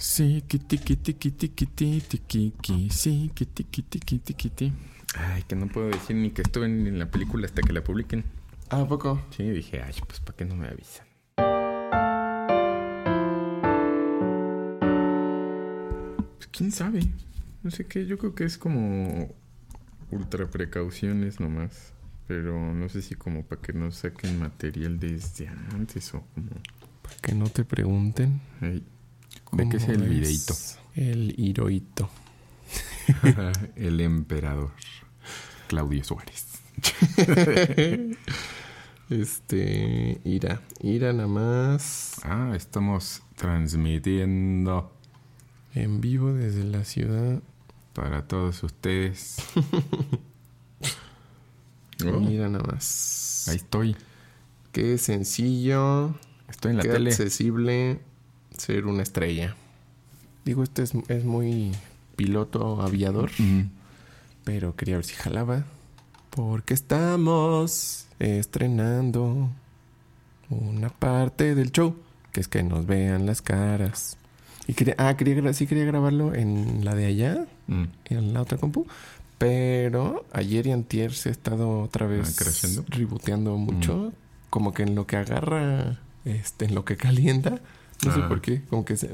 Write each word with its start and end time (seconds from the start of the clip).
Sí, 0.00 0.44
kitty, 0.46 0.78
kitty, 0.78 1.14
kitty, 1.14 1.48
kitty, 1.48 2.00
tiki, 2.00 2.52
ki, 2.62 2.88
sí, 2.88 3.32
kitty, 3.34 3.64
kitty, 3.64 3.98
kitty, 3.98 4.34
kitty. 4.34 4.72
Ay, 5.16 5.42
que 5.42 5.56
no 5.56 5.66
puedo 5.66 5.88
decir 5.88 6.14
ni 6.14 6.30
que 6.30 6.42
estuve 6.42 6.66
en 6.66 7.00
la 7.00 7.10
película 7.10 7.46
hasta 7.46 7.62
que 7.62 7.72
la 7.72 7.82
publiquen. 7.82 8.22
¿A 8.70 8.86
poco? 8.86 9.20
Sí, 9.36 9.42
dije, 9.50 9.82
ay, 9.82 9.94
pues 10.06 10.20
¿para 10.20 10.36
qué 10.36 10.44
no 10.44 10.54
me 10.54 10.68
avisan? 10.68 11.04
Pues 16.36 16.46
quién 16.52 16.70
sabe. 16.70 17.00
No 17.64 17.72
sé 17.72 17.86
qué, 17.86 18.06
yo 18.06 18.18
creo 18.18 18.36
que 18.36 18.44
es 18.44 18.56
como 18.56 19.34
ultra 20.12 20.48
precauciones 20.48 21.40
nomás. 21.40 21.92
Pero 22.28 22.72
no 22.72 22.88
sé 22.88 23.02
si 23.02 23.16
como 23.16 23.42
para 23.42 23.60
que 23.60 23.72
no 23.72 23.90
saquen 23.90 24.38
material 24.38 25.00
desde 25.00 25.48
antes 25.48 26.14
o 26.14 26.22
como... 26.34 26.50
Para 27.02 27.16
que 27.20 27.34
no 27.34 27.48
te 27.48 27.64
pregunten. 27.64 28.40
Ay, 28.60 28.84
¿De 29.52 29.68
qué 29.68 29.76
es 29.78 29.88
el 29.88 30.08
videíto? 30.08 30.54
El 30.94 31.34
hiroito. 31.38 32.08
el 33.76 34.00
emperador. 34.00 34.70
Claudio 35.68 36.04
Suárez. 36.04 36.46
este, 39.10 40.20
ira, 40.24 40.60
ira 40.80 41.12
nada 41.12 41.28
más. 41.28 42.20
Ah, 42.24 42.52
estamos 42.54 43.22
transmitiendo 43.36 44.92
en 45.74 46.00
vivo 46.00 46.32
desde 46.32 46.64
la 46.64 46.84
ciudad 46.84 47.42
para 47.92 48.26
todos 48.26 48.62
ustedes. 48.62 49.36
Mira 52.04 52.48
nada 52.48 52.64
más. 52.64 53.46
Ahí 53.48 53.56
estoy. 53.56 53.96
Qué 54.72 54.98
sencillo. 54.98 56.14
Estoy 56.48 56.72
en 56.72 56.76
la 56.78 56.82
qué 56.84 56.88
tele. 56.90 57.10
accesible 57.10 58.00
ser 58.58 58.86
una 58.86 59.02
estrella. 59.02 59.54
Digo, 60.44 60.62
este 60.62 60.82
es, 60.82 60.92
es 61.08 61.24
muy 61.24 61.72
piloto 62.16 62.80
aviador. 62.82 63.30
Pero 64.44 64.74
quería 64.76 64.96
ver 64.96 65.04
si 65.04 65.14
jalaba. 65.14 65.64
Porque 66.30 66.74
estamos 66.74 68.06
estrenando 68.18 69.50
una 70.50 70.88
parte 70.90 71.54
del 71.54 71.72
show. 71.72 71.96
Que 72.32 72.40
es 72.40 72.48
que 72.48 72.62
nos 72.62 72.86
vean 72.86 73.26
las 73.26 73.42
caras. 73.42 74.16
Y 74.66 74.74
quería, 74.74 74.94
ah, 74.98 75.16
quería, 75.16 75.52
sí 75.54 75.66
quería 75.66 75.84
grabarlo 75.84 76.34
en 76.34 76.84
la 76.84 76.94
de 76.94 77.06
allá. 77.06 77.46
En 78.06 78.32
la 78.34 78.42
otra 78.42 78.58
compu. 78.58 78.86
Pero 79.38 80.24
ayer 80.32 80.66
y 80.66 80.72
antier 80.72 81.12
se 81.14 81.28
ha 81.28 81.32
estado 81.32 81.80
otra 81.80 82.06
vez 82.06 82.30
Ah, 82.30 82.42
creciendo. 82.44 82.84
reboteando 82.88 83.56
mucho. 83.56 84.12
Como 84.50 84.72
que 84.74 84.82
en 84.82 84.94
lo 84.94 85.06
que 85.06 85.16
agarra, 85.16 85.98
este, 86.24 86.64
en 86.64 86.74
lo 86.74 86.84
que 86.84 86.96
calienta. 86.96 87.60
No 88.04 88.14
sé 88.14 88.20
por 88.22 88.40
qué. 88.40 88.62
Como 88.62 88.84
que 88.84 88.96
se, 88.96 89.10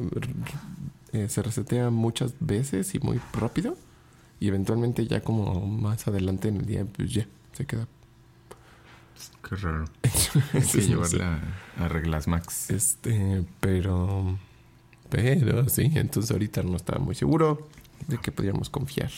eh, 1.13 1.29
se 1.29 1.43
resetea 1.43 1.91
muchas 1.91 2.35
veces 2.41 2.95
y 2.95 2.99
muy 2.99 3.21
rápido. 3.33 3.77
Y 4.41 4.49
eventualmente 4.49 5.07
ya 5.07 5.23
como 5.23 5.67
más 5.67 6.07
adelante 6.07 6.49
en 6.49 6.57
el 6.57 6.67
día, 6.67 6.85
pues 6.85 7.12
ya 7.12 7.27
se 7.53 7.67
queda. 7.67 7.87
Qué 9.49 9.57
raro. 9.57 9.85
Hay 10.53 10.62
que 10.62 10.81
llevarla 10.81 11.41
a 11.79 11.89
reglas 11.89 12.29
max. 12.29 12.71
Este, 12.71 13.45
pero. 13.61 14.39
Pero 15.11 15.69
sí, 15.69 15.93
entonces 15.95 16.31
ahorita 16.31 16.62
no 16.62 16.77
estaba 16.77 16.99
muy 16.99 17.15
seguro 17.15 17.69
de 18.09 18.19
que 18.19 18.33
podríamos 18.33 18.69
confiar. 18.69 19.11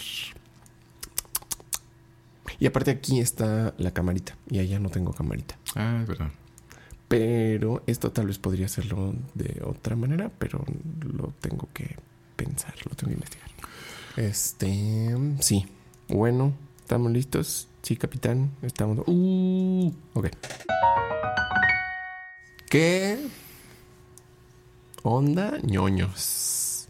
Y 2.59 2.67
aparte 2.67 2.91
aquí 2.91 3.21
está 3.21 3.75
la 3.79 3.91
camarita. 3.93 4.37
Y 4.51 4.59
allá 4.59 4.79
no 4.79 4.91
tengo 4.91 5.13
camarita. 5.13 5.57
Ah, 5.75 6.01
es 6.03 6.09
verdad. 6.09 6.31
Pero 7.09 7.83
esto 7.87 8.11
tal 8.11 8.27
vez 8.27 8.39
podría 8.39 8.67
hacerlo 8.67 9.15
de 9.35 9.63
otra 9.65 9.95
manera, 9.95 10.31
pero 10.39 10.65
lo 11.01 11.33
tengo 11.41 11.69
que 11.73 11.97
pensar, 12.35 12.75
lo 12.89 12.97
tengo 12.97 13.11
que 13.11 13.15
investigar. 13.15 13.49
Este, 14.17 15.15
sí. 15.41 15.67
Bueno, 16.09 16.53
¿estamos 16.81 17.13
listos? 17.13 17.69
Sí, 17.83 17.97
capitán. 17.97 18.51
Estamos. 18.63 19.05
Uh, 19.07 19.93
ok. 20.15 20.29
¿Qué 22.69 23.19
onda, 25.05 25.59
ñoños? 25.63 26.89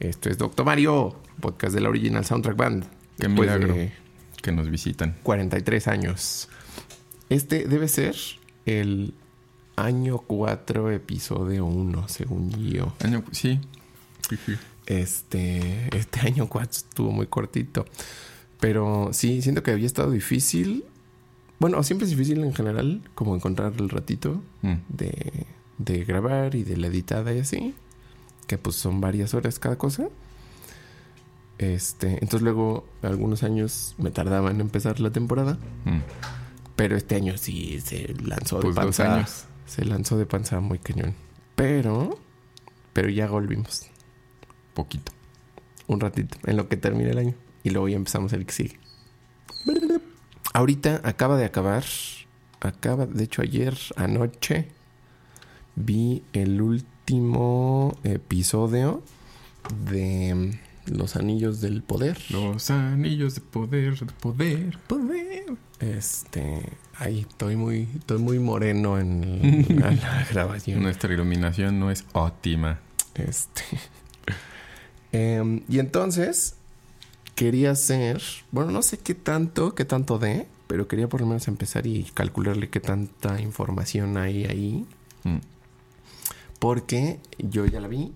Esto 0.00 0.30
es 0.30 0.38
Doctor 0.38 0.64
Mario, 0.64 1.16
podcast 1.40 1.74
de 1.74 1.82
la 1.82 1.90
Original 1.90 2.24
Soundtrack 2.24 2.56
Band. 2.56 2.84
Qué 3.18 3.28
milagro. 3.28 3.74
de 3.74 3.92
Que 4.40 4.52
nos 4.52 4.70
visitan. 4.70 5.16
43 5.24 5.88
años. 5.88 6.48
Este 7.28 7.66
debe 7.66 7.88
ser 7.88 8.16
el 8.68 9.14
año 9.76 10.18
4, 10.18 10.90
episodio 10.90 11.64
1, 11.66 12.08
según 12.08 12.50
yo. 12.50 12.92
Año, 13.02 13.22
sí. 13.32 13.60
Este, 14.86 15.96
este 15.96 16.20
año 16.26 16.48
4 16.48 16.70
estuvo 16.70 17.10
muy 17.12 17.26
cortito. 17.26 17.84
Pero 18.60 19.10
sí, 19.12 19.42
siento 19.42 19.62
que 19.62 19.70
había 19.70 19.86
estado 19.86 20.10
difícil. 20.10 20.84
Bueno, 21.60 21.82
siempre 21.82 22.04
es 22.06 22.10
difícil 22.10 22.42
en 22.44 22.54
general, 22.54 23.02
como 23.14 23.34
encontrar 23.34 23.72
el 23.78 23.88
ratito 23.88 24.42
Mm. 24.62 24.74
de, 24.88 25.46
de 25.78 26.04
grabar 26.04 26.54
y 26.56 26.64
de 26.64 26.76
la 26.76 26.88
editada 26.88 27.32
y 27.32 27.38
así. 27.40 27.74
Que 28.48 28.58
pues 28.58 28.76
son 28.76 29.00
varias 29.00 29.34
horas 29.34 29.58
cada 29.58 29.76
cosa. 29.78 30.08
Este, 31.58 32.12
entonces 32.14 32.42
luego 32.42 32.86
algunos 33.02 33.42
años 33.42 33.94
me 33.98 34.10
tardaba 34.10 34.50
en 34.50 34.60
empezar 34.60 35.00
la 35.00 35.10
temporada. 35.10 35.58
Mm. 35.84 35.98
Pero 36.78 36.96
este 36.96 37.16
año 37.16 37.36
sí 37.36 37.80
se 37.80 38.14
lanzó 38.24 38.60
Pues 38.60 38.76
de 38.76 38.80
dos 38.82 38.96
panza. 38.96 39.14
años. 39.16 39.44
Se 39.66 39.84
lanzó 39.84 40.16
de 40.16 40.26
panza 40.26 40.60
muy 40.60 40.78
cañón. 40.78 41.12
Pero, 41.56 42.16
pero 42.92 43.08
ya 43.08 43.26
volvimos. 43.26 43.88
Poquito. 44.74 45.10
Un 45.88 45.98
ratito, 45.98 46.38
en 46.46 46.56
lo 46.56 46.68
que 46.68 46.76
termine 46.76 47.10
el 47.10 47.18
año. 47.18 47.34
Y 47.64 47.70
luego 47.70 47.88
ya 47.88 47.96
empezamos 47.96 48.32
el 48.32 48.46
que 48.46 48.52
sigue. 48.52 48.78
Ahorita 50.54 51.00
acaba 51.02 51.36
de 51.36 51.46
acabar. 51.46 51.82
Acaba, 52.60 53.06
de 53.06 53.24
hecho, 53.24 53.42
ayer 53.42 53.76
anoche 53.96 54.68
vi 55.74 56.22
el 56.32 56.62
último 56.62 57.98
episodio 58.04 59.02
de 59.90 60.56
Los 60.90 61.16
Anillos 61.16 61.60
del 61.60 61.82
Poder. 61.82 62.18
Los 62.30 62.70
anillos 62.70 63.34
de 63.34 63.40
poder, 63.40 63.98
de 63.98 64.06
poder, 64.14 64.78
poder. 64.86 65.44
Este, 65.80 66.62
ahí 66.96 67.20
estoy 67.28 67.56
muy, 67.56 67.88
estoy 67.98 68.18
muy 68.18 68.38
moreno 68.38 68.98
en 68.98 69.66
la, 69.80 69.90
la 69.92 70.26
grabación. 70.30 70.82
Nuestra 70.82 71.12
iluminación 71.12 71.78
no 71.78 71.90
es 71.90 72.04
óptima. 72.12 72.80
Este. 73.14 73.62
Em, 75.12 75.62
y 75.68 75.78
entonces 75.78 76.56
quería 77.34 77.70
hacer, 77.70 78.20
bueno, 78.50 78.70
no 78.72 78.82
sé 78.82 78.98
qué 78.98 79.14
tanto, 79.14 79.74
qué 79.74 79.84
tanto 79.84 80.18
de, 80.18 80.46
pero 80.66 80.86
quería 80.88 81.08
por 81.08 81.20
lo 81.20 81.26
menos 81.26 81.48
empezar 81.48 81.86
y 81.86 82.04
calcularle 82.14 82.68
qué 82.68 82.80
tanta 82.80 83.40
información 83.40 84.16
hay 84.16 84.44
ahí, 84.44 84.86
Mm. 85.24 85.38
porque 86.58 87.18
yo 87.38 87.66
ya 87.66 87.80
la 87.80 87.88
vi. 87.88 88.12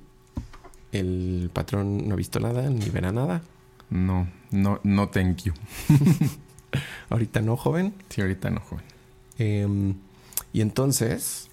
El 0.92 1.50
patrón 1.52 2.06
no 2.06 2.14
ha 2.14 2.16
visto 2.16 2.38
nada, 2.40 2.68
ni 2.70 2.88
verá 2.90 3.12
nada. 3.12 3.42
No, 3.90 4.28
no, 4.50 4.80
no 4.84 5.08
thank 5.08 5.42
you. 5.42 5.52
Ahorita 7.10 7.40
no, 7.40 7.56
joven. 7.56 7.94
Sí, 8.08 8.20
ahorita 8.22 8.50
no, 8.50 8.60
joven. 8.60 8.84
Em, 9.38 9.94
y 10.52 10.60
entonces, 10.62 11.48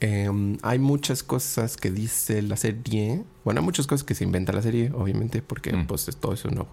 em, 0.00 0.56
hay 0.62 0.78
muchas 0.78 1.22
cosas 1.22 1.76
que 1.76 1.90
dice 1.90 2.42
la 2.42 2.56
serie. 2.56 3.22
Bueno, 3.44 3.60
hay 3.60 3.64
muchas 3.64 3.86
cosas 3.86 4.04
que 4.04 4.14
se 4.14 4.24
inventa 4.24 4.52
la 4.52 4.62
serie, 4.62 4.90
obviamente, 4.92 5.42
porque 5.42 5.72
Mm. 5.72 5.86
pues 5.86 6.08
es 6.08 6.16
todo 6.16 6.32
eso 6.32 6.48
nuevo. 6.50 6.68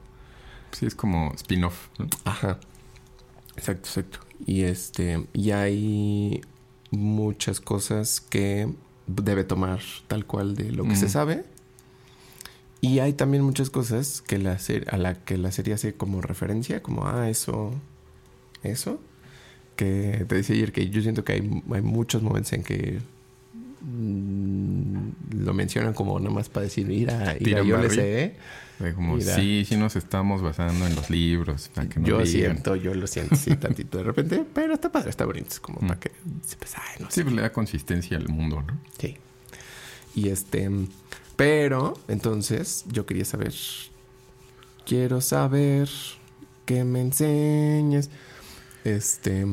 Sí, 0.72 0.86
es 0.86 0.96
como 0.96 1.32
spin-off. 1.36 1.90
¿no? 2.00 2.08
Ajá. 2.26 2.60
Exacto, 3.56 3.88
exacto. 3.90 4.20
Y 4.46 4.62
este, 4.62 5.26
y 5.34 5.52
hay 5.52 6.42
muchas 6.92 7.60
cosas 7.60 8.22
que 8.22 8.72
debe 9.08 9.44
tomar 9.44 9.80
tal 10.08 10.26
cual 10.26 10.56
de 10.56 10.72
lo 10.72 10.84
que 10.86 10.96
se 10.96 11.10
sabe. 11.10 11.46
Y 12.82 13.00
hay 13.00 13.14
también 13.14 13.44
muchas 13.44 13.70
cosas 13.70 14.22
que 14.22 14.38
la 14.38 14.58
a 14.92 14.98
la 14.98 15.16
que 15.16 15.38
la 15.38 15.52
serie 15.52 15.74
hace 15.74 15.94
como 15.96 16.22
referencia, 16.22 16.82
como 16.84 17.08
ah, 17.08 17.30
eso, 17.30 17.74
eso. 18.64 19.02
Que 19.76 20.26
te 20.28 20.36
decía 20.36 20.56
ayer 20.56 20.72
que 20.72 20.90
yo 20.90 21.02
siento 21.02 21.24
que 21.24 21.34
hay, 21.34 21.64
hay 21.74 21.82
muchos 21.82 22.22
momentos 22.24 22.54
en 22.54 22.64
que 22.64 23.00
mm, 23.82 25.44
lo 25.44 25.54
mencionan 25.54 25.94
como 25.94 26.20
nada 26.20 26.32
más 26.34 26.50
para 26.50 26.64
decir, 26.66 26.86
mira, 26.88 27.36
mira, 27.40 27.64
yo 27.64 27.78
le 27.78 27.90
sé, 27.90 28.24
¿eh?". 28.24 28.36
De 28.80 28.94
como, 28.94 29.16
Mira. 29.16 29.36
sí, 29.36 29.66
sí 29.68 29.76
nos 29.76 29.96
estamos 29.96 30.44
basando 30.44 30.86
en 30.86 30.94
los 30.94 31.10
libros. 31.10 31.68
Para 31.74 31.90
que 31.90 32.00
no 32.00 32.06
Yo 32.06 32.18
digan. 32.20 32.28
siento, 32.32 32.76
yo 32.76 32.94
lo 32.94 33.08
siento, 33.08 33.36
sí, 33.36 33.56
tantito 33.56 33.98
de 33.98 34.04
repente, 34.04 34.46
pero 34.54 34.76
está 34.76 34.92
padre, 34.92 35.10
está 35.10 35.26
bonito, 35.26 35.48
es 35.50 35.60
como 35.60 35.80
Mm. 35.82 35.88
para 35.88 36.00
que 36.00 36.12
sepas, 36.46 36.76
ay, 36.78 36.98
no 37.00 37.08
Sí, 37.10 37.16
sé. 37.16 37.24
pues 37.24 37.36
le 37.36 37.42
da 37.42 37.52
consistencia 37.52 38.18
al 38.18 38.30
mundo, 38.30 38.62
¿no? 38.62 38.78
Sí. 39.00 39.18
Y 40.14 40.30
este, 40.30 40.70
pero 41.38 41.94
entonces 42.10 42.84
yo 42.88 43.06
quería 43.06 43.24
saber, 43.24 43.54
quiero 44.86 45.22
saber 45.22 45.88
que 46.66 46.84
me 46.84 47.00
enseñes, 47.00 48.10
este, 48.84 49.46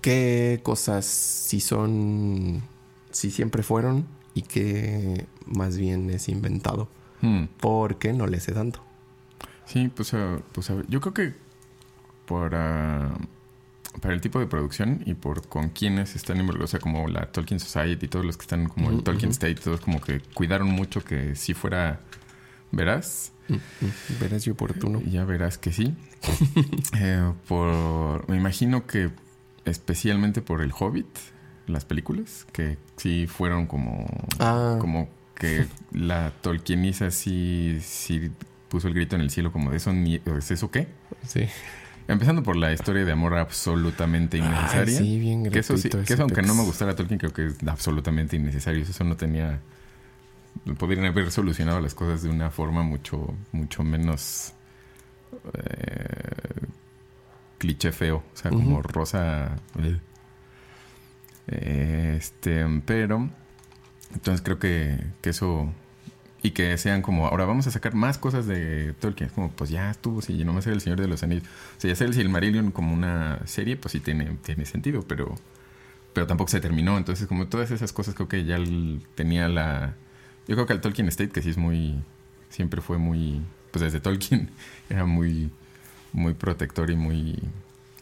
qué 0.00 0.60
cosas 0.62 1.04
si 1.04 1.60
son, 1.60 2.62
si 3.10 3.30
siempre 3.30 3.62
fueron 3.62 4.06
y 4.32 4.42
qué 4.42 5.26
más 5.46 5.76
bien 5.76 6.08
es 6.10 6.28
inventado. 6.28 6.88
Hmm. 7.20 7.44
Porque 7.60 8.12
no 8.12 8.26
le 8.26 8.40
sé 8.40 8.52
tanto. 8.52 8.80
Sí, 9.64 9.88
pues, 9.88 10.14
ah, 10.14 10.38
pues 10.52 10.70
a 10.70 10.82
yo 10.88 11.00
creo 11.00 11.14
que 11.14 11.34
para, 12.26 13.12
para 14.00 14.14
el 14.14 14.20
tipo 14.20 14.38
de 14.38 14.46
producción 14.46 15.02
y 15.06 15.14
por 15.14 15.48
con 15.48 15.70
quienes 15.70 16.16
están 16.16 16.38
involucrados, 16.38 16.70
o 16.70 16.72
sea, 16.72 16.80
como 16.80 17.08
la 17.08 17.26
Tolkien 17.32 17.60
Society 17.60 18.06
y 18.06 18.08
todos 18.08 18.24
los 18.24 18.36
que 18.36 18.42
están 18.42 18.68
como 18.68 18.90
el 18.90 19.02
Tolkien 19.02 19.30
ujú. 19.30 19.32
State, 19.32 19.54
todos 19.56 19.80
como 19.80 20.00
que 20.00 20.20
cuidaron 20.34 20.68
mucho 20.68 21.02
que 21.04 21.34
sí 21.34 21.54
fuera 21.54 22.00
veraz. 22.72 23.32
Mm, 23.48 23.54
mm, 23.54 24.18
Verás 24.20 24.46
y 24.46 24.50
oportuno. 24.50 25.00
Ya 25.02 25.24
verás 25.24 25.56
que 25.58 25.72
sí. 25.72 25.94
Eh, 27.00 27.32
por, 27.48 28.28
me 28.28 28.36
imagino 28.36 28.86
que 28.86 29.10
especialmente 29.64 30.42
por 30.42 30.62
El 30.62 30.72
Hobbit, 30.78 31.06
las 31.66 31.84
películas, 31.84 32.46
que 32.52 32.78
sí 32.96 33.26
fueron 33.26 33.66
como, 33.66 34.06
Ah. 34.38 34.76
como 34.80 35.08
que 35.34 35.66
la 35.92 36.32
Tolkieniza 36.40 37.10
sí, 37.10 37.78
sí 37.82 38.30
puso 38.68 38.88
el 38.88 38.94
grito 38.94 39.16
en 39.16 39.22
el 39.22 39.30
cielo 39.30 39.52
como 39.52 39.70
de 39.70 39.76
eso, 39.76 39.92
ni, 39.92 40.20
¿es 40.24 40.50
eso 40.50 40.70
qué? 40.70 40.88
Sí. 41.26 41.46
Empezando 42.08 42.42
por 42.42 42.56
la 42.56 42.72
historia 42.72 43.04
de 43.04 43.12
amor 43.12 43.34
absolutamente 43.36 44.38
innecesaria. 44.38 44.98
Ay, 44.98 45.04
sí, 45.04 45.18
bien 45.18 45.50
que 45.50 45.58
eso, 45.58 45.76
sí- 45.76 45.88
que 45.88 46.12
eso 46.14 46.22
aunque 46.22 46.42
no 46.42 46.54
me 46.54 46.62
gustara 46.62 46.94
Tolkien, 46.94 47.18
creo 47.18 47.32
que 47.32 47.46
es 47.46 47.56
absolutamente 47.66 48.36
innecesario. 48.36 48.82
Eso 48.82 49.04
no 49.04 49.16
tenía... 49.16 49.60
Podrían 50.78 51.04
haber 51.06 51.30
solucionado 51.30 51.80
las 51.80 51.94
cosas 51.94 52.22
de 52.22 52.28
una 52.30 52.50
forma 52.50 52.82
mucho, 52.82 53.34
mucho 53.52 53.82
menos... 53.82 54.52
eh, 55.54 56.66
cliché 57.58 57.90
feo. 57.92 58.22
O 58.32 58.36
sea, 58.36 58.50
como 58.50 58.82
rosa... 58.82 59.56
eh, 61.48 62.14
Este, 62.18 62.64
pero... 62.84 63.28
Entonces 64.14 64.42
creo 64.42 64.58
que, 64.58 64.98
que 65.20 65.30
eso... 65.30 65.72
Y 66.46 66.52
que 66.52 66.78
sean 66.78 67.02
como, 67.02 67.26
ahora 67.26 67.44
vamos 67.44 67.66
a 67.66 67.72
sacar 67.72 67.96
más 67.96 68.18
cosas 68.18 68.46
de 68.46 68.92
Tolkien. 69.00 69.26
Es 69.26 69.32
como, 69.32 69.50
pues 69.50 69.68
ya 69.68 69.90
estuvo, 69.90 70.22
si 70.22 70.44
no 70.44 70.52
más 70.52 70.64
era 70.64 70.76
el 70.76 70.80
Señor 70.80 71.00
de 71.00 71.08
los 71.08 71.24
Anillos. 71.24 71.42
O 71.76 71.80
sea, 71.80 71.88
ya 71.88 71.94
hacer 71.94 72.06
el 72.06 72.14
Silmarillion 72.14 72.70
como 72.70 72.94
una 72.94 73.40
serie, 73.46 73.76
pues 73.76 73.90
sí 73.90 73.98
tiene, 73.98 74.36
tiene 74.44 74.64
sentido, 74.64 75.02
pero, 75.02 75.34
pero 76.12 76.28
tampoco 76.28 76.48
se 76.48 76.60
terminó. 76.60 76.98
Entonces, 76.98 77.26
como 77.26 77.48
todas 77.48 77.72
esas 77.72 77.92
cosas, 77.92 78.14
creo 78.14 78.28
que 78.28 78.44
ya 78.44 78.60
tenía 79.16 79.48
la. 79.48 79.94
Yo 80.46 80.54
creo 80.54 80.66
que 80.66 80.72
el 80.74 80.80
Tolkien 80.80 81.08
State, 81.08 81.30
que 81.30 81.42
sí 81.42 81.50
es 81.50 81.56
muy. 81.56 81.96
Siempre 82.48 82.80
fue 82.80 82.96
muy. 82.98 83.40
Pues 83.72 83.82
desde 83.82 83.98
Tolkien, 83.98 84.50
era 84.88 85.04
muy. 85.04 85.50
Muy 86.12 86.34
protector 86.34 86.90
y 86.92 86.94
muy. 86.94 87.42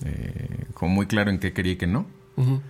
eh, 0.05 0.67
como 0.75 0.93
muy 0.95 1.07
claro 1.07 1.31
en 1.31 1.39
qué 1.39 1.55
quería 1.55 1.73
y 1.73 1.77
qué 1.77 1.87
no. 1.87 2.05
Ujú. 2.37 2.61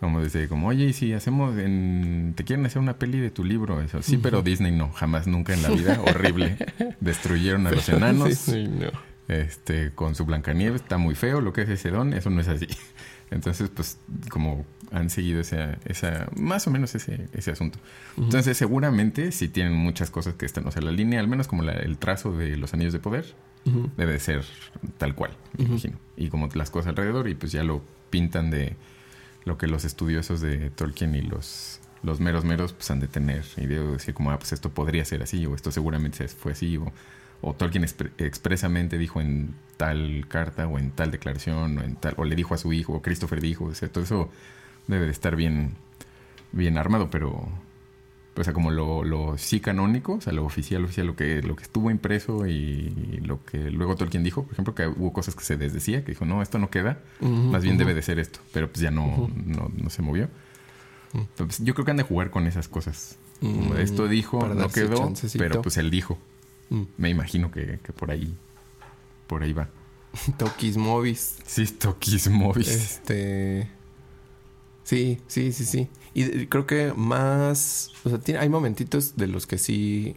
Como 0.00 0.22
desde, 0.22 0.48
como, 0.48 0.68
oye, 0.68 0.86
y 0.86 0.92
si 0.94 1.12
hacemos, 1.12 1.58
en, 1.58 2.32
te 2.34 2.44
quieren 2.44 2.64
hacer 2.64 2.80
una 2.80 2.94
peli 2.98 3.20
de 3.20 3.30
tu 3.30 3.44
libro, 3.44 3.82
eso. 3.82 4.00
Sí, 4.02 4.16
pero 4.16 4.40
Disney 4.40 4.72
no, 4.72 4.90
jamás, 4.92 5.26
nunca 5.26 5.52
en 5.52 5.62
la 5.62 5.68
vida, 5.68 6.00
horrible. 6.00 6.56
Destruyeron 7.00 7.66
a 7.66 7.70
los 7.70 7.86
enanos, 7.90 8.34
sí, 8.34 8.66
no. 8.66 8.90
este, 9.28 9.90
con 9.94 10.14
su 10.14 10.24
Blancanieves, 10.24 10.80
está 10.80 10.96
muy 10.96 11.14
feo 11.14 11.40
lo 11.42 11.52
que 11.52 11.62
es 11.62 11.68
ese 11.68 11.90
don, 11.90 12.14
eso 12.14 12.30
no 12.30 12.40
es 12.40 12.48
así. 12.48 12.66
Entonces, 13.30 13.68
pues, 13.68 13.98
como 14.30 14.64
han 14.90 15.08
seguido 15.10 15.40
esa, 15.40 15.76
esa, 15.84 16.26
más 16.34 16.66
o 16.66 16.70
menos 16.70 16.94
ese, 16.94 17.28
ese 17.34 17.50
asunto. 17.52 17.78
Entonces, 18.16 18.56
seguramente 18.56 19.30
sí 19.30 19.48
tienen 19.48 19.74
muchas 19.74 20.10
cosas 20.10 20.34
que 20.34 20.46
están, 20.46 20.66
o 20.66 20.70
sea, 20.72 20.82
la 20.82 20.90
línea, 20.90 21.20
al 21.20 21.28
menos 21.28 21.46
como 21.46 21.62
la- 21.62 21.74
el 21.74 21.96
trazo 21.98 22.36
de 22.36 22.56
los 22.56 22.72
anillos 22.74 22.92
de 22.94 22.98
poder, 23.00 23.26
debe 23.96 24.14
de 24.14 24.18
ser 24.20 24.44
tal 24.98 25.14
cual, 25.14 25.32
me 25.58 25.64
imagino. 25.66 25.96
Y 26.16 26.28
como 26.30 26.48
las 26.54 26.70
cosas 26.70 26.88
alrededor, 26.88 27.28
y 27.28 27.34
pues 27.34 27.52
ya 27.52 27.62
lo 27.62 27.82
pintan 28.08 28.50
de 28.50 28.74
lo 29.50 29.58
que 29.58 29.66
los 29.66 29.84
estudiosos 29.84 30.40
de 30.40 30.70
Tolkien 30.70 31.14
y 31.16 31.22
los, 31.22 31.80
los 32.04 32.20
meros 32.20 32.44
meros 32.44 32.72
pues 32.72 32.88
han 32.92 33.00
de 33.00 33.08
tener 33.08 33.44
y 33.56 33.66
de 33.66 33.84
decir 33.84 34.14
como, 34.14 34.30
ah, 34.30 34.38
pues 34.38 34.52
esto 34.52 34.70
podría 34.70 35.04
ser 35.04 35.24
así, 35.24 35.44
o 35.44 35.56
esto 35.56 35.72
seguramente 35.72 36.28
fue 36.28 36.52
así, 36.52 36.76
o, 36.76 36.92
o 37.40 37.52
Tolkien 37.54 37.82
expre- 37.82 38.12
expresamente 38.18 38.96
dijo 38.96 39.20
en 39.20 39.54
tal 39.76 40.26
carta, 40.28 40.68
o 40.68 40.78
en 40.78 40.92
tal 40.92 41.10
declaración, 41.10 41.78
o 41.78 41.82
en 41.82 41.96
tal, 41.96 42.14
o 42.16 42.24
le 42.24 42.36
dijo 42.36 42.54
a 42.54 42.58
su 42.58 42.72
hijo, 42.72 42.92
o 42.94 43.02
Christopher 43.02 43.40
dijo, 43.40 43.64
o 43.64 43.74
sea, 43.74 43.88
todo 43.88 44.04
eso 44.04 44.30
debe 44.86 45.06
de 45.06 45.12
estar 45.12 45.34
bien, 45.34 45.74
bien 46.52 46.78
armado, 46.78 47.10
pero 47.10 47.48
o 48.36 48.44
sea, 48.44 48.52
como 48.52 48.70
lo, 48.70 49.04
lo 49.04 49.36
sí 49.38 49.60
canónico, 49.60 50.14
o 50.14 50.20
sea, 50.20 50.32
lo 50.32 50.44
oficial, 50.44 50.84
oficial, 50.84 51.06
lo 51.06 51.16
que, 51.16 51.42
lo 51.42 51.56
que 51.56 51.64
estuvo 51.64 51.90
impreso 51.90 52.46
y 52.46 53.20
lo 53.24 53.44
que 53.44 53.70
luego 53.70 53.96
Tolkien 53.96 54.22
dijo, 54.22 54.44
por 54.44 54.52
ejemplo, 54.52 54.74
que 54.74 54.86
hubo 54.86 55.12
cosas 55.12 55.34
que 55.34 55.44
se 55.44 55.56
desdecía, 55.56 56.04
que 56.04 56.12
dijo, 56.12 56.24
no, 56.24 56.40
esto 56.42 56.58
no 56.58 56.70
queda, 56.70 57.00
más 57.20 57.62
bien 57.62 57.76
debe 57.76 57.94
de 57.94 58.02
ser 58.02 58.18
esto, 58.18 58.40
pero 58.52 58.68
pues 58.68 58.80
ya 58.80 58.90
no, 58.90 59.28
no, 59.44 59.70
no 59.76 59.90
se 59.90 60.02
movió. 60.02 60.28
Entonces, 61.12 61.64
yo 61.64 61.74
creo 61.74 61.84
que 61.84 61.90
han 61.90 61.96
de 61.96 62.04
jugar 62.04 62.30
con 62.30 62.46
esas 62.46 62.68
cosas. 62.68 63.16
Como 63.40 63.74
Mm, 63.74 63.78
esto 63.78 64.06
dijo, 64.06 64.38
para 64.38 64.54
no 64.54 64.68
quedó, 64.68 64.96
chancecito. 64.98 65.42
pero 65.42 65.62
pues 65.62 65.76
él 65.78 65.90
dijo. 65.90 66.18
Mm. 66.68 66.82
Me 66.98 67.08
imagino 67.10 67.50
que, 67.50 67.78
que 67.82 67.92
por 67.92 68.10
ahí, 68.10 68.34
por 69.26 69.42
ahí 69.42 69.52
va. 69.52 69.68
Tokis 70.38 70.76
Movies. 70.76 71.38
Sí, 71.46 71.66
Tokis 71.66 72.28
Movies. 72.28 72.68
Este. 72.68 73.68
Sí, 74.84 75.20
sí, 75.26 75.52
sí, 75.52 75.64
sí. 75.64 75.88
Y 76.14 76.46
creo 76.46 76.66
que 76.66 76.92
más. 76.96 77.92
O 78.04 78.08
sea, 78.10 78.18
tiene- 78.18 78.40
hay 78.40 78.48
momentitos 78.48 79.16
de 79.16 79.26
los 79.28 79.46
que 79.46 79.58
sí. 79.58 80.16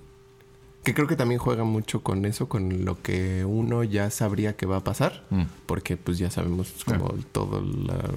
Que 0.83 0.93
creo 0.93 1.07
que 1.07 1.15
también 1.15 1.39
juega 1.39 1.63
mucho 1.63 2.01
con 2.03 2.25
eso, 2.25 2.49
con 2.49 2.83
lo 2.83 3.01
que 3.01 3.45
uno 3.45 3.83
ya 3.85 4.09
sabría 4.09 4.55
que 4.57 4.65
va 4.65 4.77
a 4.77 4.83
pasar. 4.83 5.25
Mm. 5.29 5.43
Porque 5.65 5.95
pues 5.97 6.17
ya 6.17 6.29
sabemos 6.29 6.73
como 6.85 7.13
todo 7.31 7.61
la- 7.61 8.11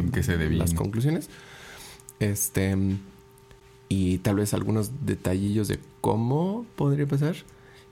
las 0.58 0.74
conclusiones. 0.74 1.28
Este. 2.18 2.76
Y 3.88 4.18
tal 4.18 4.36
vez 4.36 4.52
algunos 4.52 4.90
detallillos 5.06 5.68
de 5.68 5.78
cómo 6.00 6.66
podría 6.74 7.06
pasar. 7.06 7.36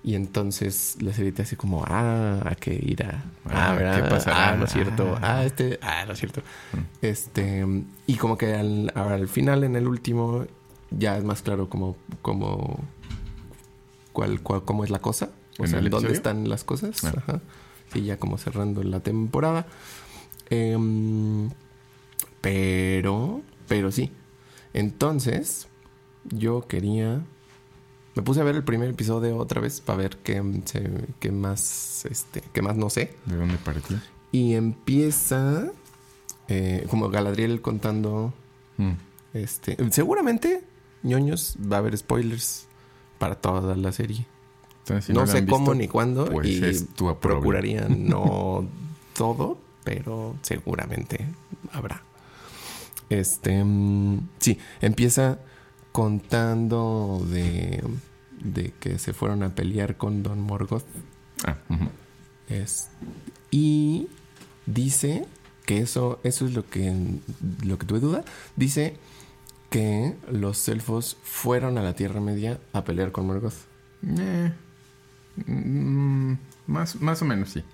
Y 0.06 0.16
entonces 0.16 0.98
la 1.00 1.14
serie 1.14 1.32
te 1.32 1.42
hace 1.42 1.56
como, 1.56 1.82
ah, 1.88 2.38
a 2.44 2.54
qué 2.56 2.78
irá. 2.80 3.24
Ah, 3.46 3.74
Ah, 3.80 3.96
¿qué 3.96 4.02
pasará? 4.10 4.50
Ah, 4.50 4.56
no 4.56 4.66
es 4.66 4.72
cierto. 4.72 5.14
Ah. 5.16 5.38
Ah, 5.38 5.44
este, 5.46 5.78
ah, 5.80 6.04
no 6.06 6.12
es 6.12 6.18
cierto. 6.18 6.42
Mm. 6.74 6.78
Este, 7.00 7.66
y 8.06 8.14
como 8.16 8.36
que 8.36 8.54
al, 8.54 8.92
al 8.94 9.28
final, 9.28 9.64
en 9.64 9.76
el 9.76 9.88
último, 9.88 10.44
ya 10.90 11.16
es 11.16 11.24
más 11.24 11.40
claro 11.40 11.70
como, 11.70 11.96
como 12.20 12.78
cuál, 14.12 14.40
cuál, 14.42 14.62
cómo 14.62 14.84
es 14.84 14.90
la 14.90 14.98
cosa. 14.98 15.30
O 15.58 15.64
¿En 15.64 15.70
sea, 15.70 15.80
dónde 15.80 16.12
están 16.12 16.48
las 16.50 16.64
cosas. 16.64 17.02
Ah. 17.04 17.14
Ajá. 17.16 17.40
Sí, 17.92 18.02
ya 18.02 18.18
como 18.18 18.36
cerrando 18.36 18.82
la 18.82 19.00
temporada. 19.00 19.66
Em, 20.50 21.48
pero, 22.42 23.40
pero 23.68 23.90
sí. 23.90 24.12
Entonces, 24.74 25.68
yo 26.24 26.66
quería. 26.68 27.22
Me 28.14 28.22
puse 28.22 28.40
a 28.40 28.44
ver 28.44 28.54
el 28.54 28.64
primer 28.64 28.90
episodio 28.90 29.36
otra 29.36 29.60
vez 29.60 29.80
para 29.80 29.98
ver 29.98 30.16
qué, 30.18 30.42
qué 31.18 31.32
más, 31.32 32.06
este, 32.08 32.42
qué 32.52 32.62
más 32.62 32.76
no 32.76 32.88
sé. 32.90 33.14
¿De 33.26 33.36
dónde 33.36 33.56
partió? 33.56 33.98
Y 34.30 34.54
empieza 34.54 35.70
eh, 36.48 36.86
como 36.90 37.08
Galadriel 37.08 37.60
contando. 37.60 38.32
Mm. 38.76 38.92
Este. 39.32 39.76
Seguramente, 39.90 40.62
ñoños, 41.02 41.56
va 41.60 41.76
a 41.76 41.78
haber 41.80 41.96
spoilers 41.96 42.66
para 43.18 43.34
toda 43.34 43.74
la 43.74 43.90
serie. 43.92 44.26
Entonces, 44.80 45.06
si 45.06 45.12
no 45.12 45.26
sé 45.26 45.46
cómo 45.46 45.72
visto, 45.72 45.74
ni 45.74 45.88
cuándo. 45.88 46.26
Pues 46.26 46.48
y 46.48 46.64
es 46.64 46.88
tu 46.94 47.14
procuraría 47.18 47.86
no 47.88 48.66
todo, 49.16 49.58
pero 49.82 50.36
seguramente 50.42 51.26
habrá. 51.72 52.02
Este. 53.08 53.64
mm, 53.64 54.28
Sí, 54.38 54.58
empieza 54.80 55.38
contando 55.92 57.24
de. 57.30 57.82
De 58.44 58.72
que 58.78 58.98
se 58.98 59.12
fueron 59.12 59.42
a 59.42 59.54
pelear 59.54 59.96
con 59.96 60.22
Don 60.22 60.40
Morgoth. 60.40 60.84
Ah. 61.44 61.56
Es, 62.48 62.90
y 63.50 64.08
dice 64.66 65.26
que 65.66 65.80
eso, 65.80 66.20
eso 66.22 66.46
es 66.46 66.54
lo 66.54 66.68
que, 66.68 66.94
lo 67.64 67.78
que 67.78 67.86
tuve 67.86 68.00
duda. 68.00 68.24
Dice 68.54 68.96
que 69.70 70.14
los 70.30 70.68
elfos 70.68 71.16
fueron 71.22 71.78
a 71.78 71.82
la 71.82 71.94
Tierra 71.94 72.20
Media 72.20 72.60
a 72.72 72.84
pelear 72.84 73.10
con 73.10 73.26
Morgoth. 73.26 73.54
Eh, 74.06 74.52
mm, 75.46 76.34
más, 76.66 77.00
más 77.00 77.22
o 77.22 77.24
menos 77.24 77.50
sí. 77.50 77.64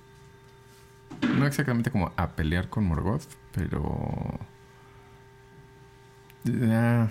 No 1.37 1.47
exactamente 1.47 1.91
como 1.91 2.13
a 2.17 2.29
pelear 2.31 2.71
con 2.71 2.85
Morgoth, 2.85 3.27
pero... 3.53 4.39
Ah, 6.63 7.09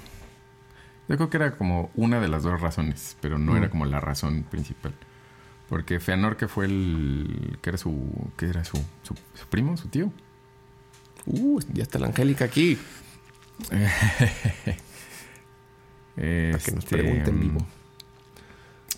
yo 1.10 1.18
creo 1.18 1.30
que 1.30 1.38
era 1.38 1.58
como 1.58 1.92
una 1.96 2.22
de 2.22 2.28
las 2.30 2.44
dos 2.44 2.62
razones, 2.62 3.18
pero 3.20 3.38
no 3.38 3.54
Mm. 3.54 3.58
era 3.58 3.70
como 3.70 3.86
la 3.86 4.00
razón 4.00 4.44
principal. 4.44 4.94
Porque 5.68 6.00
Feanor, 6.00 6.38
que 6.38 6.48
fue 6.48 6.66
el... 6.66 7.58
que 7.62 7.70
era 7.72 7.78
su... 7.78 8.32
que 8.38 8.46
era 8.48 8.63
su, 8.63 8.78
su, 9.04 9.13
su 9.34 9.46
primo, 9.50 9.75
su 9.78 9.88
tío. 9.89 10.12
Uh, 11.25 11.60
ya 11.74 11.84
está 11.84 12.00
la 12.00 12.08
Angélica 12.08 12.46
aquí. 12.46 12.78
Para 13.70 13.89
que 16.16 16.72
nos 16.72 16.84
Este, 16.84 16.98
pregunten 16.98 17.39
vivo. 17.39 17.66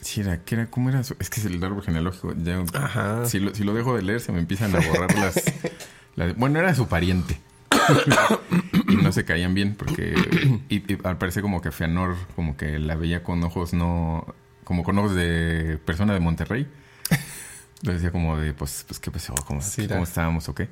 Sí, 0.02 0.22
era, 0.22 0.44
¿qué 0.44 0.56
era? 0.56 0.68
¿Cómo 0.70 0.90
era? 0.90 1.04
su- 1.04 1.16
Es 1.20 1.30
que 1.30 1.40
es 1.40 1.46
el 1.46 1.64
árbol 1.64 1.84
genealógico. 1.84 2.34
Ya, 2.36 2.64
Ajá. 2.74 3.26
si, 3.26 3.40
lo, 3.40 3.54
si 3.54 3.64
lo 3.64 3.74
dejo 3.74 3.96
de 3.96 4.02
leer, 4.02 4.20
se 4.22 4.32
me 4.32 4.40
empiezan 4.40 4.76
a 4.76 4.80
borrar 4.80 5.14
las, 5.16 5.36
las- 6.16 6.36
Bueno, 6.38 6.60
era 6.60 6.74
su 6.74 6.88
pariente. 6.88 7.40
y 8.92 8.96
no 8.98 9.12
se 9.12 9.26
caían 9.26 9.54
bien 9.54 9.76
porque 9.76 10.16
y, 10.70 10.84
al 11.06 11.18
parecer 11.18 11.42
como 11.42 11.62
que 11.62 11.72
Feanor 11.72 12.16
como 12.36 12.58
que 12.58 12.80
la 12.80 12.96
veía 12.96 13.24
con 13.24 13.44
ojos 13.44 13.74
no 13.74 14.36
como 14.64 14.84
con 14.84 14.98
ojos 14.98 15.16
de 15.16 15.80
persona 15.86 16.14
de 16.14 16.20
Monterrey. 16.20 16.68
Le 17.82 17.94
decía 17.94 18.12
como 18.12 18.38
de 18.38 18.54
pues 18.54 18.86
pues 18.88 19.00
qué 19.00 19.10
pasó, 19.12 19.34
cómo, 19.46 19.60
cómo 19.90 20.04
estábamos 20.04 20.48
o 20.50 20.56
qué. 20.56 20.70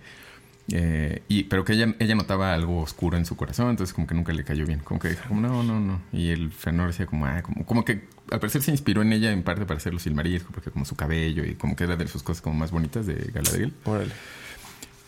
Eh, 0.72 1.24
y, 1.28 1.44
pero 1.46 1.66
que 1.66 1.74
ella, 1.74 1.96
ella 2.00 2.16
notaba 2.16 2.54
algo 2.54 2.82
oscuro 2.82 3.18
en 3.18 3.26
su 3.26 3.36
corazón, 3.36 3.70
entonces 3.70 3.94
como 3.94 4.08
que 4.08 4.14
nunca 4.14 4.34
le 4.34 4.44
cayó 4.44 4.66
bien. 4.66 4.80
Como 4.80 5.00
que 5.00 5.10
dijo, 5.10 5.28
como, 5.28 5.42
no, 5.42 5.64
no, 5.64 5.80
no. 5.80 6.02
Y 6.12 6.30
el 6.30 6.52
Fëanor 6.52 6.88
decía 6.88 7.06
como, 7.06 7.26
ah, 7.26 7.42
como, 7.42 7.66
como 7.66 7.86
que 7.86 8.08
al 8.32 8.40
parecer 8.40 8.62
se 8.62 8.72
inspiró 8.72 9.02
en 9.02 9.14
ella 9.14 9.32
en 9.32 9.44
parte 9.44 9.66
para 9.66 9.78
hacer 9.78 9.94
los 9.94 10.04
Silmarils, 10.04 10.44
porque 10.44 10.72
como 10.72 10.86
su 10.86 10.96
cabello 10.96 11.44
y 11.44 11.56
como 11.56 11.76
que 11.76 11.86
era 11.86 11.96
de 11.96 12.08
sus 12.08 12.24
cosas 12.24 12.42
como 12.42 12.56
más 12.56 12.72
bonitas 12.72 13.06
de 13.06 13.16
Galadriel. 13.34 13.74
Órale. 13.86 14.12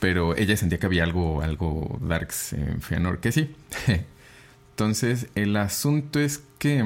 Pero 0.01 0.35
ella 0.35 0.57
sentía 0.57 0.79
que 0.79 0.87
había 0.87 1.03
algo, 1.03 1.43
algo 1.43 1.99
darks 2.01 2.53
en 2.53 2.81
Fëanor, 2.81 3.19
que 3.19 3.31
sí. 3.31 3.55
entonces, 4.71 5.27
el 5.35 5.55
asunto 5.55 6.19
es 6.19 6.43
que 6.57 6.83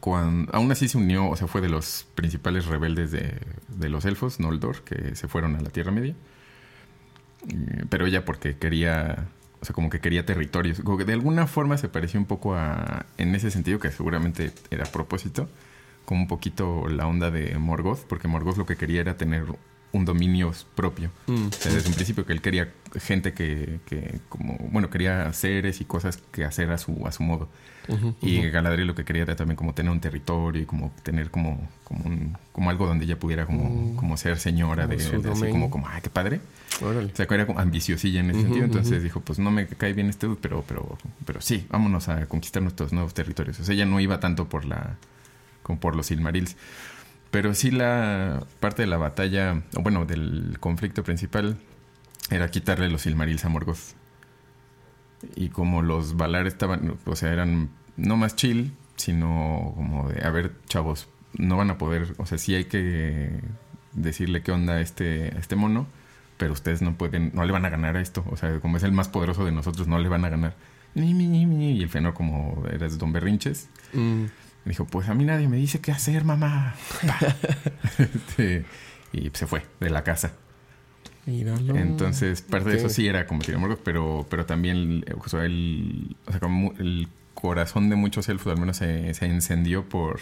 cuando, 0.00 0.52
aún 0.52 0.72
así 0.72 0.88
se 0.88 0.98
unió, 0.98 1.28
o 1.28 1.36
sea, 1.36 1.46
fue 1.46 1.60
de 1.60 1.68
los 1.68 2.04
principales 2.16 2.66
rebeldes 2.66 3.12
de, 3.12 3.38
de 3.68 3.88
los 3.88 4.04
elfos, 4.06 4.40
Noldor, 4.40 4.82
que 4.82 5.14
se 5.14 5.28
fueron 5.28 5.54
a 5.54 5.60
la 5.60 5.70
Tierra 5.70 5.92
Media. 5.92 6.16
Pero 7.90 8.06
ella 8.06 8.24
porque 8.24 8.56
quería, 8.56 9.28
o 9.60 9.64
sea, 9.64 9.72
como 9.72 9.88
que 9.88 10.00
quería 10.00 10.26
territorios. 10.26 10.82
De 11.06 11.12
alguna 11.12 11.46
forma 11.46 11.78
se 11.78 11.88
pareció 11.88 12.18
un 12.18 12.26
poco 12.26 12.56
a, 12.56 13.06
en 13.18 13.36
ese 13.36 13.52
sentido, 13.52 13.78
que 13.78 13.92
seguramente 13.92 14.50
era 14.72 14.82
a 14.82 14.90
propósito, 14.90 15.48
como 16.06 16.22
un 16.22 16.28
poquito 16.28 16.88
la 16.88 17.06
onda 17.06 17.30
de 17.30 17.56
Morgoth, 17.56 18.00
porque 18.08 18.26
Morgoth 18.26 18.56
lo 18.56 18.66
que 18.66 18.74
quería 18.74 19.00
era 19.00 19.16
tener 19.16 19.44
un 19.94 20.04
dominio 20.04 20.52
propio. 20.74 21.10
Mm. 21.26 21.48
desde 21.50 21.88
un 21.88 21.94
principio 21.94 22.26
que 22.26 22.32
él 22.32 22.42
quería 22.42 22.72
gente 23.00 23.32
que, 23.32 23.80
que, 23.86 24.20
como, 24.28 24.56
bueno, 24.70 24.90
quería 24.90 25.32
seres 25.32 25.80
y 25.80 25.84
cosas 25.84 26.18
que 26.32 26.44
hacer 26.44 26.70
a 26.70 26.78
su, 26.78 27.06
a 27.06 27.12
su 27.12 27.22
modo. 27.22 27.48
y 28.22 28.40
Galadriel 28.50 28.86
lo 28.86 28.94
que 28.94 29.04
quería 29.04 29.22
era 29.22 29.36
también 29.36 29.56
como 29.56 29.74
tener 29.74 29.92
un 29.92 30.00
territorio 30.00 30.62
y 30.62 30.64
como 30.66 30.92
tener 31.02 31.30
como, 31.30 31.68
como, 31.84 32.04
un, 32.04 32.36
como 32.52 32.70
algo 32.70 32.86
donde 32.86 33.04
ella 33.04 33.18
pudiera 33.18 33.46
como, 33.46 33.64
mm. 33.64 33.96
como 33.96 34.16
ser 34.16 34.38
señora 34.38 34.86
de, 34.86 34.96
de 34.96 35.30
así 35.30 35.48
como, 35.48 35.70
como, 35.70 35.88
ay, 35.88 36.00
qué 36.02 36.10
padre. 36.10 36.40
O 36.82 37.16
sea, 37.16 37.26
que 37.26 37.34
era 37.34 37.46
como 37.46 37.60
ambiciosilla 37.60 38.20
en 38.20 38.30
ese 38.30 38.42
sentido. 38.42 38.64
Entonces 38.64 39.02
dijo, 39.02 39.20
pues 39.20 39.38
no 39.38 39.50
me 39.50 39.66
cae 39.68 39.92
bien 39.92 40.08
este 40.08 40.28
pero, 40.40 40.64
pero, 40.66 40.98
pero 41.24 41.40
sí, 41.40 41.66
vámonos 41.70 42.08
a 42.08 42.26
conquistar 42.26 42.62
nuestros 42.62 42.92
nuevos 42.92 43.14
territorios. 43.14 43.60
O 43.60 43.64
sea, 43.64 43.74
ella 43.74 43.86
no 43.86 44.00
iba 44.00 44.18
tanto 44.18 44.48
por 44.48 44.64
la, 44.64 44.96
como 45.62 45.78
por 45.78 45.94
los 45.94 46.06
Silmarils. 46.06 46.56
Pero 47.34 47.52
sí 47.52 47.72
la 47.72 48.46
parte 48.60 48.82
de 48.82 48.86
la 48.86 48.96
batalla, 48.96 49.64
o 49.74 49.82
bueno, 49.82 50.04
del 50.06 50.56
conflicto 50.60 51.02
principal, 51.02 51.56
era 52.30 52.48
quitarle 52.48 52.88
los 52.88 53.02
Silmarils 53.02 53.44
a 53.44 53.48
Morgoth. 53.48 53.96
Y 55.34 55.48
como 55.48 55.82
los 55.82 56.16
Valar 56.16 56.46
estaban, 56.46 56.96
o 57.04 57.16
sea, 57.16 57.32
eran 57.32 57.70
no 57.96 58.16
más 58.16 58.36
chill, 58.36 58.70
sino 58.94 59.72
como 59.74 60.08
de, 60.10 60.24
a 60.24 60.30
ver, 60.30 60.52
chavos, 60.68 61.08
no 61.36 61.56
van 61.56 61.70
a 61.70 61.76
poder, 61.76 62.14
o 62.18 62.26
sea, 62.26 62.38
sí 62.38 62.54
hay 62.54 62.66
que 62.66 63.40
decirle 63.94 64.44
qué 64.44 64.52
onda 64.52 64.74
a 64.74 64.80
este, 64.80 65.36
este 65.36 65.56
mono, 65.56 65.88
pero 66.36 66.52
ustedes 66.52 66.82
no 66.82 66.96
pueden, 66.96 67.32
no 67.34 67.44
le 67.44 67.50
van 67.50 67.64
a 67.64 67.68
ganar 67.68 67.96
a 67.96 68.00
esto. 68.00 68.24
O 68.30 68.36
sea, 68.36 68.60
como 68.60 68.76
es 68.76 68.84
el 68.84 68.92
más 68.92 69.08
poderoso 69.08 69.44
de 69.44 69.50
nosotros, 69.50 69.88
no 69.88 69.98
le 69.98 70.08
van 70.08 70.24
a 70.24 70.28
ganar. 70.28 70.54
Y 70.94 71.82
el 71.82 71.88
Fenor, 71.88 72.14
como 72.14 72.62
eres 72.70 72.96
Don 72.96 73.12
Berrinches, 73.12 73.68
mm. 73.92 74.26
Me 74.64 74.70
dijo, 74.70 74.86
pues 74.86 75.08
a 75.08 75.14
mí 75.14 75.24
nadie 75.24 75.48
me 75.48 75.58
dice 75.58 75.80
qué 75.80 75.92
hacer, 75.92 76.24
mamá. 76.24 76.74
Este, 77.98 78.64
y 79.12 79.30
se 79.32 79.46
fue 79.46 79.62
de 79.80 79.90
la 79.90 80.02
casa. 80.02 80.32
Míralo. 81.26 81.76
Entonces, 81.76 82.42
parte 82.42 82.70
de 82.70 82.76
eso 82.76 82.88
sí 82.88 83.06
era 83.06 83.26
como 83.26 83.40
tiene 83.40 83.76
pero, 83.82 84.26
pero 84.28 84.44
también 84.44 85.04
o 85.18 85.28
sea, 85.28 85.44
el, 85.44 86.16
o 86.26 86.30
sea, 86.30 86.40
como 86.40 86.72
el 86.78 87.08
corazón 87.34 87.88
de 87.90 87.96
muchos 87.96 88.28
elfos 88.28 88.52
al 88.52 88.58
menos 88.58 88.76
se, 88.76 89.14
se 89.14 89.26
encendió 89.26 89.88
por 89.88 90.20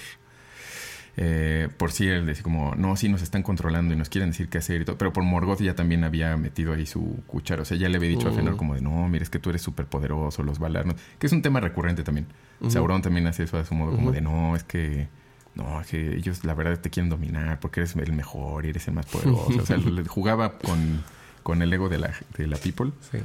eh, 1.16 1.68
por 1.76 1.92
si 1.92 2.08
él 2.08 2.24
decía 2.24 2.42
como, 2.42 2.74
no, 2.74 2.96
sí 2.96 3.08
nos 3.08 3.22
están 3.22 3.42
controlando 3.42 3.92
y 3.92 3.96
nos 3.96 4.08
quieren 4.08 4.30
decir 4.30 4.48
qué 4.48 4.58
hacer 4.58 4.80
y 4.80 4.84
todo. 4.84 4.96
Pero 4.96 5.12
por 5.12 5.24
Morgoth 5.24 5.60
ya 5.60 5.74
también 5.74 6.04
había 6.04 6.36
metido 6.36 6.72
ahí 6.72 6.86
su 6.86 7.22
cuchara. 7.26 7.62
O 7.62 7.64
sea, 7.64 7.76
ya 7.76 7.88
le 7.88 7.96
había 7.96 8.08
dicho 8.08 8.28
a 8.28 8.32
Fëanor 8.32 8.54
mm. 8.54 8.56
como 8.56 8.74
de, 8.74 8.80
no, 8.80 9.08
mira, 9.08 9.22
es 9.22 9.30
que 9.30 9.38
tú 9.38 9.50
eres 9.50 9.62
súper 9.62 9.86
poderoso, 9.86 10.42
los 10.42 10.58
Valar. 10.58 10.86
Que 11.18 11.26
es 11.26 11.32
un 11.32 11.42
tema 11.42 11.60
recurrente 11.60 12.02
también. 12.02 12.26
Sauron 12.68 13.02
también 13.02 13.26
hace 13.26 13.42
eso 13.42 13.58
a 13.58 13.64
su 13.64 13.74
modo, 13.74 13.96
como 13.96 14.12
de, 14.12 14.20
no, 14.20 14.56
es 14.56 14.64
que... 14.64 15.08
No, 15.54 15.82
es 15.82 15.86
que 15.86 16.16
ellos 16.16 16.46
la 16.46 16.54
verdad 16.54 16.78
te 16.78 16.88
quieren 16.88 17.10
dominar 17.10 17.60
porque 17.60 17.80
eres 17.80 17.94
el 17.94 18.12
mejor 18.14 18.64
y 18.64 18.70
eres 18.70 18.88
el 18.88 18.94
más 18.94 19.04
poderoso. 19.04 19.60
o 19.60 19.66
sea, 19.66 19.78
jugaba 20.08 20.56
con, 20.56 21.04
con 21.42 21.60
el 21.60 21.70
ego 21.70 21.90
de 21.90 21.98
la, 21.98 22.14
de 22.38 22.46
la 22.46 22.56
people. 22.56 22.90
Sí. 23.10 23.18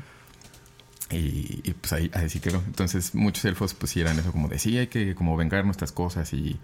Y, 1.09 1.73
pues 1.73 1.93
ahí 1.93 2.11
así 2.13 2.41
quedó. 2.41 2.61
Entonces 2.65 3.15
muchos 3.15 3.45
elfos 3.45 3.73
pues 3.73 3.91
sí 3.91 4.01
eran 4.01 4.19
eso 4.19 4.31
como 4.31 4.49
de 4.49 4.59
sí, 4.59 4.77
hay 4.77 4.87
que 4.87 5.15
como 5.15 5.37
vengar 5.37 5.63
nuestras 5.63 5.93
cosas 5.93 6.33
y 6.33 6.59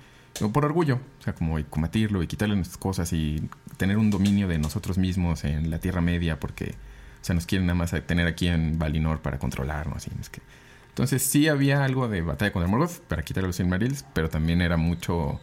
por 0.52 0.66
orgullo, 0.66 1.00
o 1.20 1.24
sea, 1.24 1.34
como 1.34 1.64
combatirlo 1.70 2.24
y 2.24 2.28
quitarle 2.28 2.56
nuestras 2.56 2.78
cosas 2.78 3.14
y 3.14 3.50
tener 3.78 3.98
un 3.98 4.10
dominio 4.10 4.48
de 4.48 4.58
nosotros 4.58 4.98
mismos 4.98 5.44
en 5.44 5.70
la 5.70 5.80
Tierra 5.80 6.02
Media 6.02 6.40
porque, 6.40 6.76
o 7.22 7.26
sea, 7.26 7.36
nos 7.36 7.46
quieren 7.46 7.68
nada 7.68 7.78
más 7.78 7.92
tener 8.06 8.28
aquí 8.28 8.48
en 8.48 8.80
Valinor 8.80 9.22
para 9.22 9.40
controlarnos. 9.40 10.08
Y 10.08 10.12
es 10.20 10.30
que... 10.30 10.42
Entonces 10.90 11.24
sí 11.24 11.48
había 11.48 11.84
algo 11.84 12.08
de 12.08 12.22
batalla 12.22 12.52
contra 12.52 12.70
Morgoth 12.70 13.00
para 13.08 13.24
quitarle 13.24 13.48
los 13.48 13.56
Silmarils, 13.56 14.06
pero 14.14 14.30
también 14.30 14.62
era 14.62 14.78
mucho 14.78 15.40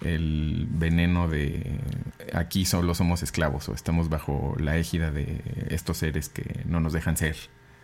el 0.00 0.66
veneno 0.68 1.28
de 1.28 1.78
aquí 2.32 2.64
solo 2.64 2.94
somos 2.94 3.22
esclavos 3.22 3.68
o 3.68 3.74
estamos 3.74 4.08
bajo 4.08 4.56
la 4.58 4.76
égida 4.76 5.12
de 5.12 5.68
estos 5.68 5.98
seres 5.98 6.28
que 6.28 6.62
no 6.66 6.80
nos 6.80 6.92
dejan 6.92 7.16
ser. 7.16 7.36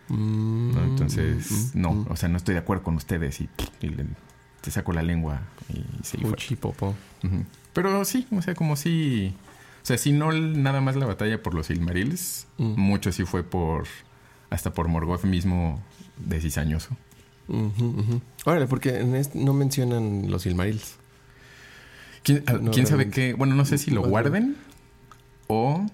Mm, 0.09 0.77
Entonces, 0.77 1.73
mm, 1.73 1.81
no, 1.81 1.93
mm. 1.93 2.07
o 2.09 2.15
sea, 2.15 2.29
no 2.29 2.37
estoy 2.37 2.53
de 2.55 2.59
acuerdo 2.59 2.83
con 2.83 2.95
ustedes 2.95 3.41
y, 3.41 3.49
y 3.81 3.95
te 4.61 4.71
saco 4.71 4.93
la 4.93 5.03
lengua 5.03 5.41
y 5.69 5.83
se 6.03 6.17
popo. 6.57 6.95
Pero 7.73 8.03
sí, 8.05 8.27
o 8.31 8.41
sea, 8.41 8.55
como 8.55 8.75
si... 8.75 9.33
O 9.81 9.85
sea, 9.85 9.97
si 9.97 10.11
no 10.11 10.31
nada 10.31 10.81
más 10.81 10.95
la 10.95 11.05
batalla 11.05 11.41
por 11.41 11.53
los 11.53 11.67
Silmarils, 11.67 12.47
mm. 12.57 12.79
mucho 12.79 13.11
sí 13.11 13.25
fue 13.25 13.43
por... 13.43 13.85
Hasta 14.49 14.73
por 14.73 14.87
Morgoth 14.87 15.23
mismo 15.23 15.81
de 16.17 16.41
cizañoso. 16.41 16.97
Ahora, 18.45 18.67
porque 18.67 18.99
en 18.99 19.15
este 19.15 19.39
no 19.39 19.53
mencionan 19.53 20.29
los 20.29 20.43
Silmarils. 20.43 20.97
¿Quién, 22.23 22.87
sabe 22.87 23.09
qué? 23.09 23.33
Bueno, 23.33 23.55
no 23.55 23.65
sé 23.65 23.77
si 23.77 23.91
lo 23.91 24.03
guarden 24.03 24.55
o 25.47 25.85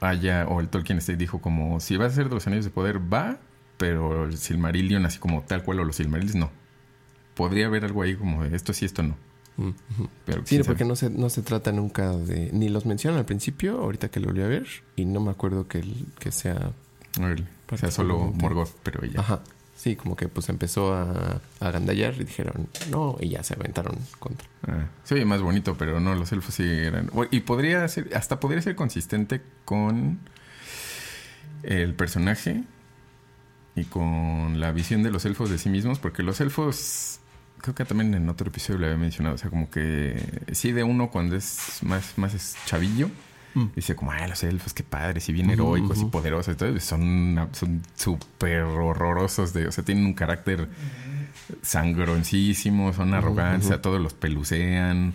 haya, 0.00 0.46
o 0.46 0.60
el 0.60 0.68
Tolkien 0.68 0.98
este 0.98 1.16
dijo 1.16 1.40
como, 1.40 1.80
si 1.80 1.96
va 1.96 2.06
a 2.06 2.10
ser 2.10 2.28
de 2.28 2.34
los 2.34 2.46
anillos 2.46 2.64
de 2.64 2.70
poder, 2.70 3.12
va, 3.12 3.38
pero 3.78 4.24
el 4.24 4.38
Silmarillion 4.38 5.04
así 5.04 5.18
como 5.18 5.42
tal 5.42 5.64
cual 5.64 5.80
o 5.80 5.84
los 5.84 5.96
Silmarils, 5.96 6.34
no 6.34 6.50
podría 7.38 7.66
haber 7.66 7.84
algo 7.84 8.02
ahí 8.02 8.16
como 8.16 8.42
de 8.42 8.56
esto 8.56 8.72
sí, 8.72 8.84
esto 8.84 9.04
no. 9.04 9.14
Pero 10.26 10.42
sí, 10.44 10.60
porque 10.64 10.84
no 10.84 10.96
se, 10.96 11.08
no 11.08 11.30
se 11.30 11.42
trata 11.42 11.70
nunca 11.70 12.10
de... 12.10 12.50
Ni 12.52 12.68
los 12.68 12.84
mencionan 12.84 13.20
al 13.20 13.26
principio, 13.26 13.78
ahorita 13.78 14.08
que 14.08 14.18
lo 14.18 14.26
volví 14.26 14.42
a 14.42 14.48
ver, 14.48 14.66
y 14.96 15.04
no 15.04 15.20
me 15.20 15.30
acuerdo 15.30 15.68
que, 15.68 15.84
que 16.18 16.32
sea... 16.32 16.72
Sea, 17.76 17.90
solo 17.92 18.32
Morgoth, 18.34 18.70
pero 18.82 19.04
ella. 19.04 19.20
Ajá. 19.20 19.40
Sí, 19.76 19.94
como 19.94 20.16
que 20.16 20.26
pues 20.28 20.48
empezó 20.48 20.94
a, 20.94 21.40
a 21.60 21.68
agandallar 21.68 22.14
y 22.14 22.24
dijeron 22.24 22.68
no, 22.90 23.16
y 23.20 23.28
ya 23.28 23.44
se 23.44 23.54
aventaron 23.54 23.96
contra. 24.18 24.48
Ah, 24.66 24.86
se 25.04 25.14
oye 25.14 25.24
más 25.24 25.40
bonito, 25.40 25.76
pero 25.78 26.00
no, 26.00 26.16
los 26.16 26.32
elfos 26.32 26.54
sí 26.56 26.64
eran. 26.64 27.10
Y 27.30 27.40
podría 27.40 27.86
ser, 27.86 28.10
hasta 28.16 28.40
podría 28.40 28.62
ser 28.62 28.74
consistente 28.74 29.40
con 29.64 30.18
el 31.62 31.94
personaje 31.94 32.64
y 33.76 33.84
con 33.84 34.58
la 34.58 34.72
visión 34.72 35.04
de 35.04 35.10
los 35.10 35.24
elfos 35.24 35.50
de 35.50 35.58
sí 35.58 35.68
mismos, 35.68 36.00
porque 36.00 36.22
los 36.24 36.40
elfos 36.40 37.20
creo 37.60 37.74
que 37.74 37.84
también 37.84 38.14
en 38.14 38.28
otro 38.28 38.48
episodio 38.48 38.80
lo 38.80 38.86
había 38.86 38.98
mencionado, 38.98 39.34
o 39.34 39.38
sea, 39.38 39.50
como 39.50 39.70
que 39.70 40.20
sí 40.52 40.72
de 40.72 40.82
uno 40.82 41.10
cuando 41.10 41.36
es 41.36 41.78
más, 41.82 42.16
más 42.16 42.56
chavillo, 42.66 43.10
mm. 43.54 43.66
dice 43.76 43.96
como, 43.96 44.12
ay, 44.12 44.28
los 44.28 44.42
elfos, 44.42 44.72
qué 44.72 44.82
padres, 44.82 45.28
y 45.28 45.32
bien 45.32 45.50
heroicos 45.50 46.00
y 46.00 46.04
poderosos, 46.06 46.52
entonces 46.52 46.84
son 46.84 47.48
súper 47.94 48.62
horrorosos, 48.62 49.52
de, 49.52 49.68
o 49.68 49.72
sea, 49.72 49.84
tienen 49.84 50.06
un 50.06 50.14
carácter 50.14 50.68
sangroncísimo, 51.62 52.92
son 52.92 53.14
arrogantes, 53.14 53.80
todos 53.80 54.00
los 54.00 54.14
pelucean, 54.14 55.12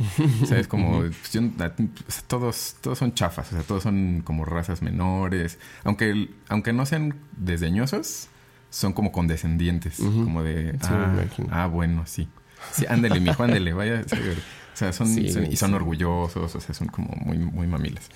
¿sabes? 0.47 0.67
Como, 0.67 0.99
pues, 0.99 2.23
todos, 2.27 2.75
todos 2.81 2.97
son 2.97 3.13
chafas, 3.13 3.51
o 3.53 3.55
sea, 3.55 3.63
todos 3.63 3.83
son 3.83 4.21
como 4.23 4.45
razas 4.45 4.81
menores, 4.81 5.59
aunque, 5.83 6.29
aunque 6.49 6.73
no 6.73 6.85
sean 6.85 7.15
desdeñosos, 7.37 8.29
son 8.73 8.93
como 8.93 9.11
condescendientes, 9.11 9.97
como 9.97 10.41
de, 10.41 10.75
ah, 10.81 11.15
ah, 11.51 11.67
bueno, 11.67 12.07
sí. 12.07 12.27
Sí, 12.71 12.85
ándele, 12.89 13.19
mijo, 13.19 13.43
ándele, 13.43 13.71
vaya. 13.71 14.03
O 14.03 14.75
sea, 14.75 14.91
son, 14.91 15.15
y 15.15 15.55
son 15.55 15.75
orgullosos, 15.75 16.55
o 16.55 16.59
sea, 16.59 16.73
son 16.73 16.87
como 16.87 17.09
muy, 17.23 17.37
muy 17.37 17.67
mamilas. 17.67 18.09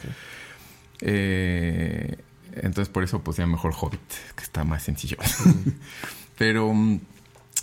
Eh, 1.01 2.17
entonces, 2.53 2.89
por 2.89 3.03
eso, 3.03 3.21
pues 3.21 3.37
ya 3.37 3.45
mejor 3.45 3.71
Hobbit, 3.79 4.01
que 4.35 4.43
está 4.43 4.63
más 4.63 4.81
sencillo. 4.81 5.17
Pero, 6.39 6.73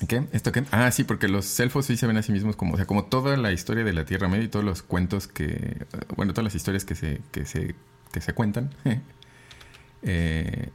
¿qué? 0.06 0.28
¿Esto 0.30 0.52
qué? 0.52 0.62
Ah, 0.70 0.88
sí, 0.92 1.02
porque 1.02 1.26
los 1.26 1.58
elfos 1.58 1.86
sí 1.86 1.96
se 1.96 2.06
ven 2.06 2.16
a 2.16 2.22
sí 2.22 2.30
mismos 2.30 2.54
como, 2.54 2.74
o 2.74 2.76
sea, 2.76 2.86
como 2.86 3.06
toda 3.06 3.36
la 3.36 3.50
historia 3.50 3.82
de 3.82 3.92
la 3.92 4.04
Tierra 4.04 4.28
Media 4.28 4.44
y 4.44 4.48
todos 4.48 4.64
los 4.64 4.82
cuentos 4.84 5.26
que, 5.26 5.84
bueno, 6.14 6.32
todas 6.32 6.44
las 6.44 6.54
historias 6.54 6.84
que 6.84 6.94
se, 6.94 7.20
que 7.32 7.44
se, 7.44 7.74
que 8.12 8.20
se 8.20 8.32
cuentan, 8.34 8.70
eh, 10.02 10.70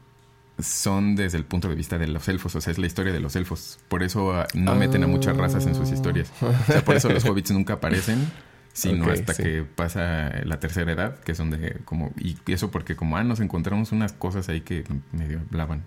son 0.59 1.15
desde 1.15 1.37
el 1.37 1.45
punto 1.45 1.69
de 1.69 1.75
vista 1.75 1.97
de 1.97 2.07
los 2.07 2.27
elfos, 2.27 2.55
o 2.55 2.61
sea, 2.61 2.71
es 2.71 2.77
la 2.77 2.87
historia 2.87 3.13
de 3.13 3.19
los 3.19 3.35
elfos. 3.35 3.79
Por 3.87 4.03
eso 4.03 4.33
ah, 4.33 4.47
no 4.53 4.75
meten 4.75 5.03
a 5.03 5.07
muchas 5.07 5.35
razas 5.37 5.65
en 5.65 5.75
sus 5.75 5.91
historias. 5.91 6.31
O 6.41 6.53
sea, 6.65 6.83
por 6.83 6.95
eso 6.95 7.09
los 7.09 7.25
hobbits 7.29 7.51
nunca 7.51 7.73
aparecen, 7.73 8.29
sino 8.73 9.09
hasta 9.11 9.33
que 9.33 9.63
pasa 9.63 10.31
la 10.43 10.59
tercera 10.59 10.91
edad, 10.91 11.19
que 11.19 11.31
es 11.31 11.37
donde 11.37 11.77
como... 11.85 12.11
Y 12.17 12.37
eso 12.47 12.71
porque 12.71 12.95
como, 12.95 13.17
ah, 13.17 13.23
nos 13.23 13.39
encontramos 13.39 13.91
unas 13.91 14.13
cosas 14.13 14.49
ahí 14.49 14.61
que 14.61 14.83
medio 15.11 15.41
hablaban. 15.49 15.83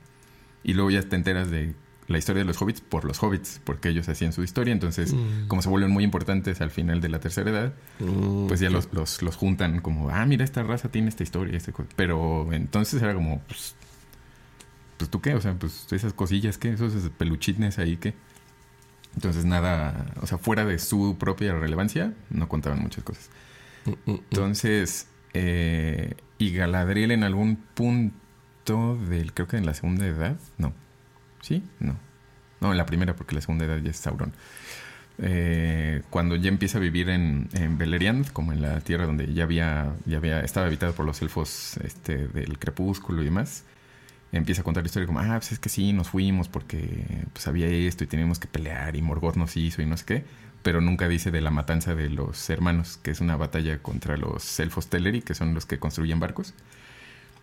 Y 0.64 0.74
luego 0.74 0.90
ya 0.90 1.02
te 1.02 1.16
enteras 1.16 1.50
de 1.50 1.74
la 2.08 2.18
historia 2.18 2.40
de 2.40 2.46
los 2.46 2.60
hobbits 2.60 2.80
por 2.80 3.04
los 3.04 3.22
hobbits, 3.22 3.60
porque 3.64 3.88
ellos 3.88 4.08
hacían 4.08 4.32
su 4.32 4.42
historia. 4.42 4.72
Entonces, 4.72 5.14
mm. 5.14 5.48
como 5.48 5.62
se 5.62 5.68
vuelven 5.68 5.90
muy 5.90 6.04
importantes 6.04 6.60
al 6.60 6.70
final 6.70 7.00
de 7.00 7.08
la 7.08 7.20
tercera 7.20 7.50
edad, 7.50 7.72
mm, 7.98 8.46
pues 8.46 8.60
ya 8.60 8.70
los, 8.70 8.88
los, 8.92 9.36
juntan 9.36 9.80
como, 9.80 10.10
ah, 10.10 10.24
mira, 10.26 10.44
esta 10.44 10.62
raza 10.62 10.90
tiene 10.90 11.08
esta 11.08 11.22
historia. 11.22 11.56
Este 11.56 11.72
Pero 11.96 12.52
entonces 12.52 13.02
era 13.02 13.14
como, 13.14 13.40
pues, 13.40 13.74
pues 14.96 15.10
tú 15.10 15.20
qué, 15.20 15.34
o 15.34 15.40
sea, 15.40 15.54
pues 15.54 15.92
esas 15.92 16.12
cosillas, 16.12 16.58
¿qué? 16.58 16.70
Esos 16.70 16.92
peluchines 17.16 17.78
ahí, 17.78 17.96
¿qué? 17.96 18.14
Entonces 19.14 19.44
nada, 19.44 20.06
o 20.20 20.26
sea, 20.26 20.38
fuera 20.38 20.64
de 20.64 20.78
su 20.78 21.16
propia 21.18 21.54
relevancia, 21.54 22.14
no 22.30 22.48
contaban 22.48 22.80
muchas 22.80 23.04
cosas. 23.04 23.30
Mm, 23.84 24.10
entonces, 24.30 25.08
eh, 25.34 26.14
y 26.38 26.52
Galadriel 26.52 27.10
en 27.10 27.24
algún 27.24 27.56
punto 27.56 28.96
del, 29.08 29.32
creo 29.34 29.48
que 29.48 29.58
en 29.58 29.66
la 29.66 29.74
segunda 29.74 30.06
edad, 30.06 30.38
no, 30.56 30.72
¿Sí? 31.42 31.62
No. 31.80 31.96
No, 32.60 32.70
en 32.70 32.78
la 32.78 32.86
primera, 32.86 33.14
porque 33.14 33.34
la 33.34 33.40
segunda 33.40 33.66
edad 33.66 33.78
ya 33.78 33.90
es 33.90 33.96
Sauron. 33.96 34.32
Eh, 35.18 36.02
cuando 36.08 36.36
ya 36.36 36.48
empieza 36.48 36.78
a 36.78 36.80
vivir 36.80 37.10
en, 37.10 37.48
en, 37.52 37.76
Beleriand, 37.76 38.32
como 38.32 38.52
en 38.52 38.62
la 38.62 38.80
tierra 38.80 39.04
donde 39.04 39.34
ya 39.34 39.42
había, 39.44 39.92
ya 40.06 40.16
había, 40.16 40.40
estaba 40.40 40.66
habitado 40.66 40.94
por 40.94 41.04
los 41.04 41.20
elfos 41.20 41.76
este, 41.84 42.28
del 42.28 42.58
crepúsculo 42.58 43.20
y 43.20 43.26
demás, 43.26 43.64
empieza 44.32 44.62
a 44.62 44.64
contar 44.64 44.82
la 44.82 44.86
historia 44.86 45.06
como, 45.06 45.20
ah, 45.20 45.34
pues 45.38 45.52
es 45.52 45.58
que 45.58 45.68
sí, 45.68 45.92
nos 45.92 46.08
fuimos 46.08 46.48
porque 46.48 47.04
pues 47.32 47.46
había 47.46 47.66
esto 47.68 48.04
y 48.04 48.06
teníamos 48.06 48.38
que 48.38 48.48
pelear 48.48 48.96
y 48.96 49.02
Morgoth 49.02 49.36
nos 49.36 49.56
hizo 49.56 49.82
y 49.82 49.86
no 49.86 49.96
sé 49.96 50.04
qué, 50.04 50.24
pero 50.62 50.80
nunca 50.80 51.08
dice 51.08 51.30
de 51.30 51.40
la 51.40 51.50
matanza 51.50 51.94
de 51.94 52.08
los 52.08 52.48
hermanos, 52.48 52.98
que 53.02 53.10
es 53.10 53.20
una 53.20 53.36
batalla 53.36 53.78
contra 53.78 54.16
los 54.16 54.58
elfos 54.60 54.88
Teleri, 54.88 55.22
que 55.22 55.34
son 55.34 55.54
los 55.54 55.66
que 55.66 55.78
construyen 55.78 56.18
barcos. 56.18 56.54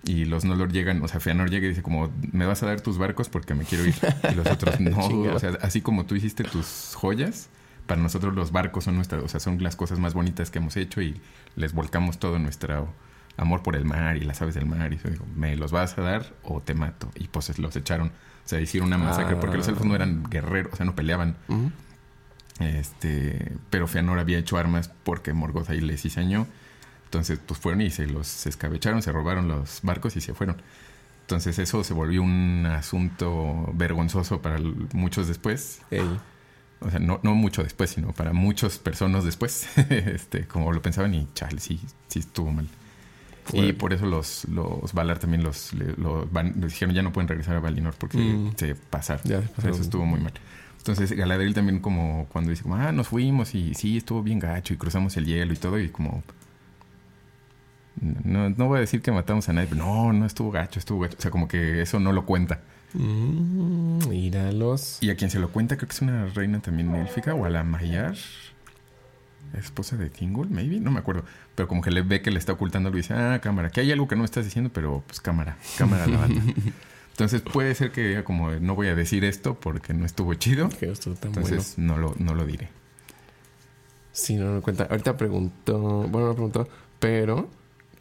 Y 0.05 0.23
los 0.25 0.45
Nolor 0.45 0.71
llegan, 0.71 1.03
o 1.03 1.07
sea, 1.09 1.19
Feanor 1.19 1.49
llega 1.49 1.65
y 1.65 1.69
dice 1.69 1.83
como, 1.83 2.09
me 2.31 2.45
vas 2.45 2.63
a 2.63 2.67
dar 2.67 2.79
tus 2.79 2.97
barcos 2.97 3.27
porque 3.27 3.53
me 3.53 3.65
quiero 3.65 3.85
ir. 3.85 3.95
Y 4.31 4.35
los 4.35 4.47
otros 4.47 4.79
no, 4.79 4.97
o 5.05 5.39
sea, 5.39 5.57
así 5.61 5.81
como 5.81 6.05
tú 6.05 6.15
hiciste 6.15 6.43
tus 6.43 6.93
joyas, 6.95 7.49
para 7.85 8.01
nosotros 8.01 8.33
los 8.33 8.51
barcos 8.51 8.85
son 8.85 8.95
nuestras, 8.95 9.23
o 9.23 9.27
sea, 9.27 9.39
son 9.41 9.61
las 9.61 9.75
cosas 9.75 9.99
más 9.99 10.13
bonitas 10.13 10.51
que 10.51 10.59
hemos 10.59 10.77
hecho 10.77 11.01
y 11.01 11.19
les 11.55 11.73
volcamos 11.73 12.17
todo 12.17 12.39
nuestro 12.39 12.93
amor 13.39 13.63
por 13.63 13.75
el 13.75 13.85
mar 13.85 14.17
y 14.17 14.21
las 14.21 14.41
aves 14.41 14.55
del 14.55 14.65
mar. 14.65 14.93
Y 14.93 14.97
yo 14.97 15.09
digo, 15.09 15.25
me 15.35 15.55
los 15.55 15.71
vas 15.71 15.97
a 15.97 16.01
dar 16.01 16.33
o 16.43 16.61
te 16.61 16.73
mato. 16.73 17.09
Y 17.15 17.27
pues 17.27 17.57
los 17.59 17.75
echaron, 17.75 18.09
o 18.09 18.47
sea, 18.47 18.59
hicieron 18.59 18.87
una 18.87 18.97
masacre 18.97 19.35
porque 19.35 19.57
los 19.57 19.67
elfos 19.67 19.85
no 19.85 19.95
eran 19.95 20.23
guerreros, 20.29 20.73
o 20.73 20.75
sea, 20.75 20.85
no 20.85 20.95
peleaban. 20.95 21.35
Este, 22.59 23.53
pero 23.69 23.87
Feanor 23.87 24.19
había 24.19 24.37
hecho 24.37 24.57
armas 24.57 24.91
porque 25.03 25.33
Morgoth 25.33 25.69
ahí 25.69 25.81
les 25.81 26.03
diseñó 26.03 26.47
entonces, 27.09 27.39
pues 27.43 27.59
fueron 27.59 27.81
y 27.81 27.89
se 27.89 28.05
los 28.05 28.45
escabecharon, 28.45 29.01
se 29.01 29.11
robaron 29.11 29.47
los 29.47 29.79
barcos 29.81 30.15
y 30.15 30.21
se 30.21 30.35
fueron. 30.35 30.61
Entonces, 31.21 31.57
eso 31.57 31.83
se 31.83 31.95
volvió 31.95 32.21
un 32.21 32.67
asunto 32.67 33.71
vergonzoso 33.73 34.43
para 34.43 34.59
muchos 34.93 35.27
después. 35.27 35.81
O 36.81 36.91
sea, 36.91 36.99
no, 36.99 37.19
no 37.23 37.33
mucho 37.33 37.63
después, 37.63 37.89
sino 37.89 38.11
para 38.13 38.31
muchas 38.31 38.77
personas 38.77 39.23
después. 39.23 39.67
este, 39.89 40.45
como 40.45 40.71
lo 40.71 40.83
pensaban 40.83 41.15
y 41.15 41.27
chale, 41.33 41.59
sí, 41.59 41.81
sí 42.09 42.19
estuvo 42.19 42.51
mal. 42.51 42.67
Y 43.53 43.73
por 43.73 43.93
eso 43.93 44.05
los, 44.05 44.45
los 44.45 44.93
Valar 44.93 45.19
también 45.19 45.43
los, 45.43 45.71
dijeron 46.55 46.93
ya 46.93 47.01
no 47.01 47.11
pueden 47.11 47.27
regresar 47.27 47.55
a 47.55 47.59
Valinor 47.59 47.95
porque 47.95 48.17
mm. 48.17 48.51
se 48.55 48.75
pasaron. 48.75 49.23
eso 49.31 49.81
estuvo 49.81 50.05
muy 50.05 50.19
mal. 50.19 50.33
Entonces 50.77 51.11
Galadriel 51.11 51.53
también 51.53 51.79
como 51.79 52.27
cuando 52.31 52.51
dice 52.51 52.63
como, 52.63 52.75
ah, 52.75 52.91
nos 52.91 53.07
fuimos 53.07 53.53
y 53.53 53.73
sí, 53.73 53.97
estuvo 53.97 54.23
bien 54.23 54.39
gacho 54.39 54.73
y 54.73 54.77
cruzamos 54.77 55.17
el 55.17 55.25
hielo 55.25 55.53
y 55.53 55.57
todo 55.57 55.79
y 55.79 55.89
como 55.89 56.23
no, 58.01 58.49
no 58.49 58.67
voy 58.67 58.77
a 58.77 58.81
decir 58.81 59.01
que 59.01 59.11
matamos 59.11 59.49
a 59.49 59.53
nadie, 59.53 59.67
pero 59.69 59.83
no, 59.83 60.13
no 60.13 60.25
estuvo 60.25 60.51
gacho, 60.51 60.79
estuvo 60.79 61.01
gacho. 61.01 61.17
O 61.17 61.21
sea, 61.21 61.31
como 61.31 61.47
que 61.47 61.81
eso 61.81 61.99
no 61.99 62.13
lo 62.13 62.25
cuenta. 62.25 62.61
Mm, 62.93 64.07
míralos. 64.07 64.99
Y 65.01 65.09
a 65.09 65.15
quien 65.15 65.29
se 65.29 65.39
lo 65.39 65.49
cuenta, 65.51 65.75
creo 65.75 65.87
que 65.89 65.93
es 65.93 66.01
una 66.01 66.25
reina 66.27 66.59
también 66.61 66.93
élfica, 66.95 67.33
o 67.33 67.45
a 67.45 67.49
la 67.49 67.63
Mayar, 67.63 68.15
esposa 69.53 69.97
de 69.97 70.11
Kingul, 70.11 70.49
maybe, 70.49 70.79
no 70.79 70.91
me 70.91 70.99
acuerdo. 70.99 71.23
Pero 71.55 71.67
como 71.67 71.81
que 71.81 71.91
le 71.91 72.01
ve 72.01 72.21
que 72.21 72.31
le 72.31 72.39
está 72.39 72.53
ocultando, 72.53 72.89
le 72.89 72.97
dice, 72.97 73.13
ah, 73.13 73.39
cámara, 73.41 73.69
que 73.69 73.81
hay 73.81 73.91
algo 73.91 74.07
que 74.07 74.15
no 74.15 74.21
me 74.21 74.25
estás 74.25 74.45
diciendo, 74.45 74.71
pero 74.73 75.03
pues 75.07 75.19
cámara, 75.19 75.57
cámara 75.77 76.07
la 76.07 76.17
banda. 76.17 76.41
Entonces 77.11 77.41
puede 77.41 77.75
ser 77.75 77.91
que 77.91 78.07
diga 78.07 78.23
como, 78.23 78.51
no 78.51 78.75
voy 78.75 78.87
a 78.87 78.95
decir 78.95 79.25
esto 79.25 79.59
porque 79.59 79.93
no 79.93 80.05
estuvo 80.05 80.33
chido. 80.35 80.69
Que 80.69 80.89
estuvo 80.89 81.15
tan 81.15 81.29
Entonces 81.29 81.77
no, 81.77 81.97
lo, 81.97 82.15
no 82.17 82.33
lo 82.33 82.45
diré. 82.45 82.69
Sí, 84.13 84.35
no 84.35 84.53
me 84.53 84.61
cuenta. 84.61 84.85
Ahorita 84.89 85.17
preguntó, 85.17 85.79
bueno, 86.07 86.27
no 86.27 86.33
preguntó, 86.33 86.69
pero 86.99 87.49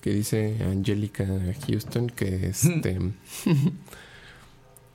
que 0.01 0.11
dice 0.11 0.57
Angélica 0.65 1.27
Houston 1.67 2.09
que 2.09 2.49
este 2.49 2.99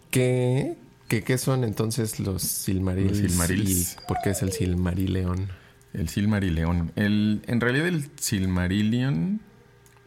que, 0.10 0.78
qué 1.08 1.38
son 1.38 1.64
entonces 1.64 2.20
los 2.20 2.42
Silmarils, 2.44 3.18
Silmarils. 3.18 3.94
y 3.94 4.08
por 4.08 4.18
qué 4.24 4.30
es 4.32 4.42
el 4.42 4.52
Silmarillion. 4.52 5.50
El 5.94 6.10
Silmarillion. 6.10 6.92
El, 6.96 7.44
en 7.46 7.62
realidad 7.62 7.88
el 7.88 8.10
Silmarillion 8.16 9.42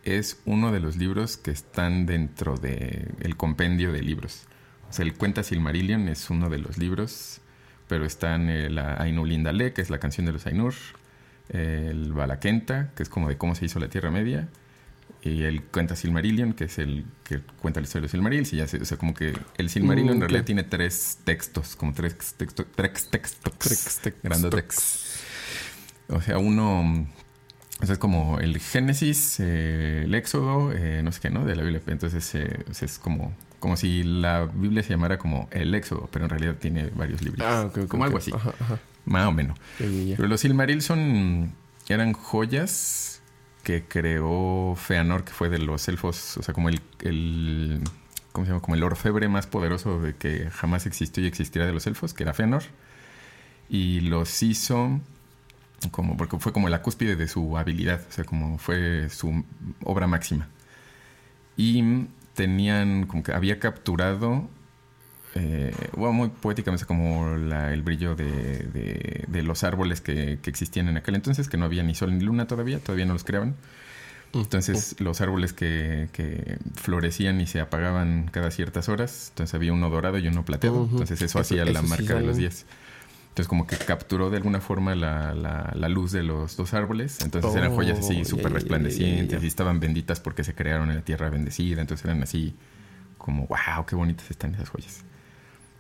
es 0.05 0.41
uno 0.45 0.73
de 0.73 0.81
los 0.81 0.97
libros 0.97 1.37
que 1.37 1.51
están 1.51 2.07
dentro 2.07 2.57
del 2.57 3.15
el 3.21 3.37
compendio 3.37 3.93
de 3.93 4.03
libros. 4.03 4.45
O 4.89 4.93
sea, 4.93 5.05
el 5.05 5.15
cuenta 5.15 5.43
Silmarillion 5.43 6.09
es 6.09 6.31
uno 6.31 6.49
de 6.49 6.59
los 6.59 6.79
libros, 6.79 7.41
pero 7.89 8.05
están 8.05 8.49
el 8.49 8.79
Ainulindale, 8.79 9.73
que 9.73 9.83
es 9.83 9.91
la 9.91 9.99
canción 9.99 10.27
de 10.27 10.33
los 10.33 10.47
Ainur, 10.47 10.75
el 11.49 12.13
Balakenta, 12.13 12.93
que 12.95 13.03
es 13.03 13.09
como 13.09 13.29
de 13.29 13.37
cómo 13.37 13.55
se 13.55 13.67
hizo 13.67 13.79
la 13.81 13.89
Tierra 13.89 14.11
Media, 14.11 14.49
y 15.23 15.43
él 15.43 15.65
cuenta 15.65 15.97
Silmarillion, 15.97 16.53
que 16.53 16.65
es 16.65 16.79
el 16.79 17.05
que 17.25 17.41
cuenta 17.61 17.81
la 17.81 17.85
historia 17.85 18.07
de 18.07 18.11
Silmaril. 18.11 18.47
Y 18.51 18.57
ya 18.57 18.65
o 18.65 18.85
sea, 18.85 18.97
como 18.97 19.13
que 19.13 19.37
el 19.57 19.71
Silmarillion 19.71 20.15
en 20.15 20.19
mm, 20.19 20.23
realidad 20.23 20.45
tiene 20.45 20.63
tres 20.63 21.19
textos, 21.25 21.75
como 21.75 21.93
tres 21.93 22.17
textos, 22.37 22.67
tres 22.75 23.09
textos, 23.11 24.13
grandes 24.23 24.51
O 26.09 26.21
sea, 26.21 26.39
uno, 26.39 27.07
o 27.81 27.87
sea, 27.87 27.95
es 27.95 27.99
como 27.99 28.39
el 28.39 28.59
Génesis, 28.59 29.39
eh, 29.41 30.03
el 30.05 30.15
Éxodo, 30.15 30.73
eh, 30.73 31.03
no 31.03 31.13
sé 31.13 31.21
qué, 31.21 31.31
¿no? 31.31 31.45
De 31.45 31.57
la 31.57 31.63
Biblia. 31.63 31.83
Entonces 31.87 32.35
eh, 32.35 32.65
es 32.81 32.99
como, 32.99 33.35
como 33.61 33.77
si 33.77 34.03
la 34.03 34.47
Biblia 34.47 34.83
se 34.83 34.91
llamara 34.91 35.19
como 35.19 35.49
el 35.51 35.75
Éxodo, 35.75 36.09
pero 36.13 36.25
en 36.25 36.31
realidad 36.31 36.57
tiene 36.57 36.91
varios 36.95 37.23
libros. 37.23 37.47
Ah, 37.47 37.71
como 37.89 38.05
algo 38.05 38.19
así. 38.19 38.33
Más 39.05 39.27
o 39.27 39.33
menos. 39.33 39.59
Pero 39.79 40.27
los 40.27 40.41
Silmaril 40.41 40.83
son, 40.83 41.53
eran 41.89 42.13
joyas 42.13 43.23
que 43.63 43.85
creó 43.85 44.75
Feanor, 44.77 45.25
que 45.25 45.33
fue 45.33 45.49
de 45.49 45.59
los 45.59 45.89
elfos, 45.89 46.37
o 46.39 46.43
sea, 46.43 46.55
como 46.55 46.69
el, 46.69 46.81
el 47.01 47.83
¿cómo 48.33 48.47
se 48.47 48.53
llama? 48.53 48.63
Como 48.63 48.75
el 48.77 48.83
orfebre 48.85 49.29
más 49.29 49.47
poderoso 49.47 50.01
de 50.01 50.15
que 50.15 50.51
jamás 50.51 50.87
existió 50.87 51.23
y 51.23 51.27
existirá 51.27 51.67
de 51.67 51.73
los 51.73 51.87
elfos, 51.87 52.15
que 52.15 52.23
era 52.23 52.33
Feanor. 52.33 52.63
Y 53.69 54.01
los 54.01 54.43
hizo 54.43 55.01
como, 55.91 56.17
porque 56.17 56.39
fue 56.39 56.53
como 56.53 56.69
la 56.69 56.83
cúspide 56.83 57.17
de 57.17 57.29
su 57.29 57.57
habilidad, 57.57 58.01
o 58.09 58.13
sea, 58.13 58.25
como 58.25 58.59
fue 58.59 59.09
su 59.11 59.45
obra 59.85 60.07
máxima. 60.07 60.49
Y 61.57 62.07
tenían, 62.35 63.07
como 63.07 63.23
que 63.23 63.33
había 63.33 63.59
capturado 63.59 64.49
eh, 65.35 65.75
muy 65.97 66.29
poéticamente 66.29 66.87
como 66.87 67.35
el 67.35 67.83
brillo 67.83 68.15
de, 68.15 69.25
de, 69.29 69.43
los 69.43 69.65
árboles 69.65 70.01
que, 70.01 70.39
que, 70.41 70.49
existían 70.49 70.89
en 70.89 70.97
aquel 70.97 71.15
entonces, 71.15 71.49
que 71.49 71.57
no 71.57 71.67
había 71.67 71.83
ni 71.83 71.95
sol 71.95 72.17
ni 72.17 72.25
luna 72.25 72.47
todavía, 72.47 72.79
todavía 72.79 73.05
no 73.05 73.13
los 73.13 73.25
creaban. 73.25 73.57
Mm, 74.33 74.39
entonces 74.39 74.97
mm. 74.99 75.05
los 75.05 75.21
árboles 75.21 75.53
que, 75.53 76.09
que, 76.13 76.59
florecían 76.75 77.41
y 77.41 77.47
se 77.47 77.61
apagaban 77.61 78.31
cada 78.33 78.51
ciertas 78.51 78.89
horas, 78.89 79.29
entonces 79.31 79.55
había 79.55 79.73
uno 79.73 79.91
dorado 79.91 80.19
y 80.19 80.27
uno 80.27 80.45
plateado, 80.45 80.89
entonces 80.91 81.21
eso, 81.21 81.39
hacía 81.39 81.65
la 81.65 81.83
marca 81.83 82.15
de 82.15 82.23
los 82.23 82.37
días. 82.37 82.65
Entonces 83.37 83.49
como 83.49 83.67
que 83.67 83.77
capturó 83.77 84.31
de 84.31 84.39
alguna 84.39 84.63
forma 84.63 84.95
la, 84.95 85.35
la, 85.35 85.89
luz 85.91 86.11
de 86.11 86.23
los 86.23 86.57
dos 86.57 86.73
árboles. 86.73 87.21
Entonces 87.21 87.55
eran 87.55 87.75
joyas 87.75 87.99
así 87.99 88.23
oh, 88.23 88.25
súper 88.25 88.51
resplandecientes 88.51 89.45
y 89.45 89.47
estaban 89.47 89.79
benditas 89.79 90.21
porque 90.21 90.43
se 90.43 90.55
crearon 90.55 90.89
en 90.89 90.97
la 90.97 91.03
tierra 91.03 91.29
bendecida. 91.29 91.83
Entonces 91.83 92.07
eran 92.07 92.23
así 92.23 92.55
como, 93.19 93.47
wow, 93.47 93.85
qué 93.87 93.95
bonitas 93.95 94.31
están 94.31 94.55
esas 94.55 94.71
joyas. 94.71 95.05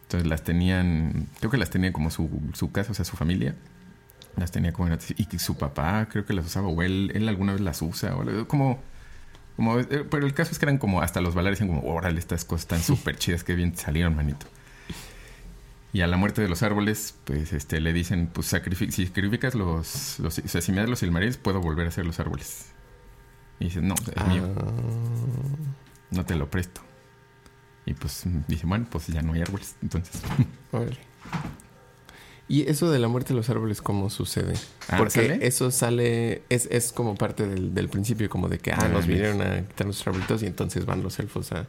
Entonces 0.02 0.28
las 0.28 0.42
tenían, 0.44 1.28
creo 1.38 1.50
que 1.50 1.56
las 1.56 1.70
tenía 1.70 1.94
como 1.94 2.10
su, 2.10 2.28
su 2.52 2.72
casa, 2.72 2.92
o 2.92 2.94
sea, 2.94 3.06
su 3.06 3.16
familia. 3.16 3.54
Las 4.36 4.52
tenía 4.52 4.74
como... 4.74 4.94
Y 5.16 5.38
su 5.38 5.56
papá 5.56 6.08
creo 6.10 6.26
que 6.26 6.34
las 6.34 6.44
usaba, 6.44 6.68
o 6.68 6.82
él, 6.82 7.10
él 7.14 7.26
alguna 7.26 7.52
vez 7.52 7.62
las 7.62 7.80
usa, 7.80 8.16
o 8.16 8.46
como... 8.46 8.82
como 9.56 9.80
eh, 9.80 10.04
pero 10.10 10.26
el 10.26 10.34
caso 10.34 10.52
es 10.52 10.58
que 10.58 10.66
eran 10.66 10.76
como, 10.76 11.00
hasta 11.00 11.22
los 11.22 11.34
valares 11.34 11.58
decían 11.58 11.74
como, 11.74 11.90
órale, 11.90 12.18
estas 12.18 12.44
cosas 12.44 12.64
están 12.64 12.80
súper 12.96 13.16
chidas, 13.16 13.44
qué 13.44 13.54
bien 13.54 13.74
salieron, 13.74 14.14
manito. 14.14 14.46
Y 15.96 16.02
a 16.02 16.06
la 16.06 16.18
muerte 16.18 16.42
de 16.42 16.48
los 16.50 16.62
árboles, 16.62 17.14
pues 17.24 17.54
este, 17.54 17.80
le 17.80 17.94
dicen, 17.94 18.28
pues 18.30 18.48
sacrific 18.48 18.90
si 18.90 19.06
sacrificas 19.06 19.54
los, 19.54 20.18
los, 20.18 20.38
o 20.40 20.46
sea, 20.46 20.60
si 20.60 20.70
me 20.70 20.82
das 20.82 20.90
los 20.90 20.98
silmarils, 20.98 21.38
puedo 21.38 21.62
volver 21.62 21.86
a 21.86 21.88
hacer 21.88 22.04
los 22.04 22.20
árboles. 22.20 22.66
Y 23.60 23.64
dice, 23.64 23.80
no, 23.80 23.94
es 23.94 24.26
mío. 24.26 24.42
Ah. 24.58 24.72
No 26.10 26.26
te 26.26 26.34
lo 26.34 26.50
presto. 26.50 26.82
Y 27.86 27.94
pues 27.94 28.24
dije, 28.46 28.66
bueno, 28.66 28.86
pues 28.90 29.06
ya 29.06 29.22
no 29.22 29.32
hay 29.32 29.40
árboles. 29.40 29.76
Entonces. 29.80 30.20
Órale. 30.72 30.98
¿Y 32.46 32.68
eso 32.68 32.90
de 32.90 32.98
la 32.98 33.08
muerte 33.08 33.30
de 33.32 33.38
los 33.38 33.48
árboles 33.48 33.80
cómo 33.80 34.10
sucede? 34.10 34.52
Ah, 34.90 34.98
Porque 34.98 35.28
¿sale? 35.28 35.46
eso 35.46 35.70
sale, 35.70 36.42
es, 36.50 36.68
es 36.70 36.92
como 36.92 37.14
parte 37.14 37.48
del, 37.48 37.72
del 37.72 37.88
principio, 37.88 38.28
como 38.28 38.50
de 38.50 38.58
que, 38.58 38.70
ah, 38.70 38.80
Ah, 38.82 38.88
nos 38.88 39.06
vinieron 39.06 39.40
a 39.40 39.66
quitar 39.66 39.86
nuestros 39.86 40.08
arbolitos 40.08 40.42
y 40.42 40.46
entonces 40.46 40.84
van 40.84 41.02
los 41.02 41.18
elfos 41.20 41.52
a, 41.52 41.66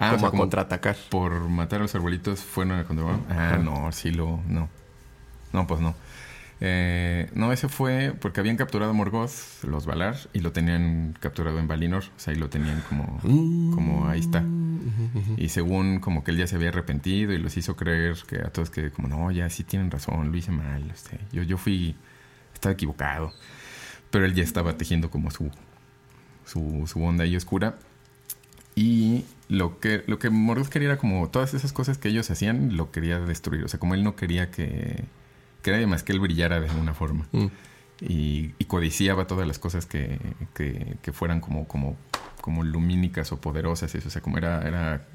Ah, 0.00 0.12
o 0.14 0.16
como 0.16 0.18
sea, 0.18 0.28
a 0.28 0.30
como 0.30 0.42
contraatacar. 0.42 0.96
por 1.10 1.48
matar 1.48 1.80
a 1.80 1.82
los 1.82 1.94
arbolitos 1.94 2.40
fueron 2.40 2.78
a 2.78 2.84
contra 2.84 3.06
Ah, 3.28 3.58
no, 3.62 3.92
sí 3.92 4.10
lo. 4.10 4.40
No. 4.48 4.68
No, 5.52 5.66
pues 5.66 5.80
no. 5.80 5.94
Eh, 6.62 7.30
no, 7.34 7.52
ese 7.52 7.68
fue 7.68 8.14
porque 8.20 8.40
habían 8.40 8.56
capturado 8.56 8.90
a 8.90 8.94
Morgoth, 8.94 9.64
los 9.64 9.86
Valar, 9.86 10.16
y 10.34 10.40
lo 10.40 10.52
tenían 10.52 11.16
capturado 11.18 11.58
en 11.58 11.66
Valinor. 11.68 12.04
O 12.04 12.18
sea, 12.18 12.32
ahí 12.32 12.38
lo 12.38 12.50
tenían 12.50 12.82
como. 12.88 13.18
como 13.74 14.08
ahí 14.08 14.20
está. 14.20 14.44
Y 15.36 15.48
según 15.48 16.00
como 16.00 16.24
que 16.24 16.30
él 16.30 16.38
ya 16.38 16.46
se 16.46 16.56
había 16.56 16.68
arrepentido 16.68 17.32
y 17.32 17.38
los 17.38 17.56
hizo 17.56 17.76
creer 17.76 18.16
que 18.26 18.36
a 18.38 18.50
todos 18.50 18.70
que 18.70 18.90
como 18.90 19.08
no, 19.08 19.30
ya 19.30 19.48
sí 19.50 19.64
tienen 19.64 19.90
razón, 19.90 20.30
lo 20.30 20.36
hice 20.36 20.50
mal, 20.52 20.90
este, 20.90 21.18
yo, 21.32 21.42
yo 21.42 21.56
fui, 21.58 21.94
estaba 22.54 22.72
equivocado. 22.72 23.32
Pero 24.10 24.24
él 24.24 24.34
ya 24.34 24.42
estaba 24.42 24.76
tejiendo 24.76 25.10
como 25.10 25.30
su, 25.30 25.50
su, 26.44 26.84
su 26.86 27.02
onda 27.02 27.24
ahí 27.24 27.36
oscura. 27.36 27.76
Y 28.80 29.26
lo 29.50 29.78
que, 29.78 30.04
lo 30.06 30.18
que 30.18 30.30
Morgoth 30.30 30.70
quería 30.70 30.88
era 30.88 30.96
como 30.96 31.28
todas 31.28 31.52
esas 31.52 31.70
cosas 31.70 31.98
que 31.98 32.08
ellos 32.08 32.30
hacían, 32.30 32.78
lo 32.78 32.90
quería 32.90 33.20
destruir. 33.20 33.62
O 33.62 33.68
sea, 33.68 33.78
como 33.78 33.92
él 33.94 34.02
no 34.02 34.16
quería 34.16 34.50
que, 34.50 35.04
que 35.60 35.70
nadie 35.70 35.86
más 35.86 36.02
que 36.02 36.12
él 36.12 36.20
brillara 36.20 36.60
de 36.60 36.70
alguna 36.70 36.94
forma. 36.94 37.26
Mm. 37.32 37.46
Y, 38.00 38.54
y 38.58 38.64
codiciaba 38.64 39.26
todas 39.26 39.46
las 39.46 39.58
cosas 39.58 39.84
que, 39.84 40.18
que, 40.54 40.96
que 41.02 41.12
fueran 41.12 41.42
como, 41.42 41.68
como, 41.68 41.94
como 42.40 42.64
lumínicas 42.64 43.32
o 43.32 43.36
poderosas. 43.38 43.94
eso. 43.94 44.08
O 44.08 44.10
sea, 44.10 44.22
como 44.22 44.38
era, 44.38 44.66
era 44.66 45.06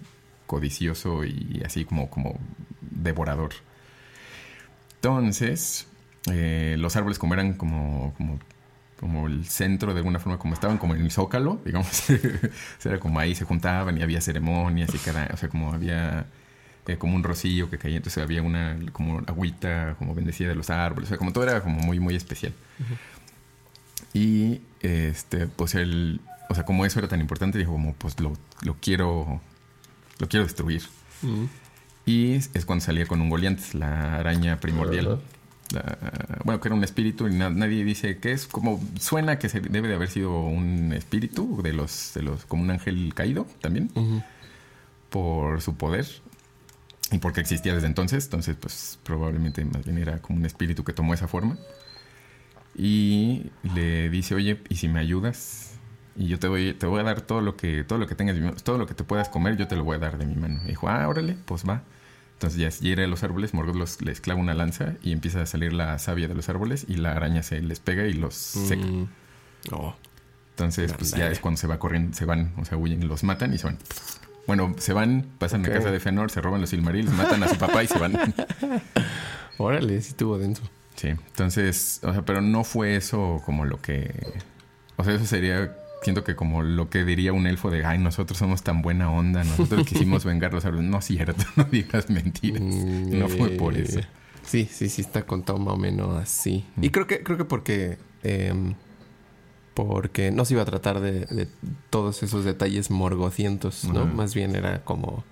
codicioso 0.45 1.25
y 1.25 1.63
así 1.65 1.85
como, 1.85 2.11
como 2.11 2.37
devorador. 2.81 3.49
Entonces, 4.97 5.87
eh, 6.31 6.75
los 6.77 6.95
árboles 6.95 7.17
como 7.17 7.33
eran 7.33 7.53
como, 7.53 8.13
como, 8.15 8.37
como 8.99 9.27
el 9.27 9.45
centro 9.45 9.93
de 9.93 9.99
alguna 9.99 10.19
forma, 10.19 10.37
como 10.37 10.53
estaban 10.53 10.77
como 10.77 10.95
en 10.95 11.01
el 11.01 11.11
zócalo, 11.11 11.59
digamos. 11.65 12.09
o 12.09 12.17
sea, 12.79 12.91
era 12.91 12.99
como 12.99 13.19
ahí 13.19 13.35
se 13.35 13.45
juntaban 13.45 13.97
y 13.97 14.01
había 14.01 14.21
ceremonias 14.21 14.93
y 14.93 14.97
cada, 14.97 15.29
o 15.33 15.37
sea, 15.37 15.49
como 15.49 15.73
había 15.73 16.27
eh, 16.87 16.97
como 16.97 17.15
un 17.15 17.23
rocío 17.23 17.69
que 17.69 17.77
caía, 17.77 17.97
entonces 17.97 18.23
había 18.23 18.41
una 18.41 18.77
como 18.91 19.19
agüita 19.19 19.95
como 19.97 20.13
bendecida 20.15 20.49
de 20.49 20.55
los 20.55 20.69
árboles, 20.69 21.07
o 21.07 21.09
sea, 21.09 21.17
como 21.17 21.33
todo 21.33 21.43
era 21.43 21.61
como 21.61 21.79
muy, 21.79 21.99
muy 21.99 22.15
especial. 22.15 22.53
Y 24.13 24.61
este, 24.79 25.47
pues 25.47 25.75
él, 25.75 26.21
o 26.49 26.55
sea, 26.55 26.63
como 26.63 26.85
eso 26.85 26.99
era 26.99 27.07
tan 27.07 27.19
importante, 27.19 27.57
dijo 27.57 27.73
como, 27.73 27.93
pues 27.95 28.19
lo, 28.19 28.33
lo 28.61 28.75
quiero, 28.75 29.41
lo 30.19 30.27
quiero 30.29 30.45
destruir. 30.45 30.83
Mm. 31.21 31.45
Y 32.05 32.33
es 32.35 32.65
cuando 32.65 32.85
salía 32.85 33.07
con 33.07 33.19
un 33.19 33.29
Goliantes, 33.29 33.73
la 33.73 34.15
araña 34.15 34.59
primordial. 34.59 35.07
Ajá. 35.13 35.34
La- 35.75 36.39
bueno, 36.43 36.59
que 36.59 36.67
era 36.69 36.75
un 36.75 36.83
espíritu 36.83 37.27
y 37.27 37.33
na- 37.35 37.49
nadie 37.51 37.83
dice 37.83 38.17
que 38.17 38.31
es. 38.31 38.47
Como 38.47 38.81
suena 38.99 39.37
que 39.37 39.49
se 39.49 39.61
debe 39.61 39.87
de 39.87 39.95
haber 39.95 40.09
sido 40.09 40.41
un 40.41 40.91
espíritu 40.93 41.61
de 41.61 41.73
los, 41.73 42.11
de 42.15 42.23
los, 42.23 42.45
como 42.45 42.63
un 42.63 42.71
ángel 42.71 43.13
caído 43.13 43.45
también, 43.61 43.89
por 45.09 45.61
su 45.61 45.75
poder 45.75 46.05
y 47.11 47.19
porque 47.19 47.41
existía 47.41 47.73
desde 47.75 47.87
entonces. 47.87 48.25
Entonces, 48.25 48.55
pues 48.59 48.97
probablemente 49.03 49.63
más 49.65 49.85
bien 49.85 49.97
era 49.99 50.19
como 50.21 50.39
un 50.39 50.45
espíritu 50.45 50.83
que 50.83 50.93
tomó 50.93 51.13
esa 51.13 51.27
forma. 51.27 51.57
Y 52.77 53.51
le 53.75 54.09
dice, 54.09 54.35
oye, 54.35 54.61
¿y 54.69 54.75
si 54.75 54.87
me 54.89 54.99
ayudas? 54.99 55.73
Y 56.17 56.27
yo 56.27 56.39
te 56.39 56.47
voy, 56.47 56.73
te 56.73 56.85
voy 56.85 56.99
a 57.01 57.03
dar 57.03 57.21
todo 57.21 57.41
lo 57.41 57.55
que, 57.55 57.83
todo 57.83 57.99
lo 57.99 58.07
que 58.07 58.15
tengas, 58.15 58.63
todo 58.63 58.77
lo 58.77 58.85
que 58.85 58.93
te 58.93 59.03
puedas 59.03 59.29
comer, 59.29 59.55
yo 59.57 59.67
te 59.67 59.75
lo 59.75 59.83
voy 59.83 59.95
a 59.95 59.99
dar 59.99 60.17
de 60.17 60.25
mi 60.25 60.35
mano. 60.35 60.59
Y 60.65 60.69
dijo, 60.69 60.89
ah, 60.89 61.07
órale, 61.07 61.37
pues 61.45 61.67
va. 61.67 61.83
Entonces 62.35 62.59
ya 62.59 62.69
hiere 62.69 63.05
a 63.05 63.07
los 63.07 63.23
árboles, 63.23 63.53
Morgoth 63.53 63.75
los, 63.75 64.01
les 64.01 64.19
clava 64.19 64.39
una 64.39 64.53
lanza 64.53 64.93
y 65.01 65.13
empieza 65.13 65.41
a 65.41 65.45
salir 65.45 65.71
la 65.71 65.97
savia 65.99 66.27
de 66.27 66.35
los 66.35 66.49
árboles 66.49 66.85
y 66.87 66.95
la 66.95 67.13
araña 67.13 67.43
se 67.43 67.61
les 67.61 67.79
pega 67.79 68.05
y 68.05 68.13
los 68.13 68.35
seca. 68.35 68.85
Mm. 68.85 69.07
Oh. 69.71 69.95
Entonces, 70.51 70.93
pues 70.93 71.11
ya 71.11 71.29
es 71.29 71.39
cuando 71.39 71.59
se 71.59 71.67
va 71.67 71.79
corriendo, 71.79 72.15
se 72.15 72.25
van, 72.25 72.53
o 72.57 72.65
sea, 72.65 72.77
huyen, 72.77 73.07
los 73.07 73.23
matan 73.23 73.53
y 73.53 73.57
se 73.57 73.67
van. 73.67 73.77
Bueno, 74.47 74.75
se 74.77 74.93
van, 74.93 75.25
pasan 75.39 75.61
Ok. 75.61 75.67
a 75.69 75.73
casa 75.73 75.91
de 75.91 75.99
Fëanor, 75.99 76.29
se 76.29 76.39
roban 76.39 76.61
los 76.61 76.69
Silmarils, 76.69 77.11
matan 77.11 77.41
a 77.43 77.47
su 77.47 77.57
papá 77.57 77.83
y 77.83 77.87
se 77.87 77.97
van. 77.97 78.13
Órale, 79.57 80.01
sí 80.01 80.09
estuvo 80.09 80.37
denso. 80.37 80.63
Sí, 80.95 81.09
entonces, 81.09 81.99
o 82.03 82.13
sea, 82.13 82.21
pero 82.23 82.41
no 82.41 82.63
fue 82.63 82.95
eso 82.95 83.41
como 83.45 83.65
lo 83.65 83.81
que... 83.81 84.13
O 84.97 85.03
sea, 85.03 85.15
eso 85.15 85.25
sería, 85.25 85.75
siento 86.05 86.23
que 86.23 86.35
como 86.37 86.61
lo 86.63 86.89
que 86.89 87.03
diría 87.03 87.33
un 87.33 87.45
elfo 87.47 87.69
de, 87.69 87.83
ay, 87.85 87.97
nosotros 87.99 88.37
somos 88.39 88.63
tan 88.63 88.81
buena 88.81 89.11
onda, 89.11 89.43
nosotros 89.43 89.85
quisimos 89.87 90.23
vengar 90.23 90.53
los 90.53 90.63
árboles. 90.65 90.89
No 90.89 90.99
es 90.99 91.05
cierto, 91.05 91.43
no 91.57 91.65
digas 91.65 92.09
mentiras. 92.09 92.61
Mm, 92.61 93.19
No 93.19 93.27
fue 93.27 93.49
por 93.49 93.75
eso. 93.77 93.99
Sí, 94.43 94.69
sí, 94.71 94.87
sí 94.89 95.01
está 95.01 95.25
contado 95.25 95.59
más 95.59 95.73
o 95.73 95.77
menos 95.77 96.15
así. 96.15 96.65
Mm. 96.77 96.83
Y 96.85 96.89
creo 96.91 97.07
que, 97.07 97.21
creo 97.23 97.37
que 97.37 97.45
porque. 97.45 97.97
em, 98.23 98.75
porque 99.73 100.31
no 100.31 100.45
se 100.45 100.53
iba 100.53 100.61
a 100.61 100.65
tratar 100.65 101.01
de, 101.01 101.25
de 101.25 101.49
todos 101.89 102.23
esos 102.23 102.45
detalles 102.45 102.89
morgocientos, 102.91 103.83
¿no? 103.83 104.05
Más 104.05 104.33
bien 104.33 104.55
era 104.55 104.83
como. 104.85 105.23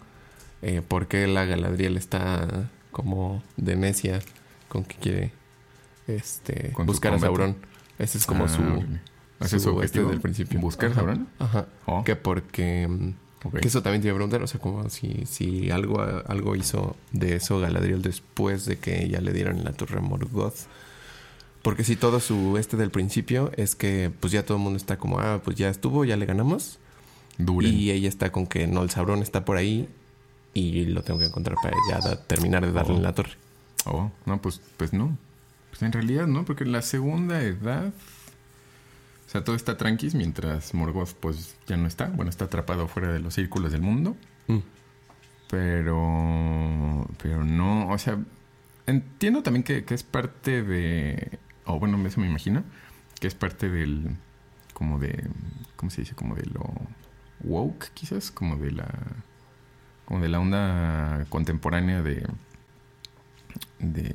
Eh, 0.62 0.82
¿Por 0.86 1.08
qué 1.08 1.28
la 1.28 1.46
Galadriel 1.46 1.96
está 1.96 2.70
como 2.92 3.42
de 3.58 3.76
necia 3.78 4.20
con 4.68 4.84
que 4.84 4.96
quiere 4.98 5.32
este, 6.08 6.72
Con 6.74 6.86
buscar 6.88 7.14
a. 7.14 7.20
Sauron? 7.20 7.56
Ese 8.00 8.18
es 8.18 8.26
como 8.26 8.46
Ah, 8.46 8.50
su. 8.50 8.62
Ese 9.46 9.58
es 9.58 9.64
su 9.64 9.70
este 9.70 10.00
objetivo 10.00 10.10
del 10.10 10.22
principio. 10.22 10.60
¿Buscar 10.60 10.92
Ajá. 10.92 10.96
Sauron? 11.02 11.28
Ajá. 11.40 11.66
Oh, 11.86 12.04
Que 12.04 12.16
porque. 12.16 12.88
mm, 12.88 13.14
ok. 13.48 13.60
que 13.60 13.68
eso 13.68 13.82
también 13.84 14.02
te 14.02 14.08
iba 14.08 14.16
a 14.16 14.18
preguntar, 14.18 14.42
o 14.44 14.48
sea, 14.48 14.60
como 14.60 14.90
si, 14.90 15.26
si 15.26 15.70
algo, 15.72 16.02
algo 16.02 16.56
hizo 16.56 16.96
de 17.12 17.36
eso 17.36 17.60
Galadriel 17.60 18.02
después 18.02 18.66
de 18.66 18.78
que 18.78 19.08
ya 19.10 19.22
le 19.22 19.34
dieron 19.34 19.64
la 19.64 19.74
torre 19.74 20.00
Morgoth. 20.02 20.56
Porque 21.62 21.84
si 21.86 21.96
todo 21.96 22.20
su 22.20 22.58
este 22.58 22.76
del 22.76 22.92
principio 22.92 23.50
es 23.56 23.76
que 23.76 24.12
pues 24.20 24.34
ya 24.34 24.44
todo 24.46 24.58
el 24.58 24.64
mundo 24.64 24.78
está 24.78 24.98
como, 24.98 25.20
ah, 25.20 25.42
pues 25.44 25.56
ya 25.56 25.70
estuvo, 25.70 26.04
ya 26.04 26.18
le 26.18 26.26
ganamos. 26.26 26.78
Duren. 27.38 27.74
Y 27.74 27.90
ella 27.92 28.10
está 28.10 28.32
con 28.32 28.48
que 28.48 28.68
no, 28.68 28.84
el 28.84 28.90
Sauron 28.90 29.22
está 29.22 29.46
por 29.46 29.56
ahí 29.58 29.88
y 30.54 30.86
lo 30.86 31.02
tengo 31.04 31.20
que 31.20 31.26
encontrar 31.26 31.58
para 31.64 31.76
ya 31.90 32.00
da- 32.00 32.22
terminar 32.22 32.66
de 32.66 32.72
darle 32.74 32.96
Oh. 32.98 33.02
la 33.02 33.14
torre. 33.14 33.32
Oh, 33.86 34.12
no, 34.26 34.42
pues, 34.42 34.62
pues 34.78 34.94
no. 34.94 35.18
Pues 35.72 35.82
en 35.82 35.92
realidad 35.94 36.28
no, 36.28 36.46
porque 36.46 36.64
en 36.66 36.72
la 36.74 36.82
segunda 36.82 37.42
edad. 37.42 37.92
O 39.34 39.36
sea, 39.36 39.44
todo 39.44 39.56
está 39.56 39.78
tranquis 39.78 40.14
mientras 40.14 40.76
Morgoth, 40.76 41.16
pues 41.20 41.58
ya 41.66 41.76
no 41.76 41.88
está. 41.88 42.06
Bueno, 42.06 42.30
está 42.30 42.46
atrapado 42.46 42.88
fuera 42.88 43.12
de 43.12 43.20
los 43.20 43.34
círculos 43.34 43.72
del 43.72 43.82
mundo. 43.82 44.16
Mm. 44.46 44.60
Pero. 45.50 47.08
Pero 47.20 47.44
no. 47.44 47.90
O 47.90 47.98
sea, 47.98 48.20
entiendo 48.86 49.42
también 49.42 49.64
que, 49.64 49.86
que 49.86 49.96
es 49.96 50.04
parte 50.04 50.62
de. 50.62 51.40
O 51.66 51.80
bueno, 51.80 51.98
eso 52.06 52.22
me 52.22 52.28
imagino. 52.28 52.64
Que 53.20 53.26
es 53.26 53.34
parte 53.34 53.70
del. 53.70 54.18
Como 54.76 55.00
de. 55.00 55.28
¿Cómo 55.78 55.90
se 55.90 56.02
dice? 56.02 56.14
Como 56.14 56.36
de 56.36 56.46
lo. 56.46 56.72
Woke, 57.40 57.90
quizás. 57.96 58.30
Como 58.30 58.58
de 58.58 58.70
la. 58.70 58.88
Como 60.06 60.22
de 60.22 60.30
la 60.30 60.40
onda 60.40 61.26
contemporánea 61.30 62.04
de 62.04 62.24
de 63.84 64.12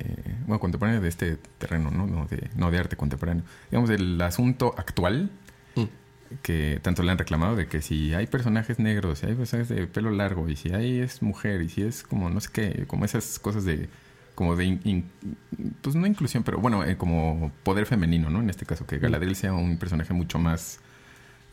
bueno 0.47 0.59
contemporáneo 0.59 1.01
de 1.01 1.07
este 1.09 1.37
terreno 1.57 1.91
no 1.91 2.07
no 2.07 2.25
de 2.25 2.49
no 2.55 2.71
de 2.71 2.77
arte 2.79 2.95
contemporáneo 2.95 3.43
digamos 3.69 3.89
del 3.89 4.19
asunto 4.21 4.73
actual 4.77 5.29
Mm. 5.75 5.83
que 6.41 6.79
tanto 6.81 7.03
le 7.03 7.11
han 7.11 7.17
reclamado 7.19 7.55
de 7.55 7.67
que 7.67 7.81
si 7.81 8.13
hay 8.15 8.25
personajes 8.27 8.79
negros 8.79 9.19
si 9.19 9.27
hay 9.27 9.35
personajes 9.35 9.69
de 9.75 9.85
pelo 9.87 10.09
largo 10.11 10.49
y 10.49 10.55
si 10.55 10.73
hay 10.73 10.99
es 10.99 11.21
mujer 11.21 11.61
y 11.61 11.69
si 11.69 11.83
es 11.83 12.01
como 12.03 12.29
no 12.29 12.39
sé 12.41 12.49
qué 12.51 12.85
como 12.87 13.05
esas 13.05 13.37
cosas 13.39 13.65
de 13.65 13.87
como 14.35 14.55
de 14.55 14.65
in- 14.65 14.81
in- 14.83 15.05
pues 15.81 15.95
no 15.95 16.07
inclusión 16.07 16.43
pero 16.43 16.57
bueno 16.59 16.83
eh, 16.83 16.97
como 16.97 17.51
poder 17.63 17.85
femenino 17.85 18.29
no 18.29 18.39
en 18.39 18.49
este 18.49 18.65
caso 18.65 18.85
que 18.87 18.97
Galadriel 18.97 19.35
sea 19.35 19.53
un 19.53 19.77
personaje 19.77 20.13
mucho 20.13 20.39
más 20.39 20.79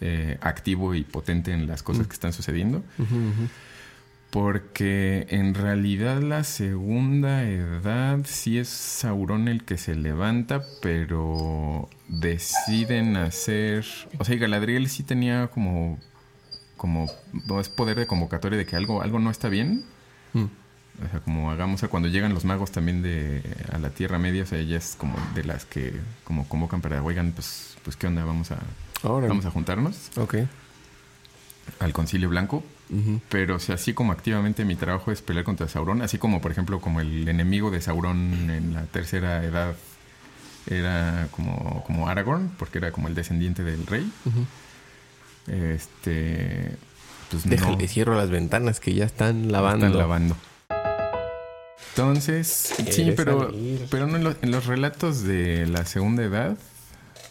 eh, 0.01 0.39
activo 0.41 0.95
y 0.95 1.03
potente 1.05 1.53
en 1.53 1.67
las 1.67 1.83
cosas 1.83 2.05
Mm. 2.07 2.09
que 2.09 2.15
están 2.15 2.33
sucediendo 2.33 2.79
ujú. 2.99 3.49
Porque 4.31 5.27
en 5.31 5.55
realidad 5.55 6.21
la 6.21 6.45
segunda 6.45 7.45
edad 7.45 8.19
sí 8.25 8.59
es 8.59 8.69
Sauron 8.69 9.49
el 9.49 9.65
que 9.65 9.79
se 9.79 9.95
levanta, 9.95 10.63
pero 10.83 11.89
deciden 12.09 13.17
hacer... 13.17 13.85
O 14.19 14.25
sea, 14.25 14.35
y 14.35 14.39
Galadriel 14.39 14.89
sí 14.89 15.03
tenía 15.03 15.49
como... 15.49 15.99
como 16.77 17.07
es 17.61 17.69
poder 17.69 17.97
de 17.99 18.07
convocatoria 18.07 18.59
de 18.59 18.67
que 18.67 18.77
algo, 18.77 19.01
algo 19.03 19.19
no 19.19 19.31
está 19.31 19.49
bien. 19.49 19.85
Mm. 20.35 20.45
O 21.05 21.09
sea, 21.11 21.21
como 21.21 21.51
hagamos, 21.51 21.77
o 21.77 21.79
sea, 21.81 21.89
cuando 21.91 22.09
llegan 22.09 22.33
los 22.33 22.45
magos 22.45 22.73
también 22.73 23.03
de 23.03 23.43
a 23.71 23.79
la 23.79 23.91
Tierra 23.91 24.19
Media, 24.19 24.43
o 24.43 24.47
sea, 24.47 24.59
ella 24.59 24.79
es 24.79 24.97
como 24.97 25.17
de 25.35 25.45
las 25.45 25.67
que 25.67 25.93
como 26.25 26.49
convocan 26.49 26.81
para, 26.81 27.03
oigan, 27.03 27.33
pues, 27.33 27.77
pues 27.85 27.97
qué 27.97 28.07
onda, 28.07 28.25
vamos 28.25 28.51
a, 28.51 28.59
Órale. 29.03 29.29
vamos 29.29 29.45
a 29.45 29.51
juntarnos 29.51 30.11
Ok. 30.17 30.37
al 31.81 31.93
Concilio 31.93 32.31
Blanco. 32.31 32.65
Pero 33.29 33.57
o 33.57 33.59
sea, 33.59 33.75
así 33.75 33.95
como 33.95 34.13
activamente 34.13 34.65
mi 34.65 34.77
trabajo 34.77 35.11
es 35.11 35.21
pelear 35.21 35.45
contra 35.45 35.67
Sauron, 35.67 36.03
así 36.03 36.19
como 36.19 36.41
por 36.41 36.53
ejemplo 36.53 36.81
como 36.81 37.01
el 37.01 37.29
enemigo 37.29 37.71
de 37.71 37.81
Sauron 37.81 38.51
en 38.51 38.75
la 38.75 38.85
tercera 38.85 39.43
edad 39.43 39.75
era 40.69 41.29
como, 41.31 41.83
como 41.85 42.09
Aragorn, 42.09 42.51
porque 42.59 42.79
era 42.79 42.93
como 42.93 43.09
el 43.09 43.15
descendiente 43.15 43.65
del 43.65 43.87
rey. 43.87 44.11
Este 45.49 46.77
pues 47.31 47.49
Déjale, 47.49 47.77
no. 47.83 47.89
cierro 47.89 48.15
las 48.17 48.31
ventanas 48.31 48.81
que 48.81 48.95
ya 48.95 49.05
están 49.05 49.51
lavando. 49.51 49.87
Están 49.87 49.99
lavando. 49.99 50.37
Entonces, 51.91 52.75
sí, 52.91 53.13
pero, 53.17 53.47
salir. 53.51 53.87
pero 53.91 54.07
no 54.07 54.17
en, 54.17 54.25
los, 54.25 54.37
en 54.43 54.51
los 54.51 54.67
relatos 54.67 55.23
de 55.23 55.67
la 55.67 55.87
segunda 55.87 56.23
edad, 56.23 56.59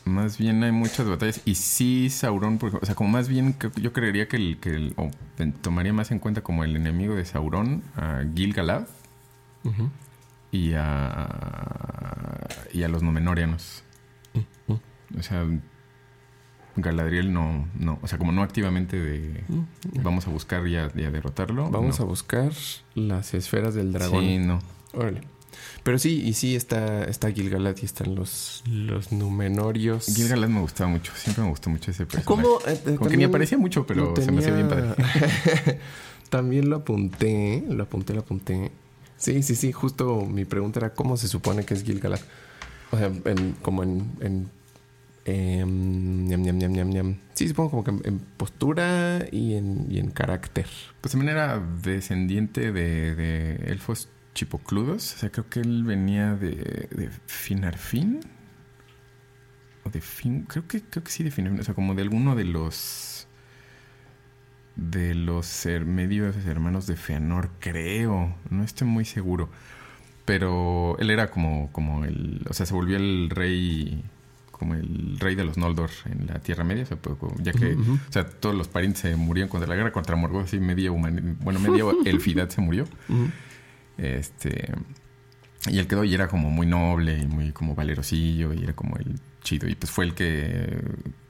más 0.05 0.37
bien 0.37 0.63
hay 0.63 0.71
muchas 0.71 1.07
batallas. 1.07 1.41
Y 1.45 1.55
sí, 1.55 2.09
Sauron, 2.09 2.57
por 2.59 2.69
ejemplo, 2.69 2.83
o 2.83 2.85
sea, 2.85 2.95
como 2.95 3.09
más 3.09 3.27
bien 3.27 3.55
yo 3.81 3.91
creería 3.91 4.27
que 4.27 4.37
el, 4.37 4.57
que 4.59 4.69
el- 4.69 4.93
o 4.97 5.09
tomaría 5.61 5.93
más 5.93 6.11
en 6.11 6.19
cuenta 6.19 6.41
como 6.41 6.63
el 6.63 6.75
enemigo 6.75 7.15
de 7.15 7.25
Sauron, 7.25 7.83
a 7.95 8.23
Gil-galad 8.35 8.87
Ujú. 9.63 9.89
y 10.51 10.73
a, 10.75 12.47
y 12.73 12.83
a 12.83 12.87
los 12.87 13.03
Númenóreanos. 13.03 13.83
O 15.17 15.21
sea, 15.23 15.45
Galadriel 16.77 17.31
no, 17.31 17.67
no, 17.79 17.99
o 18.01 18.07
sea, 18.07 18.17
como 18.17 18.31
no 18.33 18.41
activamente 18.43 18.99
de 18.99 19.43
vamos 20.03 20.27
a 20.27 20.29
buscar 20.31 20.67
y 20.67 20.75
a, 20.75 20.91
y 20.93 21.03
a 21.03 21.11
derrotarlo. 21.11 21.69
Vamos 21.69 21.99
no. 21.99 22.05
a 22.05 22.07
buscar 22.07 22.51
las 22.95 23.33
esferas 23.33 23.75
del 23.75 23.93
dragón. 23.93 24.21
Sí, 24.25 24.37
no. 24.39 24.59
Órale. 24.93 25.21
Pero 25.85 25.99
sí, 25.99 26.19
y 26.25 26.33
sí 26.33 26.55
está, 26.55 27.03
está 27.03 27.31
Gilgalad 27.31 27.75
y 27.79 27.85
están 27.85 28.15
los, 28.15 28.63
los 28.67 29.11
Numenorios. 29.11 30.07
Gil-galad 30.07 30.49
me 30.49 30.59
gustaba 30.59 30.89
mucho, 30.89 31.11
siempre 31.15 31.43
me 31.43 31.51
gustó 31.51 31.69
mucho 31.69 31.91
ese 31.91 32.07
personaje. 32.07 32.25
¿Cómo? 32.25 32.57
Eh, 32.65 32.81
eh, 32.87 32.95
Como 32.95 33.07
que 33.07 33.17
ni 33.17 33.23
aparecía 33.23 33.59
mucho, 33.59 33.85
pero 33.85 34.15
se 34.15 34.31
me 34.31 34.39
hacía 34.39 34.55
bien 34.55 34.67
padre. 34.67 34.95
también 36.31 36.71
lo 36.71 36.77
apunté, 36.77 37.63
lo 37.69 37.83
apunté, 37.83 38.15
lo 38.15 38.21
apunté. 38.21 38.71
Sí, 39.15 39.43
sí, 39.43 39.53
sí, 39.53 39.71
justo 39.71 40.21
mi 40.25 40.43
pregunta 40.43 40.79
era 40.79 40.93
cómo 40.95 41.17
se 41.17 41.27
supone 41.27 41.65
que 41.65 41.75
es 41.75 41.83
Gilgalad. 41.83 42.19
O 42.89 42.97
sea, 42.97 43.11
en- 43.25 43.51
como 43.61 43.83
en... 43.83 44.09
en 44.21 44.49
em, 45.25 46.27
ñam, 46.27 46.41
ñam, 46.41 46.57
ñam, 46.57 46.71
ñam, 46.71 46.89
ñam. 46.89 47.15
Sí, 47.35 47.47
supongo 47.47 47.69
como 47.69 47.83
que 47.83 47.91
en, 47.91 48.01
en 48.05 48.19
postura 48.37 49.23
y 49.31 49.53
en, 49.53 49.85
y 49.89 49.99
en 49.99 50.09
carácter. 50.09 50.65
Pues 51.01 51.11
también 51.11 51.31
era 51.31 51.59
descendiente 51.83 52.71
de, 52.71 53.13
de 53.13 53.55
elfos 53.67 54.09
chipocludos. 54.35 55.15
O 55.15 55.17
sea, 55.17 55.31
creo 55.31 55.49
que 55.49 55.61
él 55.61 55.83
venía 55.83 56.35
de, 56.35 56.87
de 56.91 57.09
Finarfin. 57.25 58.19
O 59.83 59.89
de 59.89 60.01
Fin. 60.01 60.43
Creo 60.43 60.67
que, 60.67 60.81
creo 60.81 61.03
que 61.03 61.11
sí 61.11 61.23
de 61.23 61.31
Finarfin. 61.31 61.59
O 61.61 61.63
sea, 61.63 61.73
como 61.73 61.95
de 61.95 62.03
alguno 62.03 62.35
de 62.35 62.43
los. 62.45 63.27
De 64.75 65.15
los 65.15 65.65
medios 65.85 66.35
hermanos 66.45 66.85
de 66.85 66.97
Feanor, 66.97 67.49
creo. 67.59 68.35
No 68.49 68.63
estoy 68.63 68.85
muy 68.87 69.05
seguro. 69.05 69.49
Pero 70.25 70.97
él 70.99 71.09
era 71.09 71.31
como, 71.31 71.71
como 71.71 72.03
el. 72.03 72.45
O 72.49 72.53
sea, 72.53 72.65
se 72.65 72.73
volvió 72.73 72.97
el 72.97 73.29
rey. 73.29 74.03
Como 74.51 74.73
el 74.73 75.17
rey 75.19 75.35
de 75.35 75.43
los 75.43 75.57
Noldor 75.57 75.89
en 76.05 76.27
la 76.27 76.39
Tierra 76.39 76.63
Media. 76.63 76.83
O 76.83 76.85
sea, 76.87 76.97
pues, 76.97 77.17
ya 77.41 77.53
que. 77.53 77.75
O 77.75 78.11
sea, 78.11 78.25
todos 78.27 78.55
los 78.55 78.67
parientes 78.67 79.01
se 79.01 79.15
murieron 79.15 79.49
contra 79.49 79.67
la 79.69 79.75
guerra 79.75 79.91
contra 79.91 80.15
Morgoth, 80.15 80.45
así 80.45 80.59
media 80.59 80.91
humani- 80.91 81.35
bueno, 81.39 81.59
media 81.59 81.83
elfidad 82.05 82.49
se 82.49 82.59
murió. 82.61 82.85
Este 83.97 84.71
y 85.67 85.79
él 85.79 85.87
quedó 85.87 86.03
y 86.03 86.13
era 86.13 86.27
como 86.27 86.51
muy 86.51 86.67
noble 86.67 87.17
y 87.17 87.25
muy 87.25 87.51
como 87.51 87.73
valerosillo 87.75 88.53
y 88.53 88.63
era 88.63 88.73
como 88.73 88.97
el 88.97 89.19
chido 89.43 89.67
y 89.67 89.75
pues 89.75 89.91
fue 89.91 90.05
el 90.05 90.13
que 90.13 90.79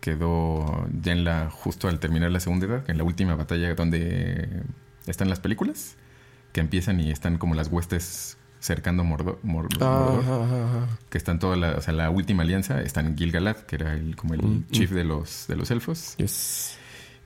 quedó 0.02 0.88
ya 1.02 1.14
en 1.14 1.24
la 1.24 1.50
justo 1.50 1.88
al 1.88 2.00
terminar 2.00 2.32
la 2.32 2.40
segunda 2.40 2.66
edad, 2.66 2.90
en 2.90 2.98
la 2.98 3.04
última 3.04 3.36
batalla 3.36 3.74
donde 3.76 4.64
están 5.08 5.30
las 5.30 5.40
películas 5.40 5.96
que 6.52 6.60
empiezan 6.62 7.00
y 7.00 7.12
están 7.12 7.38
como 7.38 7.56
las 7.56 7.68
huestes 7.70 8.38
cercando 8.60 9.04
Mordo- 9.04 9.40
Mor- 9.44 9.68
Ah, 9.80 10.12
Mordor, 10.16 10.44
ajá. 10.44 10.98
que 11.10 11.18
están 11.18 11.40
toda 11.40 11.56
la, 11.56 11.72
o 11.74 11.82
sea, 11.82 11.94
la 11.94 12.10
última 12.10 12.44
alianza, 12.44 12.82
están 12.82 13.16
Gil-galad, 13.18 13.58
que 13.58 13.76
era 13.76 13.94
el 13.94 14.16
como 14.16 14.34
el 14.34 14.42
Mm, 14.42 14.66
chief 14.72 14.92
de 14.92 15.04
los 15.04 15.46
de 15.48 15.56
los 15.56 15.70
elfos 15.72 16.16
Yes. 16.18 16.78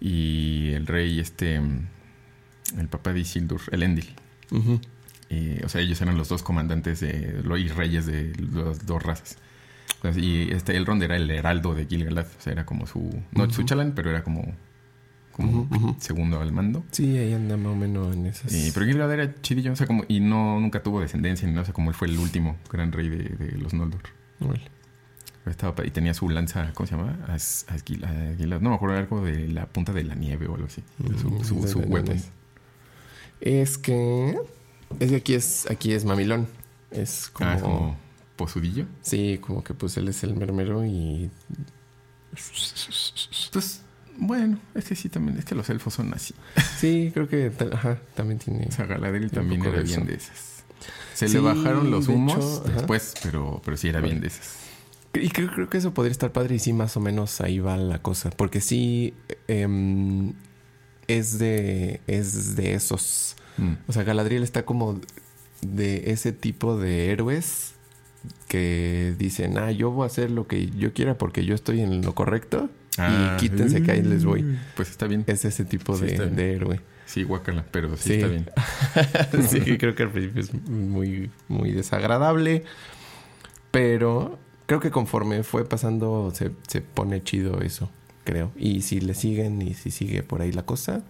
y 0.01 0.71
el 0.73 0.85
rey 0.85 1.19
este 1.19 1.55
el 2.77 2.87
papá 2.89 3.13
de 3.13 3.21
Isildur, 3.21 3.61
el 3.71 3.81
Endil. 3.83 4.13
Y, 5.29 5.63
o 5.63 5.69
sea, 5.69 5.81
ellos 5.81 6.01
eran 6.01 6.17
los 6.17 6.27
dos 6.29 6.41
comandantes 6.41 7.01
de, 7.01 7.41
y 7.59 7.67
reyes 7.67 8.05
de 8.07 8.33
las 8.51 8.85
dos 8.85 9.03
razas. 9.03 9.37
Entonces, 9.97 10.23
y 10.23 10.49
este 10.51 10.75
Elrond 10.75 11.03
era 11.03 11.17
el 11.17 11.29
heraldo 11.29 11.75
de 11.75 11.85
Gil-galad. 11.85 12.25
O 12.25 12.41
sea, 12.41 12.53
era 12.53 12.65
como 12.65 12.87
su... 12.87 12.99
No 13.31 13.43
Ujú. 13.43 13.53
su 13.53 13.63
chalán, 13.63 13.91
pero 13.95 14.09
era 14.09 14.23
como... 14.23 14.55
Como 15.31 15.61
Ujú, 15.61 15.75
ujú. 15.75 15.95
segundo 15.99 16.41
al 16.41 16.51
mando. 16.51 16.83
Sí, 16.91 17.17
ahí 17.17 17.33
anda 17.33 17.57
más 17.57 17.73
o 17.73 17.75
menos 17.75 18.15
en 18.15 18.25
esas. 18.25 18.51
Y, 18.53 18.71
pero 18.71 18.85
Gil-galad 18.85 19.13
era 19.13 19.41
chidillo. 19.41 19.71
O 19.73 19.75
sea, 19.75 19.85
como... 19.87 20.03
Y 20.07 20.19
no... 20.19 20.59
Nunca 20.59 20.81
tuvo 20.81 20.99
descendencia 21.01 21.47
ni 21.47 21.53
nada. 21.53 21.61
O 21.61 21.65
sea, 21.65 21.73
como 21.73 21.89
él 21.91 21.95
fue 21.95 22.07
el 22.07 22.17
último 22.17 22.57
gran 22.71 22.91
rey 22.91 23.09
de, 23.09 23.17
de 23.29 23.57
los 23.57 23.73
Noldor. 23.73 24.01
Pero 24.39 24.53
estaba... 25.51 25.85
Y 25.85 25.91
tenía 25.91 26.13
su 26.13 26.27
lanza... 26.29 26.71
¿Cómo 26.73 26.87
se 26.87 26.95
llama? 26.95 27.19
As, 27.27 27.67
Asgil- 27.67 28.03
Asgilad. 28.31 28.61
No 28.61 28.69
me 28.71 28.75
acuerdo. 28.77 28.95
Era 28.95 29.03
algo 29.03 29.21
de 29.23 29.47
la 29.49 29.65
punta 29.67 29.93
de 29.93 30.03
la 30.05 30.15
nieve 30.15 30.47
o 30.47 30.55
algo 30.55 30.67
así. 30.67 30.81
Su, 31.19 31.29
Mm, 31.29 31.43
su, 31.43 31.67
su 31.67 31.81
la 31.81 31.87
weapon. 31.87 32.17
Es 33.41 33.77
que. 33.77 34.37
Es 34.99 35.09
que 35.09 35.15
aquí 35.17 35.33
es, 35.33 35.69
aquí 35.69 35.93
es 35.93 36.05
mamilón. 36.05 36.47
Es 36.91 37.29
como. 37.31 37.49
Ah, 37.49 37.55
es 37.55 37.61
como... 37.61 37.97
Posudillo. 38.35 38.85
Sí, 39.01 39.37
como 39.41 39.63
que 39.63 39.73
pues 39.73 39.97
él 39.97 40.07
es 40.07 40.23
el 40.23 40.35
mermero 40.35 40.85
y. 40.85 41.29
Pues... 43.51 43.81
Bueno, 44.21 44.59
es 44.75 44.85
que 44.85 44.95
sí 44.95 45.07
también... 45.07 45.37
Es 45.37 45.45
que 45.45 45.55
los 45.55 45.69
elfos 45.69 45.93
son 45.93 46.13
así. 46.13 46.33
Sí, 46.77 47.09
creo 47.13 47.29
que 47.29 47.51
ajá, 47.71 47.99
también 48.15 48.37
tiene. 48.39 48.67
O 48.67 48.71
sea, 48.71 48.85
Galadriel 48.85 49.31
también 49.31 49.63
era 49.63 49.77
de 49.77 49.83
bien 49.83 50.05
de 50.05 50.15
esas. 50.15 50.63
Se 51.13 51.27
Sí, 51.27 51.35
le 51.35 51.39
bajaron 51.39 51.89
los 51.89 52.07
de 52.07 52.13
humos 52.13 52.35
hecho, 52.35 52.63
ajá. 52.65 52.73
después, 52.73 53.13
pero, 53.23 53.61
pero 53.63 53.77
sí 53.77 53.87
era 53.87 54.01
bien 54.01 54.19
de 54.19 54.27
esas. 54.27 54.57
Y 55.13 55.29
creo, 55.29 55.49
creo 55.53 55.69
que 55.69 55.77
eso 55.77 55.93
podría 55.93 56.11
estar 56.11 56.31
padre 56.31 56.55
y 56.55 56.59
sí, 56.59 56.73
más 56.73 56.95
o 56.97 56.99
menos 56.99 57.39
ahí 57.41 57.59
va 57.59 57.77
la 57.77 58.01
cosa. 58.01 58.29
Porque 58.29 58.61
sí. 58.61 59.13
em, 59.47 60.33
es 61.07 61.39
de. 61.39 62.01
Es 62.07 62.55
de 62.55 62.73
esos. 62.73 63.35
Mm. 63.59 63.77
O 63.87 63.93
sea, 63.93 64.03
Galadriel 64.03 64.43
está 64.43 64.63
como 64.65 64.99
de 65.61 66.11
ese 66.11 66.31
tipo 66.31 66.77
de 66.77 67.11
héroes 67.11 67.73
que 68.47 69.13
dicen, 69.17 69.57
ah, 69.57 69.71
yo 69.71 69.91
voy 69.91 70.03
a 70.03 70.07
hacer 70.07 70.31
lo 70.31 70.47
que 70.47 70.69
yo 70.71 70.93
quiera 70.93 71.17
porque 71.17 71.45
yo 71.45 71.55
estoy 71.55 71.81
en 71.81 72.01
lo 72.01 72.15
correcto. 72.15 72.69
Ah, 72.97 73.35
y 73.37 73.39
quítense 73.41 73.81
que 73.81 73.91
ahí 73.91 74.01
les 74.01 74.25
voy. 74.25 74.57
Pues 74.75 74.89
está 74.89 75.07
bien. 75.07 75.23
Es 75.27 75.45
ese 75.45 75.63
tipo 75.65 75.95
Sí, 75.95 76.05
de, 76.05 76.53
héroe. 76.53 76.81
Sí, 77.05 77.23
guácala, 77.23 77.65
pero 77.71 77.95
sí, 77.95 78.03
Sí. 78.09 78.13
está 78.15 78.27
bien. 78.27 78.49
sí, 79.47 79.77
creo 79.77 79.95
que 79.95 80.03
al 80.03 80.11
principio 80.11 80.41
es 80.41 80.53
muy, 80.53 81.31
muy 81.47 81.71
desagradable. 81.71 82.63
Pero 83.71 84.37
creo 84.65 84.79
que 84.79 84.91
conforme 84.91 85.43
fue 85.43 85.65
pasando 85.67 86.31
se, 86.33 86.51
se 86.67 86.81
pone 86.81 87.23
chido 87.23 87.61
eso, 87.61 87.89
creo. 88.23 88.51
Y 88.57 88.81
si 88.81 88.99
le 88.99 89.13
siguen 89.13 89.61
y 89.61 89.73
si 89.75 89.91
sigue 89.91 90.23
por 90.23 90.41
ahí 90.41 90.51
la 90.51 90.63
cosa, 90.65 91.03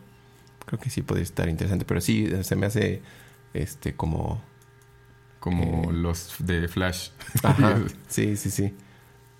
creo 0.70 0.80
que 0.80 0.90
sí 0.92 1.02
podría 1.02 1.24
estar 1.24 1.50
interesante. 1.50 1.84
Pero 1.86 2.00
sí, 2.00 2.30
se 2.44 2.56
me 2.56 2.68
hace 2.68 3.02
este 3.54 3.96
como... 3.96 4.42
Como 5.40 5.90
Eh. 5.90 5.94
los 5.94 6.36
de 6.40 6.68
Flash. 6.68 7.10
Ajá, 7.44 7.78
sí, 8.08 8.36
sí, 8.38 8.52
sí. 8.52 8.74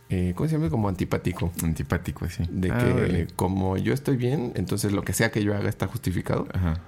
Eh, 0.10 0.34
¿Cómo 0.36 0.50
se 0.50 0.56
llama? 0.56 0.70
Como 0.70 0.88
antipático. 0.90 1.52
Antipático, 1.62 2.28
sí. 2.30 2.44
De 2.50 2.72
Ah, 2.72 2.78
que 2.80 3.28
como 3.36 3.78
yo 3.78 3.94
estoy 3.94 4.16
bien, 4.18 4.54
entonces 4.56 4.92
lo 4.94 5.04
que 5.04 5.14
sea 5.14 5.30
que 5.30 5.44
yo 5.44 5.54
haga 5.56 5.70
está 5.70 5.88
justificado. 5.88 6.48
Ajá. 6.54 6.80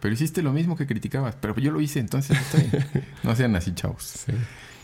Pero 0.00 0.14
hiciste 0.14 0.42
lo 0.42 0.52
mismo 0.52 0.76
que 0.76 0.86
criticabas. 0.86 1.34
Pero 1.40 1.56
yo 1.56 1.72
lo 1.72 1.80
hice, 1.80 1.98
entonces 1.98 2.38
bien. 2.52 2.84
No 3.22 3.34
sean 3.34 3.56
así, 3.56 3.74
chavos. 3.74 4.02
Sí. 4.26 4.32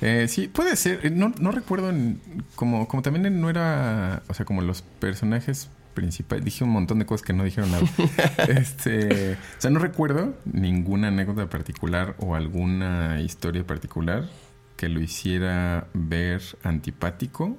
Eh, 0.00 0.26
sí, 0.28 0.48
puede 0.48 0.74
ser. 0.76 1.04
Eh, 1.04 1.10
No, 1.10 1.32
no 1.38 1.50
recuerdo 1.52 1.90
en- 1.90 2.20
como, 2.56 2.88
como 2.88 3.02
también 3.02 3.40
no 3.40 3.50
era, 3.50 4.22
o 4.28 4.34
sea, 4.34 4.46
como 4.46 4.62
los 4.62 4.80
personajes 4.82 5.68
principales. 5.98 6.44
Dije 6.44 6.62
un 6.62 6.70
montón 6.70 7.00
de 7.00 7.06
cosas 7.06 7.26
que 7.26 7.32
no 7.32 7.42
dijeron 7.42 7.72
nada. 7.72 7.84
este, 8.48 9.32
o 9.32 9.60
sea, 9.60 9.70
no 9.72 9.80
recuerdo 9.80 10.36
ninguna 10.44 11.08
anécdota 11.08 11.50
particular 11.50 12.14
o 12.20 12.36
alguna 12.36 13.20
historia 13.20 13.66
particular 13.66 14.28
que 14.76 14.88
lo 14.88 15.00
hiciera 15.00 15.88
ver 15.92 16.40
antipático 16.62 17.58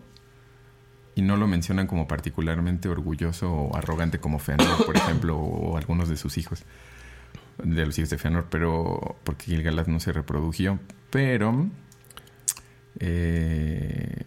y 1.16 1.22
no 1.22 1.36
lo 1.36 1.48
mencionan 1.48 1.86
como 1.86 2.08
particularmente 2.08 2.88
orgulloso 2.88 3.52
o 3.52 3.76
arrogante 3.76 4.20
como 4.20 4.40
Feanor, 4.40 4.86
por 4.86 4.96
ejemplo, 5.04 5.38
o 5.38 5.76
algunos 5.76 6.08
de 6.08 6.16
sus 6.16 6.38
hijos, 6.38 6.64
de 7.62 7.86
los 7.86 7.98
hijos 8.00 8.10
de 8.10 8.18
Feanor, 8.18 8.48
pero 8.50 9.18
porque 9.26 9.48
Gilgalad 9.48 9.88
no 9.88 10.00
se 10.00 10.14
reprodujo, 10.14 10.80
pero 11.10 11.68
eh, 13.00 14.24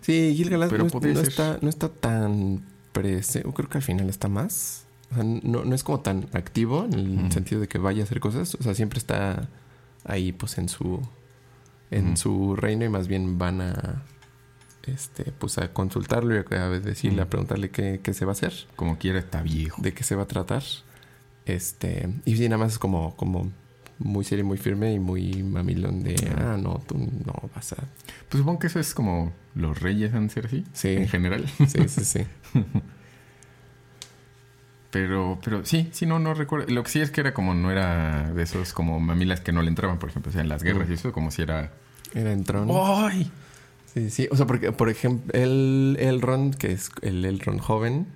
Sí, 0.00 0.34
Gilgalad 0.36 0.72
no, 0.72 0.88
no 1.00 1.20
está, 1.20 1.58
no 1.62 1.68
está 1.68 1.88
tan 1.88 2.73
presente. 2.94 3.46
Creo 3.52 3.68
que 3.68 3.76
al 3.78 3.84
final 3.84 4.08
está 4.08 4.28
más. 4.28 4.86
O 5.10 5.16
sea, 5.16 5.24
no, 5.24 5.64
no 5.66 5.74
es 5.74 5.84
como 5.84 6.00
tan 6.00 6.26
activo 6.32 6.86
en 6.90 6.94
el 7.26 7.32
sentido 7.32 7.60
de 7.60 7.68
que 7.68 7.76
vaya 7.76 8.00
a 8.00 8.04
hacer 8.04 8.20
cosas. 8.20 8.54
O 8.54 8.62
sea, 8.62 8.74
siempre 8.74 8.98
está 8.98 9.48
ahí, 10.04 10.32
pues, 10.32 10.56
en 10.56 10.70
su. 10.70 11.02
En 11.90 12.16
su 12.16 12.56
reino 12.56 12.84
y 12.86 12.88
más 12.88 13.06
bien 13.06 13.36
van 13.38 13.60
a. 13.60 14.02
Este, 14.86 15.32
pues 15.32 15.56
a 15.58 15.72
consultarlo 15.72 16.34
y 16.34 16.54
a 16.54 16.68
decirle, 16.68 17.20
a 17.20 17.24
Ujú. 17.24 17.30
preguntarle 17.30 17.70
qué, 17.70 18.00
qué 18.02 18.12
se 18.12 18.24
va 18.26 18.32
a 18.32 18.34
hacer, 18.34 18.52
como 18.76 18.98
quiera 18.98 19.18
está 19.18 19.42
viejo. 19.42 19.80
de 19.80 19.94
qué 19.94 20.02
se 20.04 20.14
va 20.16 20.24
a 20.24 20.26
tratar. 20.26 20.62
Este, 21.46 22.08
y 22.24 22.34
nada 22.48 22.58
más 22.58 22.72
es 22.72 22.78
como, 22.78 23.14
como 23.16 23.50
muy 24.04 24.24
serio, 24.24 24.44
muy 24.44 24.58
firme 24.58 24.92
y 24.92 24.98
muy 25.00 25.42
mamilón 25.42 26.02
de, 26.04 26.14
ah, 26.38 26.56
no, 26.60 26.80
tú 26.86 26.96
no 26.98 27.50
vas 27.54 27.72
a. 27.72 27.76
Pues 28.28 28.38
supongo 28.38 28.60
que 28.60 28.68
eso 28.68 28.78
es 28.78 28.94
como 28.94 29.32
los 29.56 29.80
reyes 29.80 30.14
han 30.14 30.30
ser 30.30 30.46
así, 30.46 30.64
Sí. 30.72 30.88
en 30.90 31.08
general. 31.08 31.44
Sí, 31.66 31.88
sí, 31.88 32.04
sí. 32.04 32.20
Pero, 34.90 35.40
pero 35.42 35.64
sí, 35.64 35.88
sí, 35.90 36.06
no, 36.06 36.20
no 36.20 36.34
recuerdo. 36.34 36.72
Lo 36.72 36.84
que 36.84 36.90
sí 36.90 37.00
es 37.00 37.10
que 37.10 37.20
era 37.20 37.34
como, 37.34 37.52
no 37.52 37.72
era 37.72 38.32
de 38.32 38.40
esos 38.44 38.72
como 38.72 39.00
mamilas 39.00 39.40
que 39.40 39.50
no 39.50 39.60
le 39.60 39.68
entraban, 39.68 39.98
por 39.98 40.08
ejemplo, 40.10 40.30
o 40.30 40.32
sea, 40.32 40.40
en 40.40 40.48
las 40.48 40.62
guerras 40.62 40.88
y 40.88 40.92
eso, 40.92 41.10
como 41.10 41.32
si 41.32 41.42
era... 41.42 41.72
Era 42.14 42.30
en 42.32 42.44
Tron. 42.44 42.68
¡Ay! 42.70 43.28
Sí, 43.92 44.08
sí. 44.10 44.28
O 44.30 44.36
sea, 44.36 44.46
porque, 44.46 44.70
por 44.70 44.88
ejemplo, 44.88 45.32
el 45.34 45.96
Elrond, 45.98 46.54
que 46.54 46.70
es 46.70 46.90
el 47.02 47.24
Elrond 47.24 47.58
joven, 47.60 48.06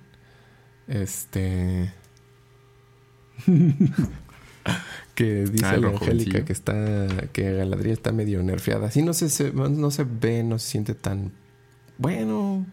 este... 0.87 1.91
que 5.15 5.43
dice 5.45 5.65
Ah, 5.65 5.77
la 5.77 5.89
Angélica 5.89 6.45
que 6.45 6.53
está... 6.53 7.07
Que 7.31 7.53
Galadriel 7.53 7.93
está 7.93 8.11
medio 8.11 8.41
nerfeada. 8.43 8.89
Sí, 8.91 9.01
no 9.03 9.13
se, 9.13 9.29
se- 9.29 9.51
no 9.53 9.91
se 9.91 10.03
ve, 10.05 10.43
no 10.43 10.59
se 10.59 10.67
siente 10.69 10.93
tan... 10.95 11.31
Bueno... 11.97 12.65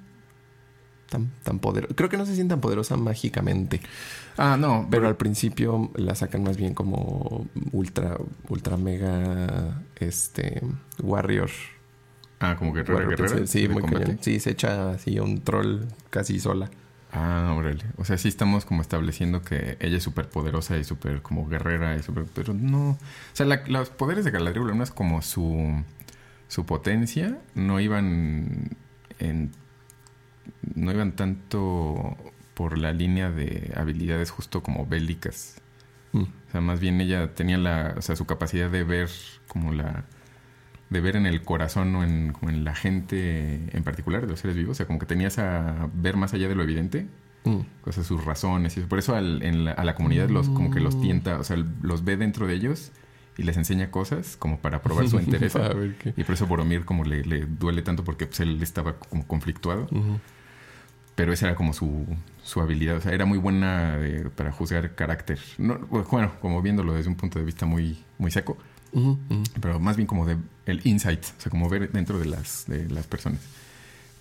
Tan, 1.09 1.31
tan 1.45 1.61
poderosa. 1.61 1.95
Creo 1.95 2.09
que 2.09 2.17
no 2.17 2.27
se 2.27 2.35
siente 2.35 2.53
tan 2.55 2.61
poderosa 2.61 2.97
mágicamente. 2.97 3.81
Ah, 4.37 4.57
no, 4.59 4.89
Pero 4.91 5.07
al 5.07 5.17
principio 5.17 5.91
la 5.95 6.17
sacan 6.17 6.43
más 6.43 6.57
bien 6.57 6.75
como 6.75 7.47
ultra, 7.71 8.17
ultra 8.49 8.77
mega, 8.77 9.83
este, 10.01 10.61
warrior. 11.01 11.49
Ah, 12.41 12.57
como 12.59 12.73
guerrera, 12.73 12.95
warrior 12.95 13.11
guerrera. 13.17 13.35
princess. 13.37 13.51
Sí, 13.51 13.69
muy 13.69 13.83
cañón. 13.85 14.19
Sí, 14.21 14.41
se 14.41 14.51
echa 14.51 14.91
así 14.91 15.17
a 15.17 15.23
un 15.23 15.43
troll 15.43 15.85
casi 16.11 16.41
sola. 16.41 16.71
Ah, 17.19 17.55
órale. 17.57 17.83
O 17.97 18.05
sea, 18.05 18.19
sí 18.19 18.29
estamos 18.29 18.67
como 18.67 18.83
estableciendo 18.83 19.41
que 19.41 19.79
ella 19.81 19.97
es 19.97 20.03
súper 20.03 20.29
poderosa 20.29 20.77
y 20.77 20.85
súper 20.85 21.23
como 21.23 21.49
guerrera 21.49 21.97
y 21.97 22.03
súper... 22.03 22.27
Pero 22.35 22.53
no... 22.53 22.91
O 22.91 22.99
sea, 23.33 23.47
la- 23.47 23.65
los 23.69 23.89
poderes 23.89 24.27
de 24.27 24.31
Galadriel, 24.33 24.77
no 24.77 24.83
es 24.83 24.91
como 24.91 25.23
su... 25.23 25.83
Su 26.49 26.67
potencia 26.67 27.39
no 27.55 27.81
iban 27.81 28.77
en... 29.19 29.51
No 30.75 30.93
iban 30.93 31.13
tanto 31.13 32.17
por 32.53 32.77
la 32.77 32.93
línea 32.93 33.31
de 33.31 33.73
habilidades 33.77 34.31
justo 34.31 34.63
como 34.63 34.85
bélicas. 34.87 35.57
Mm. 36.13 36.23
O 36.25 36.51
sea, 36.53 36.61
más 36.61 36.81
bien 36.81 37.01
ella 37.01 37.35
tenía 37.35 37.57
la... 37.57 37.95
O 37.97 38.03
sea, 38.03 38.15
su 38.15 38.27
capacidad 38.27 38.69
de 38.71 38.85
ver 38.85 39.09
como 39.49 39.73
la... 39.73 40.05
De 40.91 41.01
ver 41.01 41.17
en 41.17 41.27
el 41.27 41.43
corazón 41.43 41.95
o 41.97 42.05
en, 42.05 42.33
como 42.33 42.51
en 42.51 42.65
la 42.65 42.75
gente 42.75 43.69
en 43.77 43.83
particular, 43.83 44.23
de 44.23 44.29
los 44.29 44.41
seres 44.41 44.57
vivos. 44.57 44.73
O 44.73 44.75
sea, 44.75 44.87
como 44.87 44.99
que 45.01 45.07
tenías 45.07 45.39
a 45.39 45.89
ver 45.95 46.17
más 46.17 46.33
allá 46.35 46.49
de 46.49 46.55
lo 46.55 46.63
evidente 46.63 47.07
Mm. 47.45 47.61
o 47.85 47.93
sea, 47.93 48.03
sus 48.03 48.25
razones 48.25 48.77
y 48.77 48.81
eso. 48.81 48.89
Por 48.89 48.99
eso 48.99 49.15
al- 49.15 49.43
en 49.45 49.65
la- 49.65 49.71
a 49.73 49.85
la 49.85 49.95
comunidad 49.95 50.29
los 50.31 50.49
como 50.49 50.71
que 50.73 50.81
los 50.81 51.01
tienta, 51.01 51.39
o 51.39 51.45
sea, 51.45 51.57
los 51.83 52.05
ve 52.05 52.17
dentro 52.17 52.47
de 52.49 52.55
ellos 52.55 52.91
y 53.39 53.45
les 53.45 53.57
enseña 53.57 53.91
cosas 53.93 54.37
como 54.37 54.59
para 54.59 54.83
probar 54.83 55.09
su 55.09 55.21
interés. 55.21 55.53
Qué. 56.01 56.13
y 56.17 56.25
por 56.25 56.35
eso 56.35 56.47
Boromir 56.49 56.85
como 56.85 57.05
le, 57.05 57.23
le 57.25 57.47
duele 57.47 57.83
tanto 57.83 58.03
porque 58.03 58.27
pues, 58.27 58.41
él 58.41 58.61
estaba 58.63 58.95
como 58.99 59.27
conflictuado. 59.29 59.87
Pero 61.15 61.33
esa 61.33 61.47
era 61.47 61.55
como 61.57 61.73
su, 61.73 62.05
su 62.43 62.61
habilidad. 62.61 62.97
O 62.97 63.01
sea, 63.01 63.13
era 63.13 63.25
muy 63.27 63.39
buena 63.39 63.97
de- 63.97 64.29
para 64.31 64.53
juzgar 64.53 64.95
carácter. 64.95 65.39
No, 65.59 65.79
bueno, 66.11 66.33
como 66.41 66.61
viéndolo 66.63 66.93
desde 66.95 67.09
un 67.09 67.17
punto 67.17 67.39
de 67.39 67.45
vista 67.45 67.65
muy, 67.65 68.03
muy 68.19 68.31
seco. 68.31 68.59
Ujú, 68.93 69.19
ujú. 69.31 69.43
Pero 69.61 69.79
más 69.81 69.97
bien 69.97 70.07
como 70.07 70.27
de 70.27 70.37
el 70.67 70.81
insight. 70.85 71.23
O 71.39 71.41
sea, 71.41 71.51
como 71.51 71.69
ver 71.69 71.91
dentro 71.93 72.19
de 72.19 72.27
las, 72.27 72.65
de 72.67 72.89
las 72.89 73.07
personas. 73.07 73.41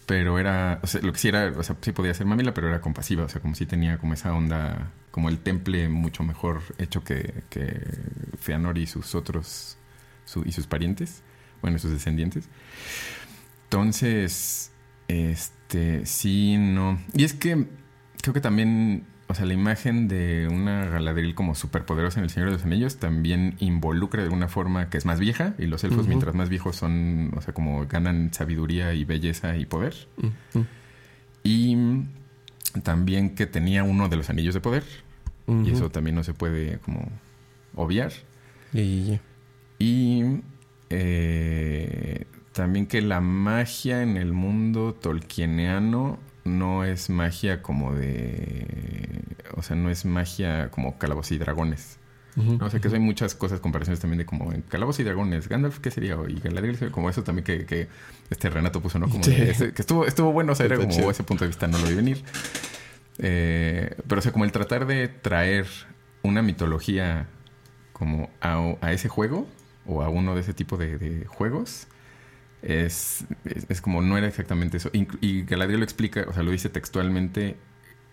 Pero 0.05 0.39
era, 0.39 0.79
o 0.83 0.87
sea, 0.87 1.01
lo 1.01 1.13
que 1.13 1.19
sí 1.19 1.29
era, 1.29 1.53
o 1.57 1.63
sea, 1.63 1.77
sí 1.81 1.91
podía 1.91 2.13
ser 2.13 2.27
mamila, 2.27 2.53
pero 2.53 2.67
era 2.69 2.81
compasiva. 2.81 3.23
O 3.25 3.29
sea, 3.29 3.41
como 3.41 3.55
si 3.55 3.65
tenía 3.65 3.97
como 3.97 4.13
esa 4.13 4.33
onda, 4.33 4.91
como 5.11 5.29
el 5.29 5.39
temple 5.39 5.89
mucho 5.89 6.23
mejor 6.23 6.61
hecho 6.77 7.03
que, 7.03 7.43
que 7.49 7.81
Feanor 8.39 8.77
y 8.77 8.87
sus 8.87 9.15
otros, 9.15 9.77
su- 10.25 10.43
y 10.45 10.51
sus 10.51 10.67
parientes, 10.67 11.23
bueno, 11.61 11.79
sus 11.79 11.91
descendientes. 11.91 12.49
Entonces, 13.65 14.71
este, 15.07 16.05
sí, 16.05 16.57
no. 16.57 16.99
Y 17.13 17.23
es 17.23 17.33
que 17.33 17.67
creo 18.21 18.33
que 18.33 18.41
también, 18.41 19.05
o 19.27 19.33
sea, 19.33 19.45
la 19.45 19.53
imagen 19.53 20.07
de 20.07 20.47
una 20.51 20.85
Galadriel 20.85 21.33
como 21.35 21.55
superpoderosa 21.55 22.19
en 22.19 22.25
El 22.25 22.29
Señor 22.29 22.49
de 22.49 22.55
los 22.55 22.63
Anillos 22.65 22.97
también 22.97 23.55
involucra 23.59 24.21
de 24.21 24.27
alguna 24.27 24.47
forma 24.47 24.89
que 24.89 24.97
es 24.97 25.05
más 25.05 25.19
vieja 25.19 25.55
y 25.57 25.65
los 25.65 25.83
elfos 25.83 26.01
mientras 26.07 26.35
más 26.35 26.49
viejos 26.49 26.75
son, 26.75 27.31
o 27.35 27.41
sea, 27.41 27.53
como 27.53 27.85
ganan 27.87 28.31
sabiduría 28.33 28.93
y 28.93 29.03
belleza 29.03 29.57
y 29.57 29.65
poder. 29.65 29.95
Y 31.43 31.75
también 32.83 33.35
que 33.35 33.45
tenía 33.45 33.83
uno 33.83 34.09
de 34.09 34.17
los 34.17 34.29
anillos 34.29 34.53
de 34.53 34.61
poder. 34.61 34.83
Y 35.47 35.71
eso 35.71 35.89
también 35.91 36.15
no 36.15 36.23
se 36.23 36.33
puede 36.33 36.79
como 36.79 37.07
obviar. 37.75 38.11
Y- 38.73 38.79
y- 38.79 39.19
Y. 39.77 40.23
Eh, 40.89 42.25
también 42.53 42.85
que 42.87 43.01
la 43.01 43.19
magia 43.21 44.01
en 44.03 44.17
el 44.17 44.31
mundo 44.33 44.93
tolkieniano 44.93 46.19
no 46.45 46.83
es 46.85 47.09
magia 47.09 47.61
como 47.61 47.93
de... 47.93 49.21
O 49.57 49.61
sea, 49.63 49.75
no 49.75 49.89
es 49.89 50.05
magia 50.05 50.69
como 50.71 50.97
calabozos 50.97 51.33
y 51.33 51.37
dragones. 51.37 51.97
O 52.59 52.69
sea, 52.69 52.81
que 52.81 52.87
eso 52.89 52.95
hay 52.97 53.01
muchas 53.01 53.33
cosas, 53.33 53.61
comparaciones 53.61 54.01
también 54.01 54.17
de 54.17 54.25
como 54.25 54.51
en 54.51 54.61
calabozos 54.61 54.99
y 54.99 55.03
dragones. 55.03 55.47
Gandalf, 55.47 55.79
¿qué 55.79 55.89
sería? 55.89 56.17
Y 56.27 56.39
Galadriel, 56.41 56.91
como 56.91 57.09
eso 57.09 57.23
también 57.23 57.45
que, 57.45 57.65
que 57.65 57.87
este 58.29 58.49
Renato 58.49 58.81
puso, 58.81 58.99
¿no? 58.99 59.07
Como 59.09 59.23
Sí. 59.23 59.33
ese- 59.33 59.71
que 59.73 59.81
estuvo, 59.81 60.05
estuvo 60.05 60.33
bueno, 60.33 60.51
o 60.51 60.55
sea, 60.55 60.65
era 60.65 60.75
como 60.75 60.89
chido. 60.91 61.09
ese 61.09 61.23
punto 61.23 61.45
de 61.45 61.47
vista 61.47 61.67
no 61.67 61.77
lo 61.77 61.87
vi 61.87 61.95
venir. 61.95 62.21
Eh, 63.19 63.95
pero, 64.07 64.19
o 64.19 64.21
sea, 64.21 64.31
como 64.31 64.43
el 64.45 64.51
tratar 64.51 64.85
de 64.85 65.07
traer 65.07 65.65
una 66.23 66.41
mitología 66.41 67.27
como 67.93 68.29
a, 68.41 68.75
a 68.81 68.91
ese 68.91 69.07
juego 69.07 69.47
o 69.85 70.01
a 70.01 70.09
uno 70.09 70.35
de 70.35 70.41
ese 70.41 70.53
tipo 70.53 70.75
de, 70.77 70.97
de 70.97 71.25
juegos 71.25 71.87
es, 72.65 73.25
es, 73.45 73.65
es 73.69 73.81
como 73.81 74.01
no 74.01 74.17
era 74.17 74.27
exactamente 74.27 74.77
eso. 74.77 74.89
Y 75.21 75.43
Galadriel 75.43 75.79
lo 75.79 75.83
explica, 75.85 76.25
o 76.27 76.33
sea, 76.33 76.43
lo 76.43 76.51
dice 76.51 76.69
textualmente, 76.69 77.55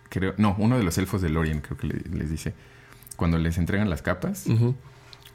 creo, 0.09 0.33
no, 0.37 0.55
uno 0.59 0.77
de 0.77 0.83
los 0.83 0.97
elfos 0.97 1.21
de 1.21 1.29
Lorien 1.29 1.59
creo 1.61 1.77
que 1.77 1.87
le- 1.87 2.17
les 2.17 2.29
dice, 2.29 2.53
cuando 3.15 3.37
les 3.37 3.57
entregan 3.57 3.89
las 3.89 4.01
capas, 4.01 4.45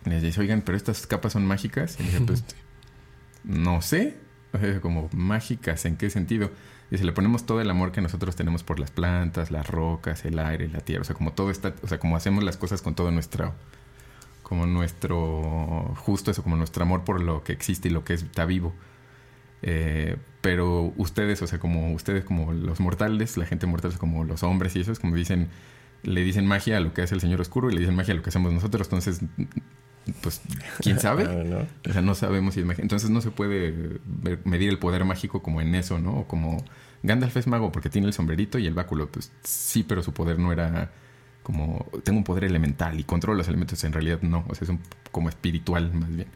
les 0.04 0.22
dice, 0.22 0.40
oigan, 0.40 0.62
pero 0.62 0.76
estas 0.76 1.06
capas 1.06 1.32
son 1.32 1.44
mágicas. 1.46 1.98
Y 2.00 2.04
dice, 2.04 2.20
pues, 2.26 2.44
no 3.44 3.82
sé. 3.82 4.16
O 4.52 4.58
sea, 4.58 4.80
como 4.80 5.10
mágicas, 5.12 5.84
¿en 5.84 5.96
qué 5.96 6.08
sentido? 6.10 6.50
Dice, 6.90 7.04
le 7.04 7.12
ponemos 7.12 7.44
todo 7.44 7.60
el 7.60 7.68
amor 7.68 7.92
que 7.92 8.00
nosotros 8.00 8.34
tenemos 8.34 8.62
por 8.62 8.78
las 8.80 8.90
plantas, 8.90 9.50
las 9.50 9.66
rocas, 9.66 10.24
el 10.24 10.38
aire, 10.38 10.68
la 10.68 10.80
tierra. 10.80 11.02
O 11.02 11.04
sea, 11.04 11.14
como 11.14 11.32
todo 11.34 11.50
está, 11.50 11.74
o 11.82 11.86
sea, 11.86 11.98
como 11.98 12.16
hacemos 12.16 12.42
las 12.44 12.56
cosas 12.56 12.80
con 12.80 12.94
todo 12.94 13.10
nuestro, 13.10 13.54
como 14.42 14.64
nuestro, 14.66 15.94
justo 15.98 16.30
eso, 16.30 16.42
como 16.42 16.56
nuestro 16.56 16.82
amor 16.82 17.04
por 17.04 17.20
lo 17.20 17.44
que 17.44 17.52
existe 17.52 17.88
y 17.88 17.90
lo 17.90 18.04
que 18.04 18.14
está 18.14 18.46
vivo. 18.46 18.74
Eh, 19.62 20.16
pero 20.40 20.92
ustedes, 20.96 21.42
o 21.42 21.46
sea, 21.46 21.58
como 21.58 21.92
ustedes, 21.92 22.24
como 22.24 22.52
los 22.52 22.80
mortales, 22.80 23.36
la 23.36 23.46
gente 23.46 23.66
mortal, 23.66 23.96
como 23.98 24.24
los 24.24 24.42
hombres 24.42 24.76
y 24.76 24.80
eso, 24.80 24.92
es 24.92 24.98
como 25.00 25.16
dicen, 25.16 25.48
le 26.02 26.22
dicen 26.22 26.46
magia 26.46 26.76
a 26.78 26.80
lo 26.80 26.94
que 26.94 27.02
hace 27.02 27.14
el 27.14 27.20
Señor 27.20 27.40
Oscuro 27.40 27.70
y 27.70 27.74
le 27.74 27.80
dicen 27.80 27.96
magia 27.96 28.14
a 28.14 28.16
lo 28.16 28.22
que 28.22 28.30
hacemos 28.30 28.52
nosotros. 28.52 28.86
Entonces, 28.88 29.20
pues, 30.22 30.40
¿quién 30.82 30.98
sabe? 31.00 31.24
Ah, 31.24 31.44
¿no? 31.44 31.66
O 31.88 31.92
sea, 31.92 32.02
no 32.02 32.14
sabemos 32.14 32.54
si 32.54 32.60
es 32.60 32.66
magia. 32.66 32.82
Entonces 32.82 33.10
no 33.10 33.20
se 33.20 33.30
puede 33.30 33.98
ver- 34.06 34.40
medir 34.44 34.68
el 34.70 34.78
poder 34.78 35.04
mágico 35.04 35.42
como 35.42 35.60
en 35.60 35.74
eso, 35.74 35.98
¿no? 35.98 36.20
O 36.20 36.28
como 36.28 36.64
Gandalf 37.02 37.36
es 37.36 37.46
mago 37.46 37.72
porque 37.72 37.90
tiene 37.90 38.06
el 38.06 38.12
sombrerito 38.12 38.58
y 38.58 38.66
el 38.66 38.74
báculo. 38.74 39.10
Pues 39.10 39.32
sí, 39.42 39.82
pero 39.84 40.02
su 40.02 40.12
poder 40.14 40.38
no 40.38 40.52
era 40.52 40.92
como... 41.42 41.86
Tengo 42.04 42.18
un 42.18 42.24
poder 42.24 42.44
elemental 42.44 42.98
y 43.00 43.04
controlo 43.04 43.36
los 43.38 43.48
elementos. 43.48 43.82
En 43.84 43.92
realidad 43.92 44.20
no. 44.22 44.44
O 44.48 44.54
sea, 44.54 44.64
es 44.64 44.70
un, 44.70 44.80
como 45.12 45.28
espiritual 45.28 45.92
más 45.94 46.14
bien. 46.14 46.28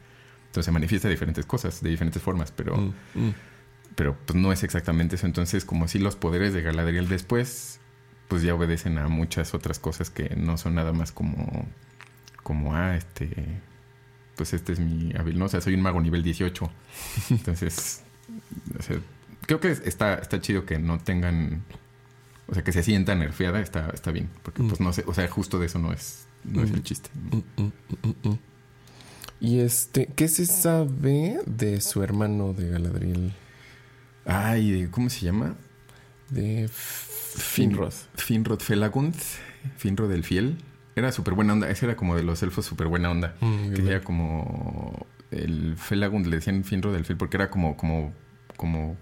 Entonces 0.52 0.66
se 0.66 0.72
manifiesta 0.72 1.08
de 1.08 1.14
diferentes 1.14 1.46
cosas, 1.46 1.80
de 1.82 1.88
diferentes 1.88 2.20
formas, 2.20 2.52
pero, 2.52 2.76
Mm, 2.76 2.92
mm. 3.14 3.34
pero 3.96 4.18
pues 4.26 4.38
no 4.38 4.52
es 4.52 4.62
exactamente 4.64 5.16
eso. 5.16 5.24
Entonces, 5.24 5.64
como 5.64 5.88
si 5.88 5.98
los 5.98 6.14
poderes 6.14 6.52
de 6.52 6.60
Galadriel 6.60 7.08
después, 7.08 7.80
pues 8.28 8.42
ya 8.42 8.54
obedecen 8.54 8.98
a 8.98 9.08
muchas 9.08 9.54
otras 9.54 9.78
cosas 9.78 10.10
que 10.10 10.36
no 10.36 10.58
son 10.58 10.74
nada 10.74 10.92
más 10.92 11.10
como, 11.10 11.66
como, 12.42 12.76
ah, 12.76 12.96
este, 12.96 13.30
pues 14.36 14.52
este 14.52 14.74
es 14.74 14.78
mi 14.78 15.14
hábil, 15.18 15.38
¿no? 15.38 15.46
O 15.46 15.48
sea, 15.48 15.62
soy 15.62 15.72
un 15.72 15.80
mago 15.80 16.02
nivel 16.02 16.22
18. 16.22 16.70
Entonces, 17.30 18.02
o 18.78 18.82
sea, 18.82 18.98
creo 19.46 19.58
que 19.58 19.70
está, 19.70 20.16
está 20.16 20.38
chido 20.42 20.66
que 20.66 20.78
no 20.78 20.98
tengan, 20.98 21.62
o 22.46 22.52
sea, 22.52 22.62
que 22.62 22.72
se 22.72 22.82
sientan 22.82 23.20
nerfeada, 23.20 23.60
está, 23.60 23.88
está 23.94 24.10
bien, 24.10 24.28
porque 24.42 24.62
pues 24.64 24.80
no 24.80 24.92
sé, 24.92 25.02
o 25.06 25.14
sea, 25.14 25.26
justo 25.28 25.58
de 25.58 25.64
eso 25.64 25.78
no 25.78 25.94
es, 25.94 26.26
no 26.44 26.62
es 26.62 26.70
el 26.72 26.82
chiste. 26.82 27.08
Mm, 27.14 27.36
mm, 27.36 27.62
mm, 27.62 27.72
mm, 28.02 28.28
mm. 28.28 28.38
Y 29.42 29.58
este, 29.58 30.06
¿qué 30.06 30.28
se 30.28 30.46
sabe 30.46 31.40
de 31.46 31.80
su 31.80 32.00
hermano 32.04 32.52
de 32.52 32.68
Galadriel? 32.70 33.32
Ay, 34.24 34.86
¿cómo 34.88 35.10
se 35.10 35.26
llama? 35.26 35.56
De 36.30 36.70
Finrod. 36.72 37.92
Finrod 38.14 38.60
Felagund, 38.60 39.16
Finrod 39.78 40.12
el 40.12 40.22
Fiel. 40.22 40.58
Era 40.94 41.10
súper 41.10 41.34
buena 41.34 41.54
onda. 41.54 41.68
Ese 41.68 41.86
era 41.86 41.96
como 41.96 42.14
de 42.14 42.22
los 42.22 42.40
elfos 42.44 42.64
súper 42.64 42.86
buena 42.86 43.10
onda. 43.10 43.34
Mm, 43.40 43.72
que 43.72 43.82
era 43.84 44.00
como 44.04 45.06
el 45.32 45.74
Felagund 45.76 46.26
le 46.26 46.36
decían 46.36 46.62
Finrod 46.62 46.92
del 46.92 47.04
Fiel 47.04 47.18
porque 47.18 47.36
era 47.36 47.50
como, 47.50 47.76
como, 47.76 48.14
como, 48.56 48.96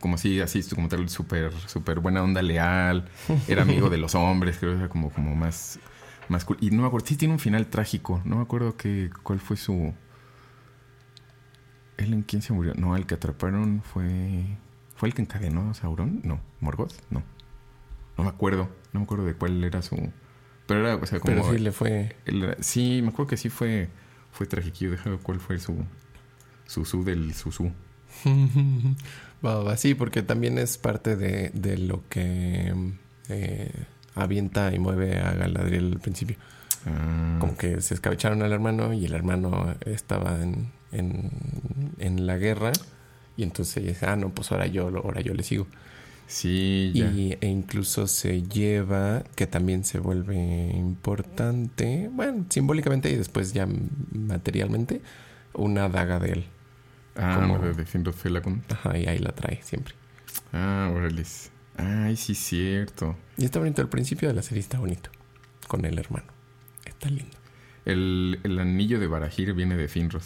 como 0.00 0.16
si 0.16 0.40
así, 0.40 0.62
como 0.74 0.88
tal, 0.88 1.06
súper, 1.10 1.52
súper 1.66 2.00
buena 2.00 2.22
onda, 2.22 2.40
leal. 2.40 3.10
Era 3.46 3.60
amigo 3.60 3.90
de 3.90 3.98
los 3.98 4.14
hombres, 4.14 4.56
creo 4.58 4.72
que 4.72 4.78
era 4.78 4.88
como, 4.88 5.10
como 5.10 5.36
más, 5.36 5.78
Y 6.60 6.70
no 6.70 6.82
me 6.82 6.88
acuerdo, 6.88 7.06
sí 7.06 7.16
tiene 7.16 7.34
un 7.34 7.40
final 7.40 7.66
trágico. 7.68 8.20
No 8.24 8.36
me 8.36 8.42
acuerdo 8.42 8.76
que, 8.76 9.10
cuál 9.22 9.40
fue 9.40 9.56
su. 9.56 9.94
¿Él 11.96 12.12
en 12.12 12.22
quién 12.22 12.42
se 12.42 12.52
murió? 12.52 12.74
No, 12.74 12.96
el 12.96 13.06
que 13.06 13.14
atraparon 13.14 13.82
fue. 13.82 14.56
¿Fue 14.96 15.08
el 15.08 15.14
que 15.14 15.22
encadenó 15.22 15.70
a 15.70 15.74
Sauron? 15.74 16.20
No. 16.24 16.40
¿Morgoth? 16.60 16.94
No. 17.10 17.22
No 18.16 18.24
me 18.24 18.30
acuerdo. 18.30 18.68
No 18.92 19.00
me 19.00 19.04
acuerdo 19.04 19.24
de 19.24 19.34
cuál 19.34 19.62
era 19.64 19.82
su. 19.82 19.96
Pero 20.66 20.80
era, 20.80 20.96
o 20.96 21.06
sea, 21.06 21.18
como... 21.18 21.34
Pero 21.34 21.50
sí 21.50 21.58
le 21.58 21.72
fue... 21.72 22.16
el- 22.24 22.56
sí, 22.60 23.00
me 23.02 23.08
acuerdo 23.08 23.28
que 23.30 23.36
sí 23.36 23.48
fue, 23.48 23.88
fue 24.30 24.46
tragiquillo. 24.46 24.92
Déjame 24.92 25.18
cuál 25.18 25.40
fue 25.40 25.58
su... 25.58 25.84
Susú 26.66 27.02
del 27.04 27.34
Susú. 27.34 27.72
Va, 29.44 29.60
va, 29.62 29.76
sí, 29.76 29.94
porque 29.94 30.22
también 30.22 30.56
es 30.58 30.78
parte 30.78 31.16
de, 31.16 31.50
de 31.52 31.76
lo 31.78 32.08
que 32.08 32.72
eh, 33.28 33.72
avienta 34.14 34.72
y 34.74 34.78
mueve 34.78 35.18
a 35.18 35.32
Galadriel 35.32 35.92
al 35.92 36.00
principio. 36.00 36.36
Ah, 36.86 37.36
Como 37.40 37.56
que 37.56 37.80
se 37.80 37.94
escabecharon 37.94 38.42
al 38.42 38.52
hermano 38.52 38.92
y 38.92 39.04
el 39.04 39.14
hermano 39.14 39.74
estaba 39.86 40.42
en, 40.42 40.70
en, 40.90 41.30
en 41.98 42.26
la 42.26 42.36
guerra. 42.36 42.72
Y 43.36 43.42
entonces 43.44 43.84
dice, 43.84 44.06
ah, 44.06 44.16
no, 44.16 44.30
pues 44.30 44.50
ahora 44.52 44.66
yo, 44.66 44.88
ahora 44.88 45.20
yo 45.20 45.32
le 45.34 45.42
sigo. 45.42 45.66
Sí, 46.26 46.92
ya. 46.94 47.06
Y, 47.10 47.36
e 47.40 47.46
incluso 47.48 48.06
se 48.06 48.42
lleva, 48.42 49.22
que 49.34 49.46
también 49.46 49.84
se 49.84 49.98
vuelve 49.98 50.36
importante, 50.74 52.08
bueno, 52.12 52.46
simbólicamente 52.48 53.10
y 53.10 53.16
después 53.16 53.52
ya 53.52 53.66
materialmente, 54.12 55.02
una 55.54 55.88
daga 55.88 56.18
de 56.18 56.32
él. 56.32 56.44
Ah, 57.16 57.34
como- 57.34 57.58
no, 57.58 57.62
de. 57.64 57.74
Ajá, 58.70 58.96
y 58.98 59.06
ahí 59.06 59.18
la 59.18 59.32
trae 59.32 59.60
siempre. 59.62 59.94
Ah, 60.52 60.90
órale. 60.94 61.24
Ay, 61.76 62.16
sí, 62.16 62.34
cierto. 62.34 63.16
Y 63.36 63.44
está 63.44 63.58
bonito, 63.58 63.80
el 63.82 63.88
principio 63.88 64.28
de 64.28 64.34
la 64.34 64.42
serie 64.42 64.60
está 64.60 64.78
bonito, 64.78 65.10
con 65.68 65.84
el 65.84 65.98
hermano. 65.98 66.26
Está 66.84 67.08
lindo. 67.08 67.36
El, 67.84 68.38
el 68.44 68.58
anillo 68.58 69.00
de 69.00 69.06
Barahir 69.06 69.54
viene 69.54 69.76
de 69.76 69.88
Finrod. 69.88 70.22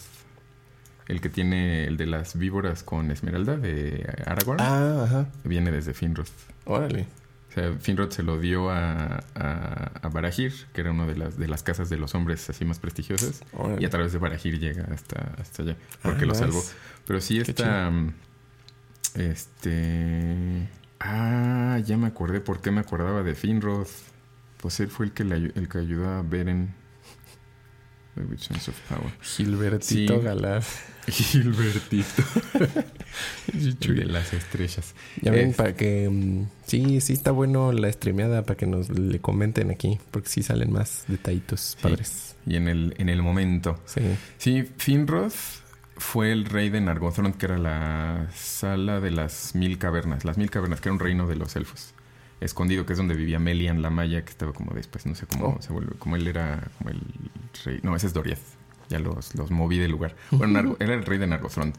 El 1.09 1.20
que 1.20 1.28
tiene 1.28 1.84
el 1.86 1.97
de 1.97 2.07
las 2.07 2.36
víboras 2.36 2.82
con 2.82 3.11
esmeralda 3.12 3.57
de 3.57 4.12
Aragorn 4.26 4.61
Ah, 4.61 5.05
ajá. 5.05 5.28
viene 5.44 5.70
desde 5.70 5.94
Finrod. 5.94 6.26
Órale. 6.64 7.07
O 7.49 7.53
sea, 7.55 7.72
Finrod 7.78 8.11
se 8.11 8.22
lo 8.24 8.38
dio 8.40 8.70
a, 8.70 9.22
a, 9.36 9.90
a 10.03 10.09
Barahir, 10.09 10.53
que 10.74 10.80
era 10.80 10.90
una 10.90 11.07
de 11.07 11.16
las, 11.16 11.38
de 11.38 11.47
las 11.49 11.62
casas 11.62 11.88
de 11.88 11.97
los 11.97 12.14
hombres 12.16 12.51
así 12.51 12.64
más 12.64 12.80
prestigiosas. 12.80 13.42
órale. 13.53 13.80
Y 13.80 13.84
a 13.84 13.90
través 13.90 14.12
de 14.12 14.18
Barahir 14.18 14.59
llega 14.59 14.84
hasta, 14.92 15.32
hasta 15.40 15.62
allá, 15.62 15.76
porque 16.03 16.24
Ah, 16.24 16.26
lo 16.26 16.32
nice. 16.32 16.40
salvó. 16.40 16.62
Pero 17.07 17.20
sí 17.20 17.38
está... 17.38 17.90
Este... 19.14 20.68
Ah, 21.09 21.78
ya 21.84 21.96
me 21.96 22.07
acordé 22.09 22.40
por 22.40 22.61
qué 22.61 22.70
me 22.70 22.80
acordaba 22.80 23.22
de 23.22 23.34
Finrod. 23.34 23.86
Pues 24.59 24.80
él 24.80 24.88
fue 24.88 25.07
el 25.07 25.12
que, 25.12 25.24
le 25.24 25.36
el 25.54 25.68
que 25.68 25.78
ayudó 25.78 26.09
a 26.09 26.22
Beren. 26.22 26.74
The 28.16 28.22
Witch 28.22 28.48
Sense 28.48 28.70
of 28.70 28.80
Power. 28.88 29.12
Gilbertito 29.20 30.20
Sí. 31.09 31.12
Gilbertito. 31.12 32.22
de 33.94 34.04
las 34.07 34.32
estrellas. 34.32 34.94
Ya 35.20 35.30
ven, 35.30 35.50
Es- 35.50 35.57
para 35.57 35.74
que... 35.76 36.09
mm, 36.11 36.46
sí, 36.66 37.00
sí 37.00 37.12
está 37.12 37.30
bueno 37.30 37.72
la 37.72 37.92
streameada 37.92 38.42
para 38.44 38.57
que 38.57 38.66
nos 38.66 38.88
le 38.88 39.20
comenten 39.20 39.70
aquí, 39.70 39.98
porque 40.11 40.28
sí 40.30 40.42
salen 40.42 40.72
más 40.72 41.04
detallitos 41.09 41.76
padres. 41.80 42.34
Y 42.46 42.57
en 42.57 42.68
el, 42.68 42.94
en 42.98 43.09
el 43.11 43.22
momento. 43.22 43.78
Sí. 43.84 44.00
Sí, 44.38 44.64
Finrod 44.78 45.32
fue 45.97 46.32
el 46.32 46.44
rey 46.44 46.68
de 46.70 46.80
Nargothrond, 46.80 47.36
que 47.36 47.47
era 47.47 47.59
la 47.59 48.26
sala 48.34 49.01
de 49.01 49.11
las 49.11 49.55
mil 49.55 49.78
cavernas. 49.78 50.24
Las 50.24 50.36
mil 50.38 50.51
cavernas, 50.51 50.80
que 50.80 50.88
era 50.88 50.94
un 50.94 51.01
reino 51.01 51.26
de 51.26 51.36
los 51.36 51.57
elfos. 51.57 51.94
Escondido, 52.40 52.84
que 52.84 52.92
es 52.92 52.99
donde 52.99 53.14
vivía 53.14 53.38
Melian 53.38 53.80
la 53.82 53.88
Maya, 53.90 54.22
que 54.24 54.30
estaba 54.30 54.53
como 54.53 54.72
después, 54.74 55.07
no 55.07 55.14
sé 55.14 55.26
cómo 55.26 55.57
Oh. 55.59 55.62
se 55.62 55.72
vuelve. 55.72 55.92
Como 55.99 56.16
él 56.16 56.26
era 56.26 56.68
como 56.78 56.90
el 56.90 57.01
rey. 57.64 57.80
No, 57.82 57.97
ese 57.97 58.07
es 58.09 58.12
Doriath. 58.12 58.38
Ya 58.88 58.99
los, 58.99 59.34
los 59.34 59.51
moví 59.51 59.78
del 59.78 59.90
lugar. 59.90 60.14
Bueno, 60.30 60.61
Nargo- 60.61 60.76
era 60.80 60.94
el 60.94 61.05
rey 61.05 61.18
de 61.18 61.26
Nargothrond. 61.26 61.74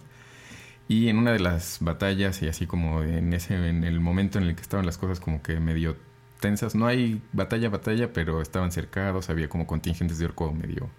Y 0.90 1.10
en 1.10 1.18
una 1.18 1.32
de 1.34 1.40
las 1.40 1.78
batallas, 1.82 2.42
y 2.42 2.48
así 2.48 2.66
como 2.66 3.04
en 3.04 3.34
ese, 3.34 3.56
en 3.70 3.84
el 3.84 4.00
momento 4.00 4.38
en 4.40 4.46
el 4.46 4.56
que 4.56 4.62
estaban 4.62 4.86
las 4.86 4.98
cosas 4.98 5.20
como 5.20 5.42
que 5.44 5.60
medio 5.60 5.98
tensas, 6.40 6.76
no 6.76 6.88
hay 6.88 7.22
batalla, 7.34 7.70
batalla, 7.70 8.14
pero 8.14 8.42
estaban 8.42 8.72
cercados, 8.72 9.30
había 9.30 9.50
como 9.50 9.68
contingentes 9.68 10.18
de 10.18 10.26
orco 10.26 10.52
medio 10.54 10.90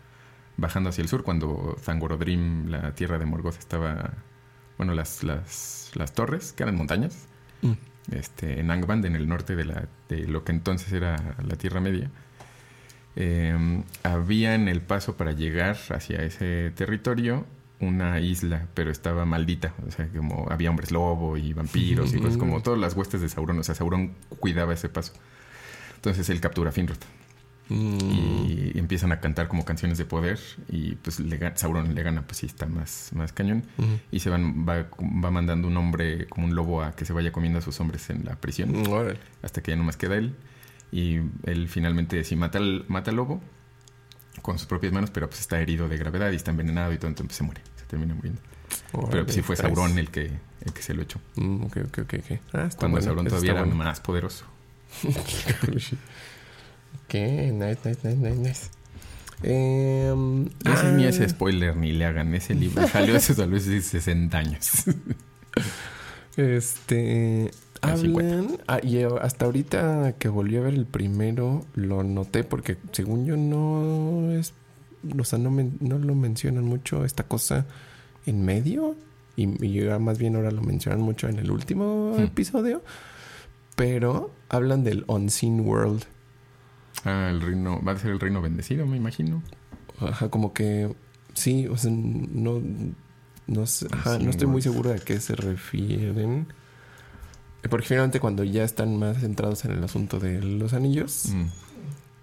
bajando 0.59 0.91
hacia 0.91 1.01
el 1.01 1.09
sur, 1.09 1.23
cuando 1.23 1.77
Zangorodrim, 1.81 2.67
la 2.69 2.95
tierra 2.95 3.19
de 3.19 3.25
Morgoth, 3.25 3.59
estaba, 3.59 4.13
bueno, 4.77 4.93
las, 4.93 5.23
las, 5.25 5.91
las 5.95 6.13
torres, 6.13 6.53
que 6.53 6.65
eran 6.65 6.77
montañas, 6.77 7.27
Mm. 7.63 7.73
este, 8.13 8.61
en 8.61 8.71
Angband, 8.71 9.05
en 9.07 9.17
el 9.17 9.27
norte 9.29 9.57
de, 9.57 9.65
la, 9.65 9.89
de 10.09 10.29
lo 10.29 10.45
que 10.45 10.53
entonces 10.53 10.93
era 10.93 11.35
la 11.43 11.57
Tierra 11.57 11.81
Media. 11.81 12.11
Eh, 13.17 13.83
había 14.05 14.55
en 14.55 14.69
el 14.69 14.81
paso 14.81 15.17
para 15.17 15.33
llegar 15.33 15.77
hacia 15.91 16.23
ese 16.23 16.71
territorio 16.77 17.47
una 17.81 18.21
isla, 18.21 18.67
pero 18.75 18.91
estaba 18.93 19.25
maldita. 19.25 19.75
O 19.87 19.91
sea, 19.91 20.09
como 20.09 20.47
había 20.51 20.71
hombres 20.71 20.93
lobo 20.93 21.37
y 21.37 21.53
vampiros 21.53 22.15
y 22.15 22.19
cosas 22.21 22.37
como 22.37 22.63
todas 22.63 22.79
las 22.79 22.95
huestes 22.95 23.21
de 23.21 23.29
Sauron. 23.29 23.59
O 23.59 23.63
sea, 23.65 23.75
Sauron 23.75 24.15
cuidaba 24.39 24.73
ese 24.75 24.89
paso. 24.89 25.15
Entonces 25.97 26.29
él 26.31 26.41
captura 26.41 26.71
a 26.71 26.73
Finrod 26.73 26.99
Mm. 27.71 27.99
y 28.47 28.79
empiezan 28.79 29.13
a 29.13 29.21
cantar 29.21 29.47
como 29.49 29.65
canciones 29.65 29.99
de 29.99 30.07
poder 30.07 30.39
y 30.71 30.95
pues 30.95 31.21
le 31.21 31.39
Sauron 31.57 31.95
le 31.95 32.03
gana, 32.03 32.23
pues 32.23 32.39
sí 32.39 32.47
está 32.47 32.67
más, 32.67 33.11
más 33.13 33.33
cañón. 33.33 33.65
Y 34.11 34.21
se 34.21 34.31
van, 34.31 34.67
va, 34.67 34.87
va 34.99 35.31
mandando 35.31 35.69
un 35.69 35.77
hombre 35.77 36.27
como 36.29 36.47
un 36.47 36.55
lobo 36.55 36.83
a 36.83 36.93
que 36.97 37.05
se 37.05 37.13
vaya 37.13 37.31
comiendo 37.31 37.59
a 37.59 37.63
sus 37.63 37.79
hombres 37.81 38.09
en 38.11 38.25
la 38.25 38.37
prisión 38.37 38.71
Mm, 38.73 38.85
hasta 39.43 39.63
que 39.63 39.73
ya 39.73 39.77
nomás 39.77 39.97
queda 39.97 40.17
él. 40.17 40.35
Y 40.91 41.21
él 41.45 41.69
finalmente 41.69 42.25
sí 42.25 42.37
mata 42.37 42.59
al, 42.59 42.85
mata 42.89 43.11
al 43.11 43.17
lobo 43.17 43.43
con 44.43 44.59
sus 44.59 44.67
propias 44.67 44.93
manos, 44.93 45.11
pero 45.11 45.29
pues 45.29 45.41
está 45.41 45.61
herido 45.61 45.89
de 45.89 45.99
gravedad 45.99 46.31
y 46.33 46.37
está 46.37 46.51
envenenado 46.51 46.93
y 46.93 46.97
todo, 46.99 47.09
entonces 47.09 47.37
se 47.37 47.45
muere, 47.45 47.61
se 47.77 47.85
termina 47.85 48.15
muriendo. 48.15 48.41
Pero 49.11 49.25
pues, 49.25 49.35
sí 49.35 49.43
fue 49.43 49.57
traes. 49.57 49.75
Sauron 49.75 49.99
el 49.99 50.11
que, 50.11 50.31
el 50.65 50.73
que 50.73 50.83
se 50.83 50.95
lo 50.95 51.03
echó. 51.03 51.21
Mm, 51.37 51.65
ok, 51.65 51.77
ok, 51.89 51.99
ok. 52.03 52.15
ok. 52.15 52.39
Ah, 52.55 52.69
Cuando 52.77 52.89
bueno, 52.97 53.03
Sauron 53.03 53.27
todavía 53.27 53.53
era 53.53 53.61
bueno. 53.63 53.77
más 53.77 54.01
poderoso. 54.01 54.45
Ok, 57.05 57.15
nice, 57.15 57.79
nice, 57.85 57.99
nice, 58.05 58.17
nice, 58.17 58.37
nice. 58.37 58.71
Ese 59.43 60.13
ah, 60.65 60.93
ni 60.97 61.05
ese 61.05 61.29
spoiler 61.29 61.77
ni 61.77 61.93
le 61.93 62.05
hagan 62.05 62.35
ese 62.35 62.55
libro. 62.55 62.87
Salió 62.89 63.17
hace 63.17 63.35
tal 63.35 63.51
vez 63.51 63.65
60 63.65 64.37
años. 64.39 64.71
Este. 66.37 67.51
Hablan. 67.81 68.59
Ah, 68.67 68.81
y 68.83 69.03
hasta 69.03 69.45
ahorita 69.45 70.15
que 70.19 70.29
volví 70.29 70.57
a 70.57 70.61
ver 70.61 70.75
el 70.75 70.87
primero, 70.87 71.65
lo 71.75 72.03
noté 72.03 72.43
porque 72.45 72.77
según 72.93 73.25
yo 73.27 73.37
no 73.37 74.33
es. 74.33 74.53
O 75.19 75.25
sea, 75.25 75.39
no, 75.39 75.51
men- 75.51 75.77
no 75.81 75.99
lo 75.99 76.15
mencionan 76.15 76.65
mucho 76.65 77.05
esta 77.05 77.23
cosa 77.25 77.67
en 78.27 78.45
medio. 78.45 78.97
Y, 79.37 79.45
y 79.65 79.81
más 80.01 80.19
bien 80.19 80.35
ahora 80.35 80.51
lo 80.51 80.63
mencionan 80.63 81.01
mucho 81.01 81.29
en 81.29 81.39
el 81.39 81.51
último 81.53 82.15
Hmm. 82.17 82.23
episodio. 82.25 82.83
Pero 83.77 84.33
hablan 84.49 84.83
del 84.83 85.05
Unseen 85.07 85.61
World. 85.61 86.03
Ah, 87.05 87.29
el 87.31 87.41
reino, 87.41 87.81
va 87.83 87.93
a 87.93 87.97
ser 87.99 88.11
el 88.11 88.21
reino 88.21 88.41
bendecido, 88.43 88.87
me 88.87 88.97
imagino. 88.97 89.43
Ajá, 90.01 90.29
como 90.29 90.53
que. 90.53 90.95
Sí, 91.35 91.67
o 91.69 91.77
sea, 91.77 91.91
no. 91.93 92.63
No, 93.47 93.67
sé- 93.67 93.87
ajá, 93.91 94.19
no 94.19 94.29
estoy 94.31 94.47
muy 94.47 94.61
seguro 94.61 94.91
de 94.91 94.97
a 94.97 94.99
qué 94.99 95.19
se 95.21 95.35
refieren. 95.35 96.49
Eh, 97.63 97.69
Porque 97.69 97.87
finalmente 97.87 98.21
cuando 98.21 98.45
ya 98.45 98.63
están 98.65 98.99
más 98.99 99.19
centrados 99.21 99.65
en 99.65 99.73
el 99.73 99.83
asunto 99.83 100.19
de 100.21 100.43
los 100.43 100.75
anillos, 100.75 101.31
Mm. 101.35 101.47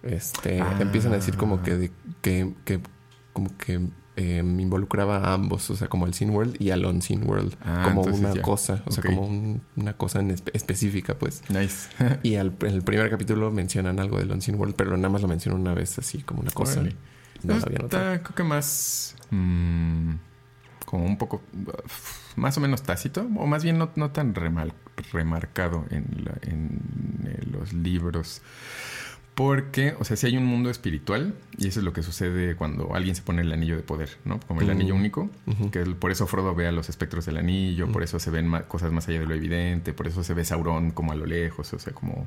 este, 0.03 0.61
Ah. 0.61 0.77
empiezan 0.79 1.13
a 1.13 1.15
decir 1.15 1.35
como 1.35 1.61
que, 1.63 1.91
que 2.21 2.53
como 3.33 3.57
que 3.57 3.87
eh, 4.17 4.37
involucraba 4.39 5.17
a 5.17 5.33
ambos, 5.33 5.69
o 5.69 5.75
sea, 5.75 5.87
como 5.89 6.05
al 6.05 6.13
Sin 6.13 6.29
World 6.29 6.55
y 6.59 6.69
al 6.71 6.85
Unseen 6.85 7.27
World, 7.27 7.55
Ah, 7.65 7.83
como 7.85 8.01
una 8.03 8.33
ya. 8.33 8.41
cosa, 8.41 8.81
o 8.85 8.91
sea, 8.91 9.03
como 9.03 9.25
un- 9.27 9.61
una 9.75 9.93
cosa 9.93 10.19
en 10.19 10.29
espe- 10.29 10.51
específica, 10.53 11.15
pues. 11.17 11.41
Nice. 11.49 11.89
Y 12.23 12.35
al, 12.35 12.53
en 12.61 12.73
el 12.73 12.81
primer 12.83 13.09
capítulo 13.09 13.51
mencionan 13.51 13.99
algo 13.99 14.17
del 14.19 14.31
Unseen 14.31 14.57
World, 14.57 14.75
pero 14.75 14.95
nada 14.95 15.09
más 15.09 15.21
lo 15.21 15.27
mencionan 15.27 15.59
una 15.61 15.73
vez, 15.73 15.99
así 15.99 16.19
como 16.23 16.41
una 16.41 16.51
cosa. 16.51 16.79
Órale. 16.79 16.95
No 17.43 17.51
lo 17.53 17.57
Está, 17.57 17.67
había 17.67 17.79
notado. 17.79 18.23
creo 18.23 18.35
que 18.35 18.43
más. 18.43 19.15
mm, 19.31 20.11
como 20.85 21.05
un 21.05 21.17
poco. 21.17 21.41
Más 22.37 22.57
o 22.57 22.61
menos 22.61 22.83
tácito. 22.83 23.27
O 23.37 23.45
más 23.47 23.63
bien 23.63 23.77
no, 23.77 23.91
no 23.95 24.11
tan 24.11 24.33
remal- 24.33 24.73
remarcado 25.11 25.85
en, 25.89 26.23
la- 26.25 26.37
en, 26.41 26.79
los 27.51 27.73
libros. 27.73 28.41
Porque, 29.35 29.95
o 29.99 30.05
sea, 30.05 30.15
si 30.15 30.27
hay 30.27 30.37
un 30.37 30.45
mundo 30.45 30.69
espiritual, 30.69 31.35
y 31.57 31.67
eso 31.67 31.81
es 31.81 31.83
lo 31.85 31.91
que 31.91 32.01
sucede 32.03 32.55
cuando 32.55 32.95
alguien 32.95 33.15
se 33.15 33.21
pone 33.21 33.41
el 33.41 33.51
anillo 33.51 33.75
de 33.75 33.83
poder, 33.83 34.09
¿no? 34.23 34.39
Como 34.47 34.61
el 34.61 34.67
Mm. 34.67 34.71
anillo 34.71 34.95
único, 34.95 35.29
Ujú. 35.45 35.71
que 35.71 35.79
el- 35.81 35.95
por 35.97 36.11
eso 36.11 36.25
Frodo 36.25 36.55
ve 36.55 36.67
a 36.67 36.71
los 36.71 36.87
espectros 36.87 37.25
del 37.25 37.35
anillo, 37.37 37.91
por 37.91 38.01
eso 38.01 38.17
se 38.17 38.31
ven 38.31 38.49
cosas 38.69 38.93
más 38.93 39.09
allá 39.09 39.19
de 39.19 39.25
lo 39.25 39.33
evidente, 39.33 39.91
por 39.91 40.07
eso 40.07 40.23
se 40.23 40.33
ve 40.33 40.45
Sauron 40.45 40.91
como 40.91 41.11
a 41.11 41.15
lo 41.15 41.25
lejos, 41.25 41.73
o 41.73 41.79
sea, 41.79 41.91
como 41.93 42.25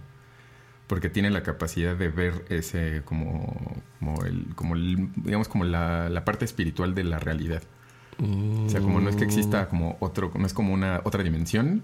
porque 0.86 1.09
tiene 1.11 1.30
la 1.30 1.42
capacidad 1.42 1.96
de 1.96 2.09
ver 2.09 2.44
ese 2.50 3.02
como 3.04 3.76
como 4.00 4.24
el 4.24 4.54
como 4.54 4.74
el- 4.74 5.09
digamos 5.16 5.48
como 5.48 5.64
la, 5.64 6.09
la 6.11 6.24
parte 6.26 6.44
espiritual 6.44 6.94
de 6.94 7.04
la 7.04 7.18
realidad. 7.18 7.62
O 8.20 8.68
sea, 8.68 8.80
como 8.80 9.00
no 9.00 9.09
es 9.09 9.16
que 9.16 9.24
Mm. 9.24 9.28
exista 9.28 9.68
como 9.68 9.96
otro, 10.00 10.30
no 10.36 10.44
es 10.46 10.52
como 10.52 10.74
una 10.74 11.00
otra 11.04 11.22
dimensión. 11.22 11.82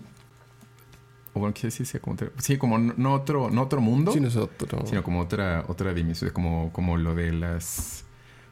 O 1.34 1.40
bueno, 1.40 1.52
quise 1.52 1.68
decir, 1.68 2.00
como 2.00 2.14
otra- 2.14 2.30
sí, 2.38 2.56
como 2.56 2.78
no 2.78 2.94
no 2.96 3.12
otro, 3.14 3.50
no 3.50 3.62
otro 3.62 3.80
mundo, 3.80 4.12
Sí, 4.12 4.20
nosotros. 4.20 4.88
sino 4.88 5.02
como 5.02 5.20
otra, 5.20 5.64
otra 5.68 5.92
dimensión, 5.92 6.30
como, 6.30 6.72
como 6.72 6.96
lo 6.96 7.14
de 7.14 7.32
las, 7.32 8.04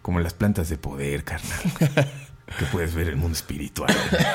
como 0.03 0.19
las 0.21 0.35
plantas 0.35 0.69
de 0.69 0.77
poder, 0.79 1.23
carnal. 1.25 1.61
que 2.59 2.65
puedes 2.73 2.95
ver 2.95 3.09
el 3.09 3.17
mundo 3.17 3.33
espiritual. 3.35 3.95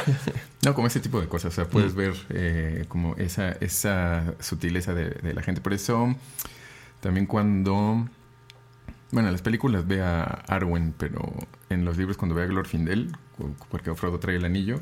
no, 0.66 0.74
como 0.74 0.88
ese 0.88 1.00
tipo 1.02 1.20
de 1.22 1.28
cosas. 1.28 1.52
O 1.54 1.56
sea, 1.56 1.70
puedes 1.70 1.94
ver 1.94 2.14
eh, 2.30 2.86
como 2.88 3.16
esa, 3.18 3.52
esa 3.52 4.34
sutileza 4.40 4.94
de, 4.94 5.10
de 5.10 5.34
la 5.34 5.42
gente. 5.44 5.62
Por 5.62 5.74
eso, 5.74 6.16
también 7.02 7.26
cuando 7.28 8.08
Bueno, 9.12 9.28
en 9.28 9.34
las 9.34 9.42
películas 9.42 9.86
ve 9.88 10.02
a 10.02 10.24
Arwen, 10.48 10.94
pero 10.98 11.22
en 11.70 11.84
los 11.86 11.98
libros 11.98 12.18
cuando 12.18 12.34
ve 12.34 12.44
a 12.44 12.46
Glorfindel, 12.46 13.12
porque 13.70 13.94
Frodo 13.94 14.20
trae 14.20 14.38
el 14.38 14.46
anillo. 14.46 14.80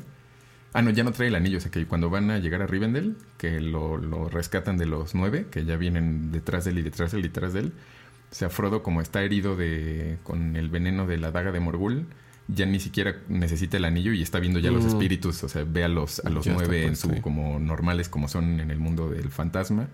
Ah, 0.76 0.82
no, 0.82 0.90
ya 0.90 1.04
no 1.04 1.12
trae 1.12 1.28
el 1.28 1.34
anillo, 1.34 1.58
o 1.58 1.60
sea 1.60 1.70
que 1.70 1.86
cuando 1.86 2.10
van 2.10 2.30
a 2.30 2.38
llegar 2.38 2.60
a 2.62 2.66
Rivendell, 2.66 3.16
que 3.38 3.60
lo, 3.60 3.96
lo 3.96 4.28
rescatan 4.28 4.76
de 4.76 4.86
los 4.86 5.14
nueve, 5.14 5.46
que 5.50 5.64
ya 5.64 5.76
vienen 5.76 6.30
detrás 6.32 6.64
de 6.64 6.72
él 6.72 6.78
y 6.78 6.82
detrás 6.82 7.12
de 7.12 7.18
él 7.18 7.24
y 7.24 7.28
detrás 7.28 7.52
de 7.54 7.60
él. 7.60 7.72
O 8.30 8.34
sea, 8.34 8.50
Frodo 8.50 8.82
como 8.82 9.00
está 9.00 9.22
herido 9.22 9.56
de 9.56 10.18
con 10.22 10.56
el 10.56 10.68
veneno 10.68 11.06
de 11.06 11.16
la 11.16 11.30
daga 11.30 11.52
de 11.52 11.60
Morgul, 11.60 12.06
ya 12.48 12.66
ni 12.66 12.78
siquiera 12.78 13.16
necesita 13.28 13.76
el 13.76 13.84
anillo 13.86 14.12
y 14.12 14.22
está 14.22 14.38
viendo 14.38 14.58
ya 14.60 14.70
los 14.70 14.84
Mm. 14.84 14.88
espíritus, 14.88 15.42
o 15.44 15.48
sea, 15.48 15.64
ve 15.64 15.82
a 15.84 15.88
los, 15.88 16.20
a 16.24 16.30
los 16.30 16.44
Ya 16.44 16.52
nueve 16.52 16.84
en 16.86 16.94
su 16.96 17.20
como 17.22 17.58
normales 17.58 18.08
como 18.08 18.28
son 18.28 18.60
en 18.60 18.70
el 18.70 18.78
mundo 18.78 19.08
del 19.08 19.30
fantasma 19.30 19.88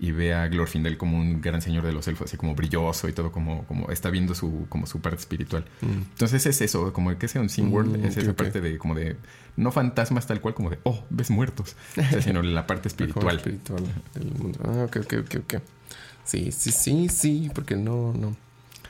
y 0.00 0.12
ve 0.12 0.32
a 0.32 0.46
Glorfindel 0.46 0.96
como 0.96 1.18
un 1.18 1.40
gran 1.40 1.60
señor 1.60 1.84
de 1.84 1.92
los 1.92 2.06
elfos, 2.06 2.28
así 2.28 2.36
como 2.36 2.54
brilloso 2.54 3.08
y 3.08 3.12
todo 3.12 3.32
como, 3.32 3.64
como 3.64 3.90
está 3.90 4.10
viendo 4.10 4.34
su, 4.34 4.66
como 4.68 4.86
su 4.86 5.00
parte 5.00 5.18
espiritual. 5.18 5.64
Mm. 5.80 5.86
Entonces 6.12 6.46
es 6.46 6.60
eso, 6.60 6.92
como 6.92 7.16
que 7.18 7.26
sea 7.26 7.40
un 7.40 7.48
Sin 7.48 7.72
World, 7.72 7.98
Mm, 7.98 8.04
es 8.04 8.16
esa 8.16 8.32
parte 8.34 8.60
de 8.60 8.78
como 8.78 8.94
de, 8.94 9.16
no 9.56 9.72
fantasmas 9.72 10.26
tal 10.26 10.40
cual, 10.40 10.54
como 10.54 10.70
de, 10.70 10.78
oh, 10.84 11.04
ves 11.10 11.30
muertos, 11.30 11.74
O 11.96 12.02
sea, 12.02 12.22
sino 12.22 12.42
la 12.42 12.66
parte 12.66 12.86
espiritual. 12.88 13.36
espiritual 13.36 13.82
del 14.14 14.30
mundo. 14.32 14.60
Ah, 14.64 14.84
ok, 14.86 14.98
ok, 15.04 15.14
ok, 15.24 15.34
ok. 15.44 15.62
Sí, 16.24 16.52
sí, 16.52 16.70
sí, 16.70 17.08
sí, 17.08 17.50
porque 17.54 17.74
no, 17.74 18.12
no. 18.14 18.36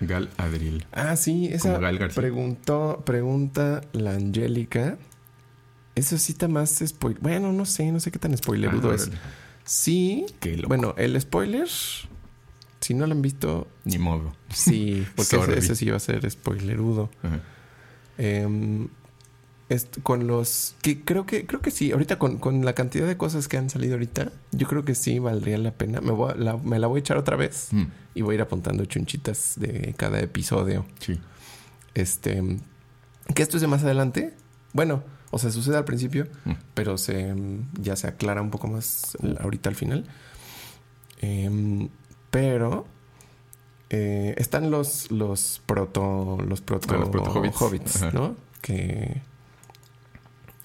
Gal 0.00 0.28
Adril. 0.36 0.86
Ah, 0.92 1.16
sí, 1.16 1.48
esa 1.50 1.80
preguntó, 2.14 3.02
pregunta 3.04 3.80
la 3.92 4.12
Angélica. 4.12 4.98
Eso 5.94 6.18
sí 6.18 6.32
está 6.32 6.46
más 6.46 6.82
spoiler. 6.86 7.20
Bueno, 7.20 7.52
no 7.52 7.64
sé, 7.64 7.90
no 7.90 7.98
sé 7.98 8.12
qué 8.12 8.18
tan 8.20 8.36
spoilerudo 8.36 8.92
Ah, 8.92 8.94
es. 8.94 9.10
Sí. 9.68 10.24
Bueno, 10.66 10.94
el 10.96 11.20
spoiler, 11.20 11.68
si 12.80 12.94
no 12.94 13.06
lo 13.06 13.12
han 13.12 13.20
visto, 13.22 13.68
Ni 13.84 13.98
modo. 13.98 14.34
sí, 14.48 15.06
porque 15.14 15.36
ese, 15.58 15.76
sí 15.76 15.90
va 15.90 15.96
a 15.98 16.00
ser 16.00 16.28
spoilerudo. 16.30 17.10
Em, 18.16 18.88
con 20.02 20.26
los 20.26 20.74
que 20.80 21.04
creo 21.04 21.26
que 21.26 21.44
creo 21.46 21.60
que 21.60 21.70
sí 21.70 21.92
ahorita 21.92 22.18
con, 22.18 22.38
con 22.38 22.64
la 22.64 22.72
cantidad 22.72 23.06
de 23.06 23.18
cosas 23.18 23.48
que 23.48 23.58
han 23.58 23.68
salido 23.68 23.92
ahorita 23.94 24.32
yo 24.50 24.66
creo 24.66 24.82
que 24.86 24.94
sí 24.94 25.18
valdría 25.18 25.58
la 25.58 25.72
pena 25.72 26.00
me, 26.00 26.10
voy 26.12 26.32
a- 26.32 26.34
la, 26.36 26.56
me 26.56 26.78
la 26.78 26.86
voy 26.86 26.98
a 26.98 27.00
echar 27.00 27.18
otra 27.18 27.36
vez 27.36 27.68
Mm, 27.72 27.84
y 28.14 28.22
voy 28.22 28.32
a 28.32 28.34
ir 28.36 28.40
apuntando 28.40 28.86
chunchitas 28.86 29.54
de 29.56 29.92
cada 29.98 30.20
episodio 30.20 30.86
sí. 31.00 31.20
este 31.94 32.42
que 33.34 33.42
esto 33.42 33.58
es 33.58 33.60
de 33.60 33.66
más 33.66 33.84
adelante 33.84 34.32
bueno 34.72 35.04
o 35.30 35.38
sea 35.38 35.50
sucede 35.50 35.76
al 35.76 35.84
principio 35.84 36.26
Mm. 36.44 36.52
pero 36.74 36.96
se 36.98 37.34
ya 37.80 37.96
se 37.96 38.06
aclara 38.06 38.40
un 38.42 38.50
poco 38.50 38.68
más 38.68 39.16
al- 39.22 39.38
ahorita 39.40 39.68
al 39.68 39.74
final 39.76 40.04
Em, 41.20 41.88
pero 42.30 42.86
eh, 43.90 44.34
están 44.38 44.70
los 44.70 45.10
los 45.10 45.60
proto 45.66 46.38
los 46.46 46.60
proto, 46.60 46.96
los 46.96 47.08
proto-hobbits. 47.08 47.56
hobbits. 47.60 48.14
¿no? 48.14 48.36
Que 48.62 49.20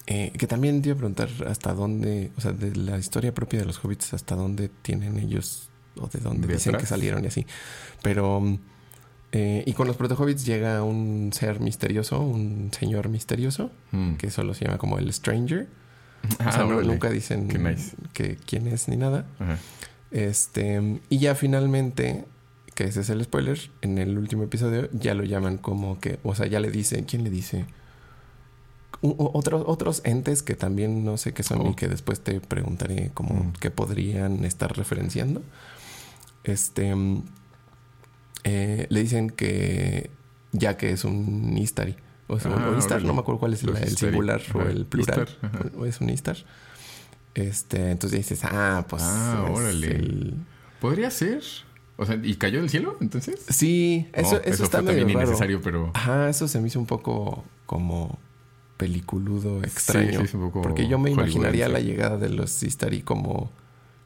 eh, 0.06 0.32
que 0.38 0.46
también 0.46 0.82
te 0.82 0.90
iba 0.90 0.94
a 0.96 0.98
preguntar 0.98 1.28
hasta 1.48 1.72
dónde, 1.72 2.30
o 2.36 2.40
sea, 2.40 2.52
de 2.52 2.76
la 2.76 2.98
historia 2.98 3.32
propia 3.32 3.60
de 3.60 3.64
los 3.66 3.82
hobbits, 3.82 4.12
hasta 4.12 4.34
dónde 4.36 4.68
tienen 4.68 5.18
ellos 5.18 5.70
o 5.98 6.08
de 6.08 6.20
dónde 6.20 6.46
¿De 6.46 6.54
dicen 6.54 6.76
que 6.76 6.84
salieron 6.86 7.24
y 7.24 7.28
así. 7.28 7.46
Pero 8.02 8.38
mm, 8.40 8.58
eh, 9.36 9.64
y 9.66 9.72
con 9.72 9.88
los 9.88 9.96
proto 9.96 10.14
hobbits 10.14 10.46
llega 10.46 10.82
un 10.84 11.30
ser 11.32 11.58
misterioso, 11.58 12.20
un 12.20 12.70
señor 12.72 13.08
misterioso 13.08 13.72
Mm. 13.90 14.14
que 14.14 14.30
solo 14.30 14.54
se 14.54 14.64
llama 14.64 14.78
como 14.78 14.98
el 14.98 15.12
Stranger. 15.12 15.66
Ah, 16.38 16.46
o 16.48 16.52
sea, 16.52 16.62
no- 16.62 16.76
órale. 16.76 16.86
nunca 16.86 17.10
dicen 17.10 17.48
nice. 17.48 17.96
que 18.12 18.36
quién 18.36 18.68
es 18.68 18.86
ni 18.88 18.96
nada. 18.96 19.26
Este, 20.12 21.00
y 21.10 21.18
ya 21.18 21.34
finalmente, 21.34 22.24
que 22.76 22.84
ese 22.84 23.00
es 23.00 23.10
el 23.10 23.24
spoiler, 23.24 23.58
en 23.82 23.98
el 23.98 24.16
último 24.16 24.44
episodio 24.44 24.88
ya 24.92 25.14
lo 25.14 25.24
llaman 25.24 25.58
como 25.58 25.98
que, 25.98 26.18
o 26.22 26.34
sea, 26.36 26.46
ya 26.46 26.60
le 26.60 26.70
dice, 26.70 27.04
¿quién 27.04 27.24
le 27.24 27.30
dice? 27.30 27.64
U- 29.00 29.30
otros, 29.34 29.64
otros 29.66 30.00
entes 30.04 30.42
que 30.44 30.54
también 30.54 31.04
no 31.04 31.16
sé 31.16 31.32
qué 31.34 31.42
son 31.42 31.60
Oh. 31.62 31.70
y 31.70 31.74
que 31.74 31.88
después 31.88 32.20
te 32.20 32.40
preguntaré 32.40 33.10
como 33.12 33.34
Mm. 33.34 33.52
qué 33.60 33.70
podrían 33.70 34.44
estar 34.44 34.76
referenciando. 34.76 35.42
Este, 36.44 36.94
eh, 38.44 38.86
le 38.90 39.00
dicen 39.00 39.30
que 39.30 40.10
ya 40.52 40.76
que 40.76 40.90
es 40.90 41.04
un 41.04 41.56
Istari. 41.58 41.96
O 42.26 42.38
sea, 42.40 42.52
Ah, 42.52 42.70
o 42.70 42.78
Istar, 42.78 42.92
órale. 42.98 43.06
no 43.08 43.14
me 43.14 43.20
acuerdo 43.20 43.38
cuál 43.40 43.52
es 43.54 43.62
el, 43.64 43.76
singular 43.96 44.40
o 44.54 44.62
el 44.62 44.86
plural. 44.86 45.28
Istar, 45.28 45.72
o 45.76 45.84
es 45.84 46.00
un 46.00 46.10
Istar. 46.10 46.36
Este, 47.34 47.90
entonces 47.90 48.20
dices, 48.20 48.40
ah, 48.44 48.86
pues. 48.88 49.02
Ah, 49.04 49.44
es 49.50 49.58
órale. 49.58 49.86
el- 49.88 50.34
Podría 50.80 51.10
ser. 51.10 51.42
O 51.96 52.04
sea, 52.06 52.18
¿y 52.22 52.34
cayó 52.36 52.60
del 52.60 52.70
cielo 52.70 52.96
entonces? 53.00 53.44
Sí, 53.48 54.08
eso, 54.12 54.36
Oh, 54.36 54.40
eso, 54.44 54.64
está 54.64 54.78
fue 54.78 54.86
medio 54.88 55.00
también 55.00 55.18
raro. 55.18 55.28
innecesario, 55.28 55.60
pero. 55.62 55.90
Ajá, 55.94 56.28
eso 56.28 56.48
se 56.48 56.60
me 56.60 56.68
hizo 56.68 56.78
un 56.80 56.86
poco 56.86 57.44
como 57.66 58.18
peliculudo 58.76 59.62
extraño. 59.62 60.18
sí, 60.20 60.24
es 60.24 60.34
un 60.34 60.40
poco 60.42 60.62
porque 60.62 60.88
yo 60.88 60.98
me 60.98 61.10
imaginaría 61.10 61.68
la 61.68 61.78
llegada 61.80 62.16
de 62.18 62.28
los 62.28 62.62
Istari 62.62 63.02
como 63.02 63.50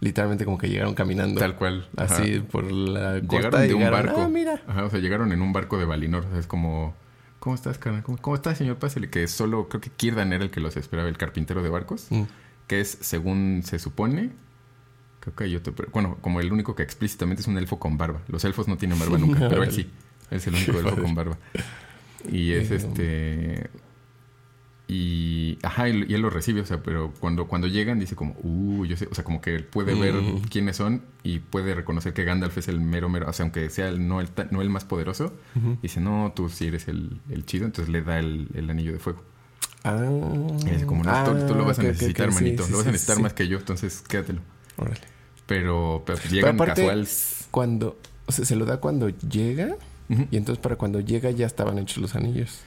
literalmente 0.00 0.44
como 0.44 0.58
que 0.58 0.68
llegaron 0.68 0.94
caminando. 0.94 1.40
Tal 1.40 1.56
cual. 1.56 1.88
ajá. 1.96 2.14
Así 2.14 2.40
por 2.40 2.70
la 2.70 3.20
costa 3.20 3.36
Llegaron 3.36 3.60
de 3.60 3.74
un 3.74 3.80
llegaron, 3.80 4.06
barco. 4.06 4.20
Ah, 4.22 4.28
mira. 4.28 4.62
Ajá, 4.66 4.84
o 4.84 4.90
sea, 4.90 5.00
llegaron 5.00 5.32
en 5.32 5.42
un 5.42 5.52
barco 5.52 5.78
de 5.78 5.84
Valinor. 5.84 6.24
O 6.26 6.30
sea, 6.30 6.38
es 6.38 6.46
como. 6.46 6.94
¿Cómo 7.38 7.54
estás, 7.54 7.78
carnal? 7.78 8.02
¿Cómo, 8.02 8.18
cómo 8.18 8.36
estás, 8.36 8.58
señor? 8.58 8.76
Pásale. 8.78 9.10
Que 9.10 9.26
solo 9.28 9.68
creo 9.68 9.80
que 9.80 9.90
Kirdan 9.90 10.32
era 10.32 10.44
el 10.44 10.50
que 10.50 10.60
los 10.60 10.76
esperaba, 10.76 11.08
el 11.08 11.16
carpintero 11.16 11.62
de 11.62 11.68
barcos. 11.68 12.06
Mm. 12.10 12.22
Que 12.66 12.80
es, 12.80 12.98
según 13.00 13.62
se 13.64 13.78
supone. 13.78 14.30
Creo 15.20 15.34
que 15.34 15.44
hay 15.44 15.56
otro. 15.56 15.74
Pero, 15.74 15.88
bueno, 15.92 16.18
como 16.20 16.40
el 16.40 16.52
único 16.52 16.74
que 16.74 16.82
explícitamente 16.82 17.42
es 17.42 17.48
un 17.48 17.56
elfo 17.58 17.78
con 17.78 17.96
barba. 17.96 18.22
Los 18.28 18.44
elfos 18.44 18.68
no 18.68 18.76
tienen 18.76 18.98
barba 18.98 19.18
nunca, 19.18 19.48
pero 19.48 19.62
él 19.62 19.72
sí. 19.72 19.90
Es 20.30 20.46
el 20.46 20.54
único 20.54 20.78
elfo 20.78 20.96
con 21.00 21.14
barba. 21.14 21.38
Y 22.30 22.52
es 22.52 22.70
este. 22.70 23.70
Y. 24.90 25.58
Ajá, 25.62 25.88
y, 25.88 26.06
y 26.08 26.14
él 26.14 26.22
lo 26.22 26.30
recibe, 26.30 26.62
o 26.62 26.66
sea, 26.66 26.82
pero 26.82 27.12
cuando, 27.20 27.46
cuando 27.46 27.66
llegan 27.66 27.98
dice 28.00 28.16
como, 28.16 28.34
uh, 28.42 28.86
yo 28.86 28.96
sé, 28.96 29.06
o 29.10 29.14
sea, 29.14 29.22
como 29.22 29.40
que 29.42 29.54
él 29.54 29.64
puede 29.64 29.94
ver 29.94 30.14
Mm. 30.14 30.40
quiénes 30.50 30.76
son 30.76 31.02
y 31.22 31.40
puede 31.40 31.74
reconocer 31.74 32.14
que 32.14 32.24
Gandalf 32.24 32.56
es 32.56 32.68
el 32.68 32.80
mero, 32.80 33.08
mero, 33.10 33.28
o 33.28 33.32
sea, 33.34 33.44
aunque 33.44 33.68
sea 33.68 33.88
el, 33.88 34.08
no, 34.08 34.20
el, 34.22 34.28
no 34.50 34.62
el 34.62 34.70
más 34.70 34.84
poderoso, 34.86 35.34
dice, 35.82 36.00
no, 36.00 36.32
tú 36.34 36.48
sí 36.48 36.68
eres 36.68 36.88
el, 36.88 37.20
el 37.28 37.44
chido, 37.44 37.66
entonces 37.66 37.92
le 37.92 38.00
da 38.02 38.18
el, 38.18 38.48
el 38.54 38.70
anillo 38.70 38.92
de 38.92 38.98
fuego. 38.98 39.22
Ah. 39.84 39.96
Y 40.66 40.70
dice 40.70 40.86
como, 40.86 41.04
no, 41.04 41.24
tú, 41.24 41.46
tú 41.46 41.54
lo 41.54 41.64
vas 41.66 41.78
a 41.78 41.82
necesitar, 41.82 42.30
sí, 42.32 42.34
manito, 42.42 42.64
sí, 42.64 42.70
lo 42.72 42.78
vas 42.78 42.86
a 42.86 42.90
necesitar 42.90 43.16
sí. 43.16 43.22
más 43.22 43.34
que 43.34 43.46
yo, 43.46 43.58
entonces 43.58 44.02
quédatelo. 44.08 44.40
Órale. 44.78 45.00
Pero, 45.46 46.02
pero 46.06 46.18
pues 46.18 46.32
llegan 46.32 46.56
aparte- 46.56 46.80
casuales. 46.82 47.46
Cuando, 47.50 47.98
o 48.26 48.32
sea, 48.32 48.44
se 48.46 48.56
lo 48.56 48.64
da 48.64 48.78
cuando 48.78 49.08
llega 49.10 49.76
y 50.30 50.36
entonces 50.38 50.62
para 50.62 50.76
cuando 50.76 51.00
llega 51.00 51.30
ya 51.30 51.44
estaban 51.46 51.78
hechos 51.78 51.98
los 51.98 52.14
anillos. 52.16 52.60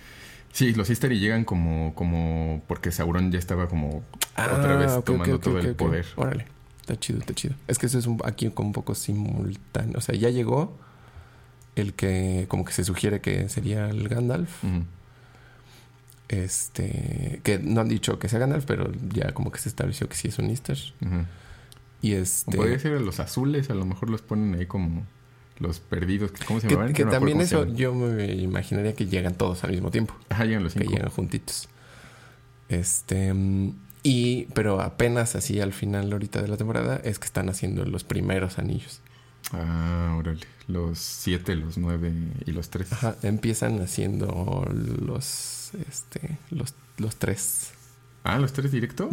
Sí, 0.52 0.74
los 0.74 0.90
Istari 0.90 1.20
llegan 1.20 1.46
como, 1.46 1.94
como, 1.96 2.62
porque 2.68 2.92
Sauron 2.92 3.32
ya 3.32 3.40
estaba 3.40 3.68
como 3.68 4.04
otra 4.36 4.74
Ah, 4.74 4.78
vez 4.78 4.92
ok, 4.92 4.98
ok, 5.00 5.06
tomando 5.06 5.40
todo 5.40 5.60
el 5.60 5.76
poder. 5.76 6.06
Órale. 6.16 6.46
Está 6.82 7.00
chido, 7.00 7.20
está 7.20 7.34
chido. 7.34 7.56
Es 7.68 7.78
que 7.80 7.86
eso 7.86 8.00
es 8.00 8.06
un- 8.08 8.20
aquí 8.26 8.50
como 8.50 8.68
un 8.70 8.74
poco 8.74 8.96
simultáneo. 8.96 9.98
O 9.98 10.02
sea, 10.02 10.16
ya 10.16 10.30
llegó 10.30 10.78
el 11.76 11.94
que 11.94 12.46
como 12.50 12.66
que 12.66 12.74
se 12.74 12.84
sugiere 12.84 13.22
que 13.22 13.48
sería 13.50 13.88
el 13.90 14.10
Gandalf. 14.10 14.64
Este, 16.28 17.42
que 17.44 17.60
no 17.60 17.82
han 17.82 17.90
dicho 17.90 18.18
que 18.18 18.30
sea 18.30 18.40
Gandalf, 18.40 18.66
pero 18.66 18.92
ya 19.14 19.34
como 19.34 19.52
que 19.52 19.60
se 19.60 19.68
estableció 19.68 20.08
que 20.08 20.16
sí 20.16 20.30
es 20.30 20.40
un 20.40 20.50
Easter. 20.50 20.78
Y 22.02 22.14
O 22.16 22.18
este... 22.18 22.56
podría 22.58 22.80
ser 22.80 23.00
los 23.02 23.20
azules, 23.20 23.70
a 23.70 23.74
lo 23.76 23.86
mejor 23.86 24.10
los 24.10 24.22
ponen 24.22 24.56
ahí 24.56 24.66
como 24.66 25.06
los 25.62 25.80
perdidos. 25.80 26.32
¿Cómo 26.48 26.60
se 26.60 26.68
Que, 26.68 26.74
llamaban? 26.74 26.94
que 26.94 27.06
No 27.06 27.12
también 27.12 27.40
eso 27.42 27.66
yo 27.66 27.94
me 27.94 28.34
imaginaría 28.34 28.94
que 28.96 29.06
llegan 29.06 29.36
todos 29.36 29.64
al 29.64 29.72
mismo 29.72 29.92
tiempo. 29.92 30.14
Ajá, 30.30 30.46
llegan 30.46 30.64
los 30.64 30.74
que 30.74 30.80
cinco. 30.82 30.94
llegan 30.94 31.10
juntitos. 31.10 31.70
Este, 32.70 33.34
y, 34.04 34.46
pero 34.54 34.82
apenas 34.82 35.36
así 35.36 35.60
al 35.60 35.74
final 35.74 36.12
ahorita 36.12 36.42
de 36.42 36.48
la 36.48 36.58
temporada 36.58 36.98
es 37.04 37.20
que 37.20 37.26
están 37.26 37.50
haciendo 37.50 37.86
los 37.86 38.04
primeros 38.04 38.58
anillos. 38.60 39.02
Ah, 39.52 40.16
órale. 40.18 40.40
Los 40.68 41.00
siete, 41.00 41.56
los 41.56 41.78
nueve 41.78 42.14
y 42.46 42.52
los 42.52 42.70
tres. 42.70 42.94
Ajá, 42.94 43.16
empiezan 43.24 43.82
haciendo 43.82 44.66
los, 45.06 45.72
este, 45.88 46.38
los, 46.50 46.74
los 46.98 47.16
tres. 47.18 47.72
Ah, 48.24 48.38
los 48.40 48.54
tres 48.54 48.72
directo. 48.72 49.10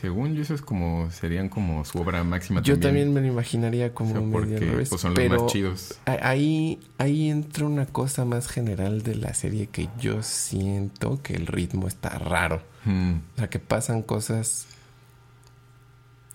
Según 0.00 0.34
yo, 0.34 0.42
eso 0.42 0.54
es 0.54 0.60
como, 0.60 1.08
serían 1.12 1.48
como 1.48 1.84
su 1.84 1.98
obra 1.98 2.24
máxima 2.24 2.60
Yo 2.62 2.80
también 2.80 3.14
me 3.14 3.20
lo 3.20 3.28
imaginaría 3.28 3.94
como 3.94 4.10
O 4.10 4.12
sea, 4.12 4.20
medio 4.22 4.32
porque 4.32 4.58
revés. 4.58 4.88
pues, 4.88 5.00
son 5.00 5.12
los 5.12 5.16
pero 5.16 5.42
más 5.42 5.52
chidos. 5.52 5.94
ahí, 6.04 6.80
ahí 6.98 7.30
entra 7.30 7.66
una 7.66 7.86
cosa 7.86 8.24
más 8.24 8.48
general 8.48 9.02
de 9.02 9.14
la 9.14 9.32
serie 9.34 9.68
que 9.68 9.88
yo 10.00 10.22
siento 10.24 11.22
que 11.22 11.34
el 11.34 11.46
ritmo 11.46 11.86
está 11.86 12.18
raro. 12.18 12.60
Hmm. 12.84 13.18
O 13.34 13.38
sea, 13.38 13.48
que 13.48 13.60
pasan 13.60 14.02
cosas. 14.02 14.66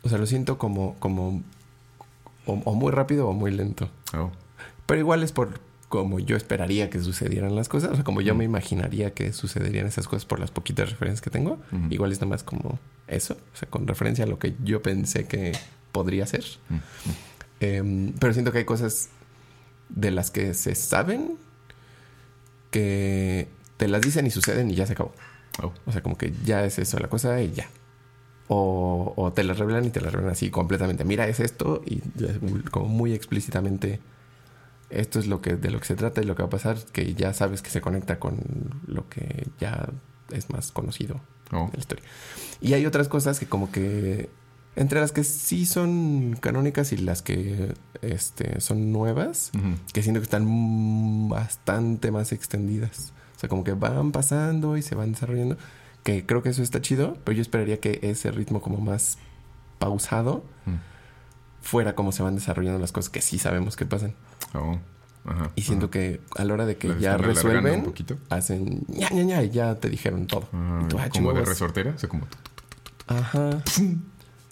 O 0.03 0.09
sea, 0.09 0.17
lo 0.17 0.25
siento 0.25 0.57
como, 0.57 0.95
como 0.99 1.43
o, 2.45 2.53
o 2.53 2.73
muy 2.75 2.91
rápido 2.93 3.27
o 3.27 3.33
muy 3.33 3.51
lento. 3.51 3.89
Oh. 4.13 4.31
Pero 4.85 5.01
igual 5.01 5.21
es 5.21 5.33
por 5.33 5.59
como 5.89 6.19
yo 6.19 6.37
esperaría 6.37 6.89
que 6.89 6.99
sucedieran 6.99 7.55
las 7.55 7.67
cosas. 7.67 7.91
O 7.91 7.95
sea, 7.95 8.03
como 8.03 8.21
yo 8.21 8.33
Mm. 8.35 8.37
me 8.37 8.43
imaginaría 8.45 9.13
que 9.13 9.33
sucederían 9.33 9.87
esas 9.87 10.07
cosas 10.07 10.25
por 10.25 10.39
las 10.39 10.51
poquitas 10.51 10.89
referencias 10.91 11.21
que 11.21 11.29
tengo. 11.31 11.53
Ujú. 11.71 11.87
Igual 11.89 12.11
es 12.11 12.19
nada 12.19 12.29
más 12.29 12.43
como 12.43 12.79
eso. 13.07 13.35
O 13.53 13.57
sea, 13.57 13.67
con 13.69 13.87
referencia 13.87 14.23
a 14.23 14.27
lo 14.27 14.37
que 14.39 14.55
yo 14.63 14.81
pensé 14.83 15.25
que 15.25 15.51
podría 15.91 16.25
ser. 16.27 16.45
Mm. 16.69 16.75
Em, 17.61 18.13
pero 18.19 18.31
siento 18.33 18.51
que 18.51 18.59
hay 18.59 18.65
cosas 18.65 19.09
de 19.89 20.11
las 20.11 20.29
que 20.31 20.53
se 20.53 20.75
saben 20.75 21.37
que 22.71 23.47
te 23.77 23.87
las 23.87 24.01
dicen 24.01 24.27
y 24.27 24.29
suceden 24.29 24.69
y 24.69 24.75
ya 24.75 24.85
se 24.85 24.93
acabó. 24.93 25.11
Oh. 25.63 25.73
O 25.85 25.91
sea, 25.91 26.01
como 26.01 26.17
que 26.17 26.33
ya 26.45 26.63
es 26.65 26.79
eso 26.79 26.99
la 26.99 27.07
cosa 27.09 27.41
y 27.41 27.51
ya. 27.51 27.67
O, 28.47 29.13
o 29.15 29.33
te 29.33 29.43
las 29.43 29.57
revelan 29.59 29.85
y 29.85 29.89
te 29.89 30.01
las 30.01 30.11
revelan 30.13 30.33
así 30.33 30.49
completamente. 30.49 31.03
Mira, 31.05 31.27
es 31.27 31.39
esto 31.39 31.81
y 31.85 31.99
como 32.71 32.87
muy 32.87 33.13
explícitamente 33.13 33.99
esto 34.89 35.19
es 35.19 35.27
lo 35.27 35.41
que 35.41 35.55
de 35.55 35.69
lo 35.71 35.79
que 35.79 35.85
se 35.85 35.95
trata 35.95 36.21
y 36.21 36.25
lo 36.25 36.35
que 36.35 36.41
va 36.43 36.47
a 36.47 36.51
pasar, 36.51 36.77
que 36.91 37.13
ya 37.13 37.33
sabes 37.33 37.61
que 37.61 37.69
se 37.69 37.81
conecta 37.81 38.19
con 38.19 38.37
lo 38.87 39.07
que 39.09 39.47
ya 39.59 39.89
es 40.31 40.49
más 40.49 40.71
conocido 40.71 41.19
Oh. 41.51 41.65
de 41.65 41.73
la 41.73 41.79
historia. 41.79 42.03
Y 42.61 42.73
hay 42.73 42.85
otras 42.85 43.07
cosas 43.07 43.39
que 43.39 43.47
como 43.47 43.71
que 43.71 44.29
entre 44.75 44.99
las 44.99 45.11
que 45.11 45.23
sí 45.23 45.65
son 45.65 46.37
canónicas 46.39 46.91
y 46.93 46.97
las 46.97 47.21
que 47.23 47.73
este, 48.03 48.61
son 48.61 48.91
nuevas, 48.91 49.51
que 49.91 50.03
siento 50.03 50.19
que 50.21 50.25
están 50.25 51.27
bastante 51.27 52.11
más 52.11 52.31
extendidas. 52.31 53.13
O 53.35 53.39
sea, 53.39 53.49
como 53.49 53.63
que 53.63 53.73
van 53.73 54.11
pasando 54.11 54.77
y 54.77 54.81
se 54.83 54.93
van 54.95 55.13
desarrollando. 55.13 55.57
Que 56.03 56.25
creo 56.25 56.43
que 56.43 56.49
eso 56.49 56.61
está 56.61 56.81
chido, 56.81 57.17
pero 57.23 57.35
yo 57.35 57.41
esperaría 57.41 57.79
que 57.79 57.99
ese 58.03 58.31
ritmo 58.31 58.61
como 58.61 58.77
más 58.79 59.17
pausado 59.79 60.43
Mm. 60.65 60.75
fuera 61.61 61.95
como 61.95 62.11
se 62.11 62.21
van 62.23 62.35
desarrollando 62.35 62.79
las 62.79 62.91
cosas 62.91 63.09
que 63.09 63.21
sí 63.21 63.39
sabemos 63.39 63.75
que 63.75 63.85
pasan. 63.85 64.13
Oh. 64.53 64.77
Ajá. 65.25 65.51
Y 65.55 65.61
siento 65.61 65.85
Ajá. 65.87 65.91
que 65.91 66.21
a 66.37 66.43
la 66.43 66.53
hora 66.53 66.65
de 66.65 66.77
que 66.77 66.97
ya 66.99 67.17
resuelven, 67.17 67.79
un 67.79 67.85
poquito. 67.85 68.17
hacen 68.29 68.83
ña, 68.87 69.09
ña, 69.11 69.23
ña, 69.23 69.43
y 69.43 69.49
ya 69.51 69.75
te 69.75 69.89
dijeron 69.89 70.25
todo. 70.27 70.47
Ah, 70.53 70.81
Y 70.83 70.87
tú, 70.87 70.97
ah, 70.99 71.09
como 71.11 71.33
de 71.33 71.45
resortera. 71.45 71.91
O 71.95 71.99
sea, 71.99 72.09
como... 72.09 72.25
Ajá. 73.07 73.63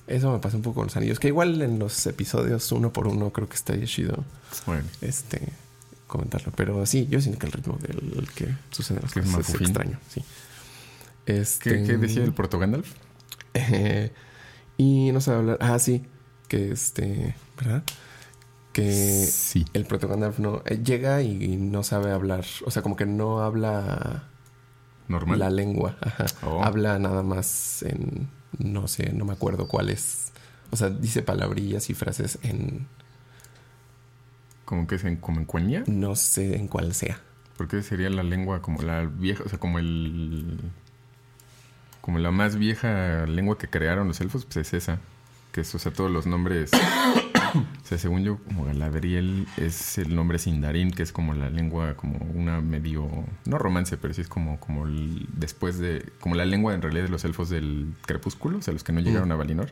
Eso 0.08 0.32
me 0.32 0.40
pasa 0.40 0.56
un 0.58 0.64
poco 0.64 0.76
con 0.76 0.86
los 0.86 0.98
anillos. 0.98 1.20
Que 1.20 1.28
igual 1.30 1.62
en 1.62 1.80
los 1.80 2.06
episodios 2.08 2.72
uno 2.72 2.94
por 2.94 3.08
uno 3.08 3.32
creo 3.32 3.48
que 3.50 3.56
estaría 3.56 3.86
chido. 3.86 4.24
Bueno. 4.66 4.84
este 5.02 5.42
comentarlo. 6.08 6.52
Pero 6.56 6.86
sí, 6.86 7.08
yo 7.10 7.20
siento 7.22 7.40
que 7.40 7.48
el 7.48 7.52
ritmo 7.52 7.78
del 7.82 8.28
que 8.36 8.48
sucede 8.72 9.02
las 9.02 9.12
es 9.12 9.24
cosas 9.24 9.30
es 9.30 9.38
Mafufín. 9.38 9.68
extraño. 9.68 10.00
Sí. 10.10 10.24
Este, 11.26 11.70
¿Qué, 11.72 11.84
qué 11.84 11.98
decía 11.98 12.24
el 12.24 12.34
Proto 12.34 12.60
Gandalf? 12.60 12.94
Eh, 13.54 14.12
y 14.78 15.12
no 15.12 15.20
sabe 15.20 15.38
hablar. 15.40 15.58
Ah, 15.62 15.80
sí. 15.80 16.04
Que 16.48 16.72
este. 16.72 17.36
¿Verdad? 17.58 17.82
Que 18.84 19.26
Sí. 19.26 19.66
el 19.74 19.86
proto 19.86 20.08
Gandalf 20.08 20.38
no. 20.40 20.62
eh, 20.66 20.82
llega 20.84 21.22
y 21.24 21.58
no 21.58 21.82
sabe 21.84 22.12
hablar. 22.12 22.46
O 22.66 22.72
sea, 22.72 22.82
como 22.84 22.96
que 22.96 23.06
no 23.08 23.42
habla 23.42 24.26
Normal. 25.08 25.40
la 25.40 25.50
lengua. 25.50 25.98
Ajá. 26.02 26.26
Oh. 26.44 26.64
Habla 26.64 27.00
nada 27.00 27.24
más 27.24 27.82
en. 27.84 28.30
No 28.60 28.88
sé, 28.88 29.12
no 29.14 29.26
me 29.26 29.34
acuerdo 29.34 29.68
cuál 29.68 29.90
es. 29.90 30.32
O 30.72 30.76
sea, 30.76 30.90
dice 30.90 31.22
palabrillas 31.24 31.90
y 31.90 31.94
frases 31.96 32.38
en. 32.44 32.88
Como 34.66 34.86
que 34.86 34.96
es 34.96 35.04
en, 35.06 35.16
como 35.18 35.40
en 35.40 35.46
cueña. 35.46 35.84
No 35.88 36.16
sé 36.16 36.56
en 36.58 36.68
cuál 36.68 36.94
sea. 36.94 37.20
Porque 37.58 37.82
sería 37.82 38.10
la 38.12 38.22
lengua 38.24 38.62
como 38.62 38.82
la 38.84 39.06
vieja, 39.06 39.44
o 39.44 39.50
sea, 39.50 39.58
como 39.60 39.80
el... 39.80 40.60
Como 42.02 42.20
la 42.20 42.30
más 42.32 42.58
vieja 42.58 43.26
lengua 43.26 43.58
que 43.58 43.68
crearon 43.70 44.08
los 44.08 44.22
elfos, 44.22 44.46
pues 44.46 44.58
es 44.58 44.74
esa. 44.74 45.00
Que 45.52 45.62
es, 45.62 45.74
o 45.74 45.80
sea, 45.80 45.92
todos 45.92 46.12
los 46.12 46.28
nombres... 46.28 46.70
o 47.56 47.86
sea, 47.86 47.98
según 47.98 48.24
yo, 48.24 48.38
como 48.44 48.66
Galadriel 48.66 49.48
es 49.58 49.98
el 49.98 50.16
nombre 50.16 50.40
Sindarin, 50.40 50.92
que 50.92 51.04
es 51.04 51.12
como 51.12 51.34
la 51.34 51.50
lengua, 51.50 51.96
como 51.96 52.18
una 52.34 52.62
medio... 52.62 53.08
No 53.46 53.58
romance, 53.58 53.98
pero 53.98 54.14
sí 54.14 54.22
es 54.22 54.28
como, 54.28 54.60
como 54.60 54.86
el- 54.86 55.28
después 55.34 55.78
de... 55.80 56.12
Como 56.20 56.36
la 56.36 56.46
lengua 56.46 56.74
en 56.74 56.82
realidad 56.82 57.04
de 57.06 57.10
los 57.10 57.24
elfos 57.26 57.50
del 57.50 57.94
crepúsculo, 58.06 58.58
o 58.58 58.62
sea, 58.62 58.74
los 58.74 58.84
que 58.84 58.92
no 58.94 59.00
llegaron 59.00 59.30
Mm. 59.30 59.32
a 59.32 59.36
Valinor. 59.36 59.70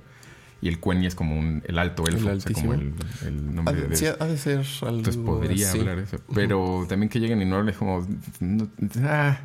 Y 0.62 0.70
el 0.70 0.80
Cueni 0.80 1.06
es 1.06 1.16
como 1.16 1.38
un, 1.38 1.62
el 1.68 1.78
alto 1.78 2.08
elfo, 2.08 2.30
El 2.30 2.38
o 2.38 2.42
sea, 2.42 2.54
como 2.54 2.74
el, 2.74 2.94
el 3.28 3.50
Ha 3.50 3.52
nombre 3.52 3.76
de, 3.76 3.88
de... 3.90 3.96
sí, 3.98 4.06
ha 4.08 4.26
de 4.26 4.38
ser 4.38 4.60
algo. 4.82 4.98
Entonces 4.98 5.18
podría 5.18 5.70
así. 5.70 5.80
hablar 5.80 6.00
eso. 6.00 6.18
Pero 6.34 6.86
también 6.88 7.10
que 7.10 7.20
lleguen 7.20 7.42
y 7.42 7.46
no 7.46 7.64
como... 7.78 8.08
no- 8.40 8.68
ah. 9.04 9.38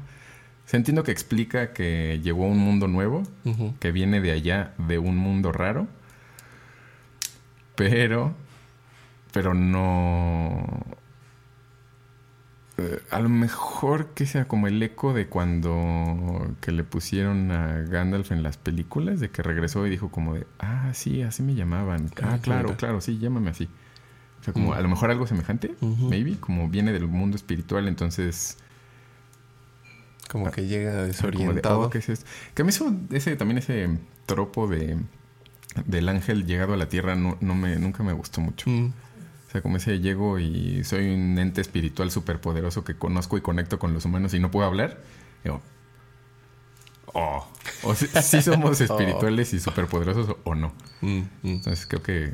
Entiendo 0.73 1.03
que 1.03 1.11
explica 1.11 1.73
que 1.73 2.21
llegó 2.23 2.45
a 2.45 2.49
un 2.49 2.59
mundo 2.59 2.87
nuevo, 2.87 3.25
que 3.81 3.91
viene 3.91 4.21
de 4.21 4.31
allá, 4.31 4.73
de 4.79 4.99
un 4.99 5.17
mundo 5.17 5.51
raro. 5.51 5.89
Pero... 7.89 8.35
Pero 9.33 9.55
no... 9.55 10.67
Eh, 12.79 13.03
a 13.11 13.21
lo 13.21 13.29
mejor 13.29 14.09
que 14.15 14.27
sea 14.27 14.47
como 14.49 14.67
el 14.67 14.83
eco 14.83 15.13
de 15.13 15.27
cuando 15.29 16.55
que 16.61 16.73
le 16.73 16.83
pusieron 16.83 17.51
a 17.53 17.83
Gandalf 17.83 18.33
en 18.33 18.43
las 18.43 18.57
películas, 18.57 19.21
de 19.21 19.31
que 19.31 19.43
regresó 19.43 19.87
y 19.87 19.91
dijo 19.91 20.11
como 20.11 20.35
de, 20.35 20.47
ah, 20.59 20.91
sí, 20.95 21.23
así 21.23 21.43
me 21.43 21.55
llamaban. 21.55 22.11
Ah, 22.23 22.33
Ah, 22.35 22.39
claro, 22.41 22.77
claro. 22.77 23.01
sí, 23.01 23.19
llámame 23.19 23.51
así. 23.51 23.69
O 24.41 24.45
sea, 24.45 24.53
como 24.55 24.71
Mm. 24.71 24.75
a 24.75 24.81
lo 24.81 24.89
mejor 24.89 25.11
algo 25.11 25.27
semejante, 25.27 25.75
maybe, 25.81 26.37
como 26.41 26.69
viene 26.71 26.93
del 26.93 27.07
mundo 27.07 27.37
espiritual, 27.37 27.87
entonces... 27.89 28.57
Como 30.31 30.51
que 30.51 30.67
llega 30.67 30.91
como 30.93 31.03
de, 31.03 31.07
desorientado. 31.09 31.81
oh, 31.83 31.91
¿qué 31.91 31.99
es 31.99 32.09
esto? 32.09 32.27
Que 32.55 32.63
a 32.63 32.65
mí 32.65 32.71
eso, 32.71 32.95
ese, 33.11 33.37
también 33.37 33.59
ese 33.59 33.99
tropo 34.27 34.67
de 34.69 34.97
del 35.87 36.09
ángel 36.09 36.47
llegado 36.47 36.75
a 36.75 36.77
la 36.77 36.89
tierra 36.89 37.15
no, 37.15 37.37
no 37.41 37.55
me, 37.55 37.77
nunca 37.77 38.03
me 38.03 38.13
gustó 38.13 38.41
mucho. 38.41 38.69
Mm. 38.69 38.93
O 39.49 39.53
sea, 39.53 39.63
como 39.63 39.79
ese 39.79 39.99
llego 39.99 40.39
y 40.39 40.85
soy 40.85 41.13
un 41.13 41.39
ente 41.39 41.61
espiritual 41.61 42.11
súper 42.11 42.41
poderoso 42.41 42.85
que 42.85 42.95
conozco 42.95 43.37
y 43.37 43.41
conecto 43.41 43.79
con 43.81 43.93
los 43.93 44.05
humanos 44.05 44.33
y 44.35 44.39
no 44.39 44.51
puedo 44.51 44.67
hablar. 44.67 44.99
Digo, 45.43 45.61
oh. 47.07 47.47
O 47.83 47.95
si, 47.95 48.07
si 48.07 48.43
somos 48.43 48.81
espirituales 48.81 49.53
y 49.53 49.61
súper 49.61 49.87
poderosos 49.87 50.37
o 50.45 50.55
no. 50.55 50.73
Mm, 51.01 51.19
mm. 51.19 51.27
Entonces 51.43 51.87
creo 51.87 52.03
que... 52.03 52.33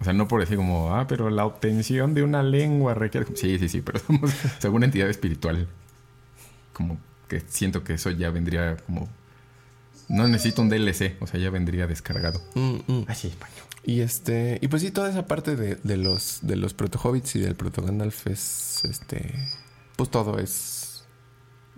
O 0.00 0.04
sea, 0.04 0.12
no 0.12 0.28
por 0.28 0.40
decir 0.40 0.56
como, 0.56 0.94
ah, 0.94 1.06
pero 1.06 1.30
la 1.30 1.44
obtención 1.44 2.14
de 2.14 2.22
una 2.22 2.42
lengua 2.42 2.94
requiere... 2.94 3.26
Sí, 3.34 3.58
sí, 3.58 3.68
sí, 3.68 3.82
pero 3.82 3.98
somos 4.06 4.32
o 4.32 4.60
sea, 4.60 4.70
una 4.70 4.86
entidad 4.86 5.08
espiritual. 5.08 5.68
Como 6.72 6.98
que 7.28 7.40
siento 7.40 7.82
que 7.84 7.94
eso 7.94 8.10
ya 8.10 8.30
vendría 8.30 8.76
como... 8.76 9.08
No 10.10 10.26
necesito 10.28 10.60
un 10.60 10.68
DLC, 10.68 11.16
o 11.20 11.26
sea, 11.26 11.40
ya 11.40 11.50
vendría 11.50 11.86
descargado. 11.86 12.40
Mm, 12.54 12.76
mm. 12.86 13.04
Así, 13.08 13.28
español. 13.28 13.58
Y 13.84 14.00
este, 14.00 14.58
y 14.60 14.68
pues 14.68 14.82
sí, 14.82 14.90
toda 14.90 15.08
esa 15.08 15.26
parte 15.26 15.56
de, 15.56 15.76
de 15.76 15.96
los 15.96 16.40
de 16.42 16.56
los 16.56 16.74
proto 16.74 16.98
hobbits 17.02 17.36
y 17.36 17.40
del 17.40 17.54
proto 17.54 17.80
Gandalf 17.82 18.26
es 18.26 18.82
este, 18.84 19.34
pues 19.96 20.10
todo 20.10 20.38
es 20.38 21.04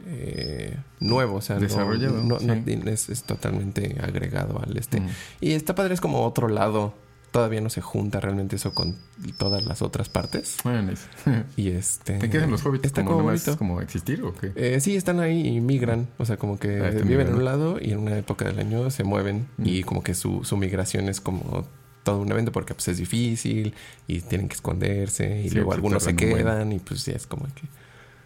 eh, 0.06 0.76
nuevo, 0.98 1.36
o 1.36 1.40
sea, 1.40 1.56
no- 1.56 1.62
Desarrollado, 1.62 2.22
no, 2.22 2.38
no 2.40 2.54
sí. 2.64 2.80
es, 2.86 3.08
es 3.08 3.22
totalmente 3.22 3.98
agregado 4.02 4.60
al 4.60 4.76
este. 4.76 5.00
Mm. 5.00 5.08
Y 5.40 5.52
está 5.52 5.74
padre, 5.76 5.94
es 5.94 6.00
como 6.00 6.24
otro 6.24 6.48
lado. 6.48 6.94
Todavía 7.32 7.60
no 7.62 7.70
se 7.70 7.80
junta 7.80 8.20
realmente 8.20 8.56
eso 8.56 8.72
con 8.74 8.94
todas 9.38 9.64
las 9.64 9.82
otras 9.82 10.08
partes. 10.08 10.58
Bueno. 10.62 10.92
Y 11.56 11.70
este. 11.70 12.18
¿Te 12.18 12.28
quedan 12.30 12.50
los 12.50 12.64
hobbits 12.64 12.84
Está 12.84 13.02
como 13.04 13.16
como 13.16 13.30
nomás 13.30 13.56
como 13.56 13.80
existir 13.80 14.22
o 14.22 14.32
qué? 14.34 14.52
Eh, 14.54 14.80
sí, 14.80 14.94
están 14.96 15.18
ahí 15.18 15.46
y 15.48 15.60
migran. 15.60 16.08
O 16.18 16.26
sea, 16.26 16.36
como 16.36 16.58
que 16.58 16.78
Ah, 16.80 16.90
viven 16.90 17.28
en 17.28 17.34
un 17.34 17.44
lado 17.44 17.78
y 17.80 17.90
en 17.92 17.98
una 17.98 18.16
época 18.18 18.44
del 18.44 18.58
año 18.58 18.90
se 18.90 19.02
mueven. 19.02 19.48
Mm. 19.56 19.66
Y 19.66 19.82
como 19.82 20.02
que 20.02 20.14
su, 20.14 20.44
su 20.44 20.56
migración 20.58 21.08
es 21.08 21.20
como 21.22 21.66
todo 22.04 22.20
un 22.20 22.30
evento 22.32 22.52
porque 22.52 22.74
pues 22.74 22.88
es 22.88 22.98
difícil 22.98 23.74
y 24.06 24.20
tienen 24.20 24.48
que 24.48 24.54
esconderse. 24.54 25.40
Y 25.40 25.48
Sí, 25.48 25.54
luego 25.54 25.72
algunos 25.72 26.02
se 26.02 26.14
quedan 26.14 26.70
y 26.72 26.78
pues 26.80 27.06
ya 27.06 27.14
es 27.14 27.26
como 27.26 27.44
que... 27.46 27.62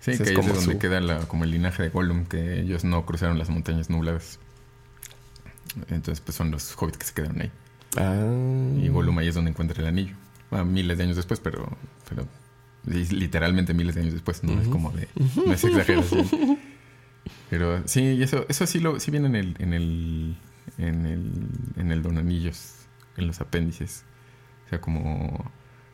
Sí, 0.01 0.17
que 0.17 0.23
es 0.25 0.29
ahí 0.31 0.37
es 0.37 0.47
donde 0.47 0.61
su- 0.73 0.79
queda 0.79 1.01
la, 1.01 1.21
como 1.29 1.45
el 1.45 1.51
linaje 1.53 1.83
de 1.85 1.89
Gollum, 1.91 2.25
que 2.27 2.61
ellos 2.61 2.83
no 2.85 3.07
cruzaron 3.07 3.39
las 3.39 3.51
montañas 3.51 3.89
nubladas. 3.89 4.39
Entonces, 5.91 6.21
pues 6.21 6.37
son 6.37 6.51
los 6.51 6.75
hobbits 6.77 6.99
que 6.99 7.05
se 7.07 7.13
quedaron 7.15 7.41
ahí. 7.43 7.51
Ah, 7.97 8.79
Y 8.83 8.89
Gollum 8.89 9.19
ahí 9.19 9.29
es 9.29 9.35
donde 9.35 9.51
encuentra 9.51 9.81
el 9.81 9.89
anillo. 9.89 10.15
Ah, 10.51 10.65
miles 10.65 10.97
de 10.99 11.05
años 11.05 11.17
después, 11.17 11.41
pero, 11.41 11.77
pero 12.09 12.27
literalmente 12.85 13.75
miles 13.75 13.95
de 13.95 14.03
años 14.03 14.13
después, 14.13 14.45
no 14.45 14.61
es 14.61 14.69
como 14.69 14.91
de, 14.93 15.09
no 15.45 15.53
es 15.53 15.65
exageración. 15.65 16.27
Pero 17.51 17.83
sí, 17.87 18.03
y 18.03 18.23
eso, 18.23 18.47
eso 18.49 18.67
sí 18.67 18.79
lo, 18.79 19.01
sí 19.01 19.11
viene 19.11 19.27
en 19.27 19.35
el, 19.35 19.57
en 19.59 19.73
el, 19.73 20.37
en 20.79 21.07
el, 21.07 21.33
en 21.77 21.93
el 21.93 22.03
Don 22.03 22.19
Anillos, 22.19 22.75
en 23.17 23.27
los 23.27 23.41
apéndices. 23.41 24.05
O 24.67 24.69
sea, 24.69 24.81
como, 24.81 25.51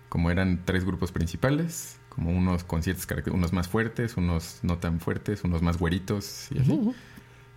como 0.09 0.31
eran 0.31 0.63
tres 0.65 0.85
grupos 0.85 1.13
principales, 1.13 1.99
como 2.09 2.31
unos 2.31 2.65
con 2.65 2.83
ciertas 2.83 3.07
características, 3.07 3.39
unos 3.39 3.53
más 3.53 3.69
fuertes, 3.69 4.17
unos 4.17 4.61
no 4.63 4.79
tan 4.79 5.01
fuertes, 5.01 5.45
unos 5.45 5.63
más 5.63 5.79
güeritos 5.79 6.49
y 6.53 6.59
así. 6.59 6.95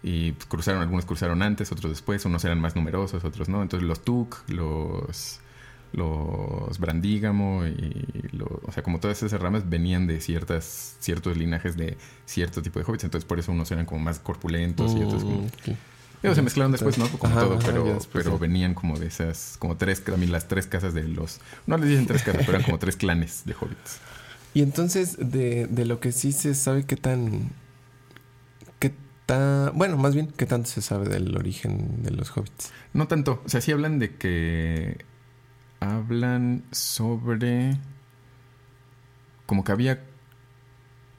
Y 0.03 0.33
pues, 0.33 0.45
cruzaron, 0.45 0.81
algunos 0.81 1.05
cruzaron 1.05 1.41
antes, 1.41 1.71
otros 1.71 1.91
después, 1.91 2.23
unos 2.25 2.43
eran 2.45 2.59
más 2.59 2.75
numerosos, 2.75 3.23
otros 3.23 3.49
no. 3.49 3.61
Entonces 3.61 3.87
los 3.87 4.03
Tuk, 4.03 4.37
los, 4.49 5.39
los 5.93 6.79
Brandígamo 6.79 7.65
y 7.65 8.05
o 8.65 8.71
sea, 8.71 8.83
como 8.83 8.99
todas 8.99 9.23
esas 9.23 9.39
ramas 9.39 9.69
venían 9.69 10.07
de 10.07 10.21
ciertas, 10.21 10.97
ciertos 10.99 11.37
linajes 11.37 11.75
de 11.77 11.97
cierto 12.25 12.61
tipo 12.61 12.79
de 12.79 12.85
hobbits. 12.85 13.05
Entonces 13.05 13.25
por 13.27 13.39
eso 13.39 13.51
unos 13.51 13.71
eran 13.71 13.85
como 13.85 14.01
más 14.01 14.19
corpulentos 14.19 14.93
y 14.95 15.03
otros 15.03 15.23
como... 15.23 15.41
Mm, 15.41 16.33
se 16.33 16.41
mezclaron 16.41 16.71
después, 16.71 16.97
¿no? 16.97 17.07
Como 17.07 17.33
Ajá, 17.33 17.45
todo, 17.45 17.57
ajá, 17.57 17.67
pero, 17.67 17.83
después, 17.85 18.23
pero 18.23 18.31
sí. 18.31 18.41
venían 18.41 18.73
como 18.73 18.97
de 18.97 19.07
esas, 19.07 19.57
como 19.59 19.77
tres, 19.77 20.03
también 20.03 20.31
las 20.31 20.47
tres 20.47 20.65
casas 20.65 20.93
de 20.93 21.03
los... 21.03 21.39
No 21.67 21.77
les 21.77 21.89
dicen 21.89 22.07
tres 22.07 22.23
casas, 22.23 22.41
pero 22.45 22.53
eran 22.53 22.63
como 22.63 22.79
tres 22.79 22.95
clanes 22.95 23.43
de 23.45 23.53
hobbits. 23.53 23.99
Y 24.55 24.61
entonces, 24.61 25.17
de, 25.19 25.67
de 25.67 25.85
lo 25.85 25.99
que 25.99 26.11
sí 26.11 26.31
se 26.31 26.55
sabe, 26.55 26.85
¿qué 26.85 26.95
tan... 26.95 27.51
¿Qué 29.25 29.33
tan... 29.33 29.75
Bueno, 29.75 29.97
más 29.97 30.13
bien, 30.13 30.27
¿qué 30.37 30.45
tanto 30.45 30.69
se 30.69 30.81
sabe 30.81 31.09
del 31.09 31.35
origen 31.35 32.03
de 32.03 32.11
los 32.11 32.35
hobbits? 32.35 32.71
No 32.93 33.07
tanto. 33.07 33.41
O 33.45 33.49
sea, 33.49 33.59
sí 33.59 33.71
hablan 33.71 33.97
de 33.97 34.15
que. 34.15 35.03
Hablan 35.79 36.63
sobre. 36.71 37.77
como 39.45 39.63
que 39.63 39.71
había 39.71 40.03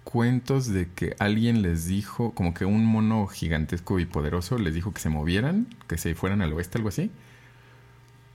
cuentos 0.05 0.69
de 0.73 0.89
que 0.93 1.17
alguien 1.19 1.63
les 1.63 1.87
dijo, 1.87 2.33
como 2.33 2.55
que 2.55 2.65
un 2.65 2.85
mono 2.85 3.27
gigantesco 3.27 3.99
y 3.99 4.07
poderoso 4.07 4.57
les 4.57 4.73
dijo 4.73 4.95
que 4.95 5.01
se 5.01 5.09
movieran, 5.09 5.67
que 5.89 5.99
se 5.99 6.15
fueran 6.15 6.43
al 6.43 6.53
oeste, 6.53 6.79
algo 6.79 6.91
así. 6.91 7.11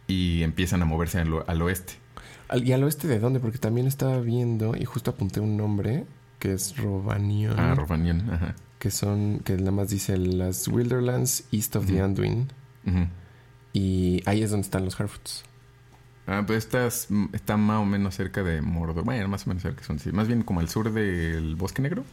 Y 0.08 0.44
empiezan 0.44 0.82
a 0.82 0.86
moverse 0.86 1.20
al, 1.20 1.46
al 1.48 1.62
oeste. 1.62 1.94
¿Y 2.54 2.74
al 2.74 2.84
oeste 2.84 3.08
de 3.08 3.20
dónde? 3.20 3.40
Porque 3.40 3.58
también 3.58 3.88
estaba 3.88 4.20
viendo 4.20 4.76
y 4.76 4.84
justo 4.84 5.12
apunté 5.12 5.40
un 5.40 5.56
nombre 5.56 6.06
que 6.40 6.54
es 6.54 6.76
Rovanion. 6.76 7.58
Ah, 7.58 7.74
Rovanion, 7.74 8.30
ajá. 8.30 8.56
Que 8.82 8.90
son, 8.90 9.40
que 9.46 9.56
nada 9.58 9.70
más 9.72 9.90
dice 9.90 10.18
las 10.18 10.68
Wilderlands 10.68 11.44
east 11.52 11.76
of 11.76 11.86
the. 11.86 12.02
Anduin. 12.02 12.48
Y 13.74 14.22
ahí 14.26 14.42
es 14.42 14.50
donde 14.52 14.66
están 14.66 14.84
los 14.84 15.00
Harfoots. 15.00 15.44
Ah, 16.28 16.44
pues 16.46 16.66
estás, 16.66 17.08
está 17.34 17.58
más 17.58 17.80
o 17.82 17.86
menos 17.86 18.16
cerca 18.16 18.42
de 18.44 18.62
Mordor. 18.62 19.04
Bueno, 19.04 19.28
más 19.28 19.46
o 19.46 19.50
menos 19.50 19.64
cerca 19.64 19.84
son. 19.84 20.00
sí, 20.00 20.12
Más 20.12 20.28
bien 20.28 20.42
como 20.44 20.60
al 20.60 20.68
sur 20.70 20.92
del 20.92 21.56
Bosque 21.56 21.82
Negro. 21.82 22.04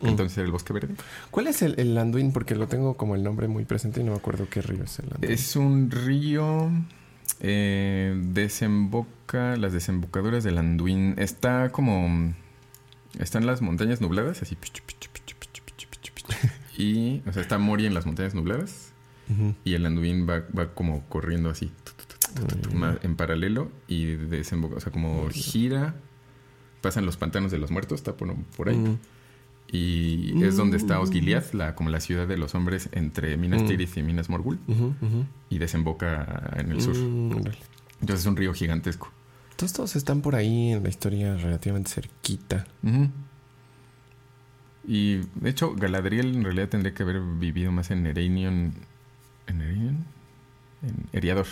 Mm. 0.00 0.08
Entonces 0.08 0.38
el 0.38 0.50
Bosque 0.50 0.72
Verde. 0.72 0.94
¿Cuál 1.30 1.46
es 1.46 1.62
el, 1.62 1.74
el 1.78 1.96
Anduin? 1.96 2.32
Porque 2.32 2.54
lo 2.56 2.66
tengo 2.68 2.96
como 2.96 3.14
el 3.14 3.22
nombre 3.22 3.48
muy 3.48 3.64
presente 3.64 4.00
y 4.00 4.04
no 4.04 4.12
me 4.12 4.18
acuerdo 4.18 4.48
qué 4.50 4.60
río 4.60 4.84
es 4.84 4.98
el 4.98 5.06
Anduin. 5.12 5.32
Es 5.32 5.56
un 5.56 5.90
río. 5.90 6.70
eh, 7.40 8.14
desemboca. 8.32 9.56
Las 9.56 9.72
desembocaduras 9.72 10.44
del 10.44 10.58
Anduin. 10.58 11.14
Está 11.16 11.70
como. 11.70 12.34
Están 13.18 13.46
las 13.46 13.62
montañas 13.62 14.00
nubladas, 14.00 14.42
así. 14.42 14.54
pichu, 14.56 14.82
pichu, 14.86 15.08
pichu, 15.12 15.34
pichu, 15.40 15.62
pichu, 15.64 15.88
pichu, 15.90 16.12
pichu. 16.14 16.17
Y. 16.76 17.22
O 17.26 17.32
sea, 17.32 17.42
está 17.42 17.58
Mori 17.58 17.86
en 17.86 17.94
las 17.94 18.06
montañas 18.06 18.34
nubladas. 18.34 18.92
Y 19.64 19.74
el 19.74 19.84
Anduin 19.84 20.26
va, 20.28 20.42
va 20.58 20.72
como 20.74 21.04
corriendo 21.08 21.50
así. 21.50 21.70
en 23.02 23.16
paralelo. 23.16 23.70
Y 23.86 24.04
desemboca. 24.06 24.76
O 24.76 24.80
sea, 24.80 24.92
como 24.92 25.28
gira. 25.30 25.94
Pasan 26.80 27.04
los 27.04 27.16
pantanos 27.16 27.50
de 27.50 27.58
los 27.58 27.70
muertos. 27.70 27.98
Está 28.00 28.16
por, 28.16 28.34
por 28.56 28.68
ahí. 28.68 28.98
Y 29.70 30.42
es 30.42 30.56
donde 30.56 30.76
está. 30.78 31.00
Osgiliath, 31.00 31.52
la, 31.52 31.74
como 31.74 31.90
la 31.90 32.00
ciudad 32.00 32.26
de 32.26 32.38
los 32.38 32.54
hombres 32.54 32.88
entre 32.92 33.36
Minas 33.36 33.62
Mm. 33.62 33.66
Tirith 33.66 33.96
y 33.98 34.02
Minas 34.02 34.28
Morgul. 34.30 34.58
Y 35.50 35.58
desemboca 35.58 36.54
en 36.56 36.70
el 36.72 36.80
sur. 36.80 36.96
Mm. 36.96 37.32
Entonces 38.00 38.20
es 38.20 38.26
un 38.26 38.36
río 38.36 38.54
gigantesco. 38.54 39.10
Todos 39.56 39.72
estos 39.72 39.96
están 39.96 40.22
por 40.22 40.36
ahí 40.36 40.70
en 40.70 40.84
la 40.84 40.88
historia 40.88 41.36
relativamente 41.36 41.90
cerquita. 41.90 42.66
Y 44.90 45.18
de 45.34 45.50
hecho, 45.50 45.74
Galadriel 45.74 46.34
en 46.34 46.44
realidad 46.44 46.70
tendría 46.70 46.94
que 46.94 47.02
haber 47.02 47.20
vivido 47.20 47.70
más 47.70 47.90
en 47.90 48.06
Ereinion. 48.06 48.72
¿En 49.46 49.60
Ereinion? 49.60 50.04
En 50.82 50.94
Eriador. 51.12 51.46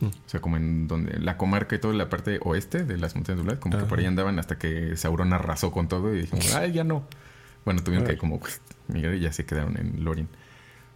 Mm. 0.00 0.06
O 0.06 0.10
sea, 0.28 0.40
como 0.40 0.56
en 0.56 0.88
donde 0.88 1.18
la 1.20 1.36
comarca 1.36 1.76
y 1.76 1.78
toda 1.78 1.92
la 1.92 2.08
parte 2.08 2.38
oeste 2.42 2.84
de 2.84 2.96
las 2.96 3.14
montañas 3.14 3.40
nubladas, 3.40 3.60
como 3.60 3.78
que 3.78 3.84
por 3.84 3.98
ahí 3.98 4.06
andaban 4.06 4.38
hasta 4.38 4.58
que 4.58 4.96
Sauron 4.96 5.32
arrasó 5.34 5.70
con 5.70 5.86
todo 5.88 6.14
y 6.14 6.22
dijimos, 6.22 6.54
ay, 6.54 6.72
ya 6.72 6.82
no. 6.84 7.06
Bueno, 7.66 7.82
tuvieron 7.84 8.06
que 8.06 8.16
como 8.16 8.40
pues, 8.40 8.60
migrar 8.88 9.14
y 9.14 9.20
ya 9.20 9.32
se 9.32 9.44
quedaron 9.44 9.76
en 9.76 10.02
Lorien. 10.04 10.28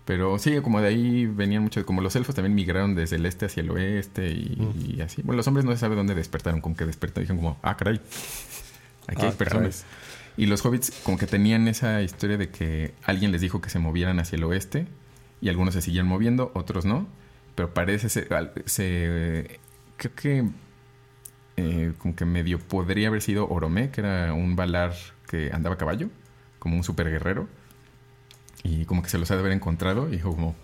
Pero 0.07 0.39
sí, 0.39 0.59
como 0.63 0.81
de 0.81 0.89
ahí 0.89 1.27
venían 1.27 1.63
muchos, 1.63 1.85
como 1.85 2.01
los 2.01 2.17
elfos 2.17 2.35
también 2.35 2.55
migraron 2.55 2.95
desde 2.95 3.17
el 3.17 3.27
este 3.27 3.47
hacia 3.47 3.61
el 3.63 3.71
oeste 3.71 4.29
y, 4.31 4.57
Mm. 4.59 4.99
y 4.99 5.01
así. 5.03 5.21
Bueno, 5.23 5.37
los 5.37 5.47
hombres 5.47 5.65
no 5.67 5.73
se 5.73 5.79
sabe 5.79 5.95
dónde 5.95 6.15
despertaron, 6.15 6.61
como 6.63 6.75
que 6.75 6.87
despertaron, 6.87 7.25
dijeron 7.25 7.37
como, 7.43 7.59
ah, 7.63 7.77
caray, 7.77 8.01
aquí 9.07 9.23
hay 9.23 9.29
Ah, 9.29 9.37
personas. 9.37 9.85
Y 10.37 10.47
los 10.47 10.65
hobbits 10.65 10.91
como 11.03 11.19
que 11.19 11.27
tenían 11.27 11.69
esa 11.69 12.03
historia 12.03 12.37
de 12.37 12.51
que 12.51 12.95
alguien 13.03 13.33
les 13.33 13.41
dijo 13.41 13.61
que 13.61 13.71
se 13.71 13.79
movieran 13.79 14.21
hacia 14.21 14.37
el 14.37 14.45
oeste 14.45 14.87
y 15.41 15.49
algunos 15.49 15.75
se 15.75 15.83
seguían 15.83 16.07
moviendo, 16.07 16.51
otros 16.55 16.85
no. 16.85 17.07
Pero 17.55 17.75
parece 17.75 18.09
ser, 18.09 18.29
se, 18.67 19.59
creo 19.97 20.15
que 20.15 20.49
eh, 21.57 21.93
como 21.99 22.17
que 22.17 22.25
medio 22.25 22.59
podría 22.59 23.09
haber 23.09 23.23
sido 23.23 23.49
Oromé, 23.49 23.91
que 23.91 24.01
era 24.01 24.33
un 24.33 24.57
Valar 24.57 24.95
que 25.27 25.51
andaba 25.53 25.75
a 25.75 25.79
caballo, 25.79 26.09
como 26.59 26.77
un 26.77 26.85
super 26.85 27.11
guerrero. 27.11 27.49
Y 28.63 28.85
como 28.85 29.03
que 29.03 29.09
se 29.09 29.19
los 29.19 29.31
ha 29.31 29.35
de 29.35 29.41
haber 29.41 29.53
encontrado 29.53 30.09
y 30.09 30.13
dijo 30.13 30.31
como, 30.31 30.55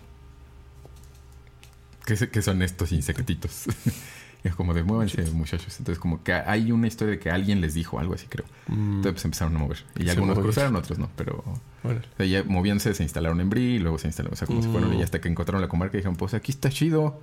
¿qué, 2.05 2.15
qué 2.29 2.41
son 2.41 2.61
estos 2.61 2.91
insectitos? 2.91 3.65
es 4.43 4.55
como 4.55 4.73
de 4.73 4.83
muévanse 4.83 5.21
muchachos. 5.31 5.75
Entonces 5.79 5.99
como 5.99 6.23
que 6.23 6.33
hay 6.33 6.71
una 6.71 6.87
historia 6.87 7.13
de 7.13 7.19
que 7.19 7.29
alguien 7.29 7.59
les 7.61 7.73
dijo 7.73 7.99
algo 7.99 8.13
así 8.13 8.27
creo. 8.27 8.45
Mm, 8.67 8.97
Entonces 8.97 9.13
pues, 9.13 9.25
empezaron 9.25 9.55
a 9.55 9.59
mover. 9.59 9.83
Y 9.97 10.09
algunos 10.09 10.37
cruzaron, 10.39 10.75
otros 10.75 10.97
no. 10.99 11.09
Pero 11.15 11.43
órale. 11.83 11.99
o 12.13 12.17
sea, 12.17 12.25
ya 12.25 12.43
moviéndose, 12.43 12.93
se 12.93 13.03
instalaron 13.03 13.41
en 13.41 13.49
Bri 13.49 13.75
y 13.75 13.79
luego 13.79 13.97
se 13.97 14.07
instalaron. 14.07 14.33
O 14.33 14.37
sea, 14.37 14.47
como 14.47 14.61
se 14.61 14.69
fueron 14.69 14.91
Mm. 14.95 14.99
y 14.99 15.03
hasta 15.03 15.19
que 15.19 15.27
encontraron 15.29 15.61
la 15.61 15.67
comarca 15.67 15.97
dijeron, 15.97 16.15
pues 16.15 16.33
aquí 16.33 16.51
está 16.51 16.69
chido. 16.69 17.19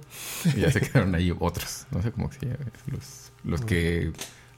Y 0.57 0.61
ya 0.61 0.71
se 0.71 0.81
quedaron 0.83 1.15
ahí 1.15 1.33
otros. 1.39 1.87
No 1.91 2.03
sé 2.03 2.13
cómo 2.13 2.29
que 2.31 2.39
se 2.41 2.47
llama, 2.47 2.59
Los, 2.87 3.33
los 3.45 3.61
que 3.63 4.13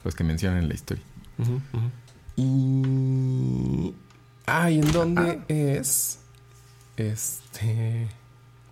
los 0.05 0.15
que 0.15 0.25
mencionan 0.25 0.59
en 0.61 0.69
la 0.69 0.75
historia. 0.75 1.03
Y. 2.37 3.95
Ah, 4.47 4.71
¿y 4.71 4.79
en 4.79 4.93
dónde 4.93 5.41
es? 5.49 6.21
Este. 6.97 8.07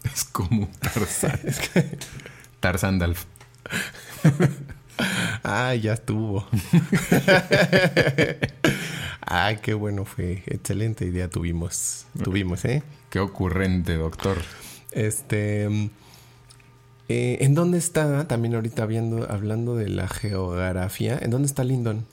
Es 0.05 0.25
como 0.25 0.69
Tarzán. 0.81 1.41
Tarzán 2.61 2.99
Dalf. 2.99 3.25
Ah, 5.43 5.75
ya 5.75 5.95
estuvo. 5.95 6.47
Ay, 9.21 9.59
qué 9.63 9.75
bueno 9.75 10.05
fue. 10.05 10.43
Excelente 10.47 11.05
idea 11.05 11.29
tuvimos. 11.29 12.07
Tuvimos, 12.23 12.65
¿eh? 12.65 12.83
Qué 13.11 13.19
ocurrente, 13.19 13.97
doctor. 13.97 14.39
Este. 14.93 15.65
eh, 17.09 17.39
¿En 17.41 17.55
dónde 17.55 17.79
está? 17.79 18.29
También 18.29 18.55
ahorita 18.55 18.87
viendo, 18.87 19.31
hablando 19.31 19.77
de 19.77 19.89
la 19.89 20.09
geografía. 20.09 21.19
¿En 21.21 21.31
dónde 21.31 21.47
está 21.47 21.65
Lindon? 21.65 22.07